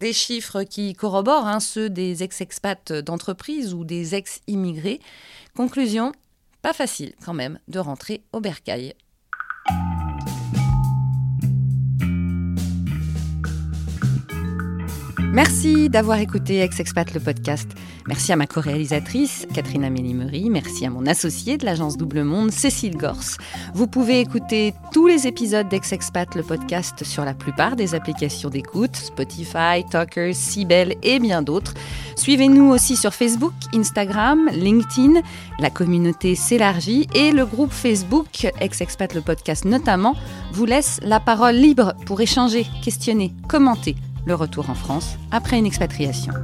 Des 0.00 0.12
chiffres 0.12 0.62
qui 0.62 0.94
corroborent 0.94 1.46
hein, 1.46 1.60
ceux 1.60 1.90
des 1.90 2.22
ex-expats 2.22 2.92
d'entreprise 2.92 3.74
ou 3.74 3.84
des 3.84 4.14
ex-immigrés. 4.14 5.00
Conclusion, 5.56 6.12
pas 6.62 6.72
facile 6.72 7.14
quand 7.24 7.34
même 7.34 7.58
de 7.68 7.78
rentrer 7.78 8.22
au 8.32 8.40
bercail. 8.40 8.94
Merci 15.34 15.88
d'avoir 15.90 16.20
écouté 16.20 16.60
Ex-Expat 16.60 17.12
le 17.12 17.18
podcast. 17.18 17.68
Merci 18.06 18.32
à 18.32 18.36
ma 18.36 18.46
co-réalisatrice, 18.46 19.46
Catherine 19.54 19.82
Amélie 19.82 20.50
Merci 20.50 20.84
à 20.84 20.90
mon 20.90 21.06
associé 21.06 21.56
de 21.56 21.64
l'agence 21.64 21.96
Double 21.96 22.22
Monde, 22.22 22.50
Cécile 22.50 22.98
Gors. 22.98 23.38
Vous 23.74 23.86
pouvez 23.86 24.20
écouter 24.20 24.74
tous 24.92 25.06
les 25.06 25.26
épisodes 25.26 25.68
d'Ex-Expat 25.68 26.34
le 26.34 26.42
podcast 26.42 27.02
sur 27.02 27.24
la 27.24 27.32
plupart 27.32 27.76
des 27.76 27.94
applications 27.94 28.50
d'écoute, 28.50 28.94
Spotify, 28.94 29.84
Talkers, 29.90 30.34
Sibel 30.34 30.96
et 31.02 31.18
bien 31.18 31.40
d'autres. 31.40 31.72
Suivez-nous 32.16 32.70
aussi 32.70 32.96
sur 32.96 33.14
Facebook, 33.14 33.54
Instagram, 33.74 34.50
LinkedIn. 34.52 35.22
La 35.58 35.70
communauté 35.70 36.34
s'élargit 36.34 37.08
et 37.14 37.32
le 37.32 37.46
groupe 37.46 37.72
Facebook, 37.72 38.46
Ex-Expat 38.60 39.14
le 39.14 39.22
podcast 39.22 39.64
notamment, 39.64 40.14
vous 40.52 40.66
laisse 40.66 41.00
la 41.02 41.20
parole 41.20 41.54
libre 41.54 41.94
pour 42.04 42.20
échanger, 42.20 42.66
questionner, 42.82 43.32
commenter 43.48 43.96
le 44.26 44.34
retour 44.34 44.68
en 44.68 44.74
France 44.74 45.16
après 45.30 45.58
une 45.58 45.66
expatriation. 45.66 46.34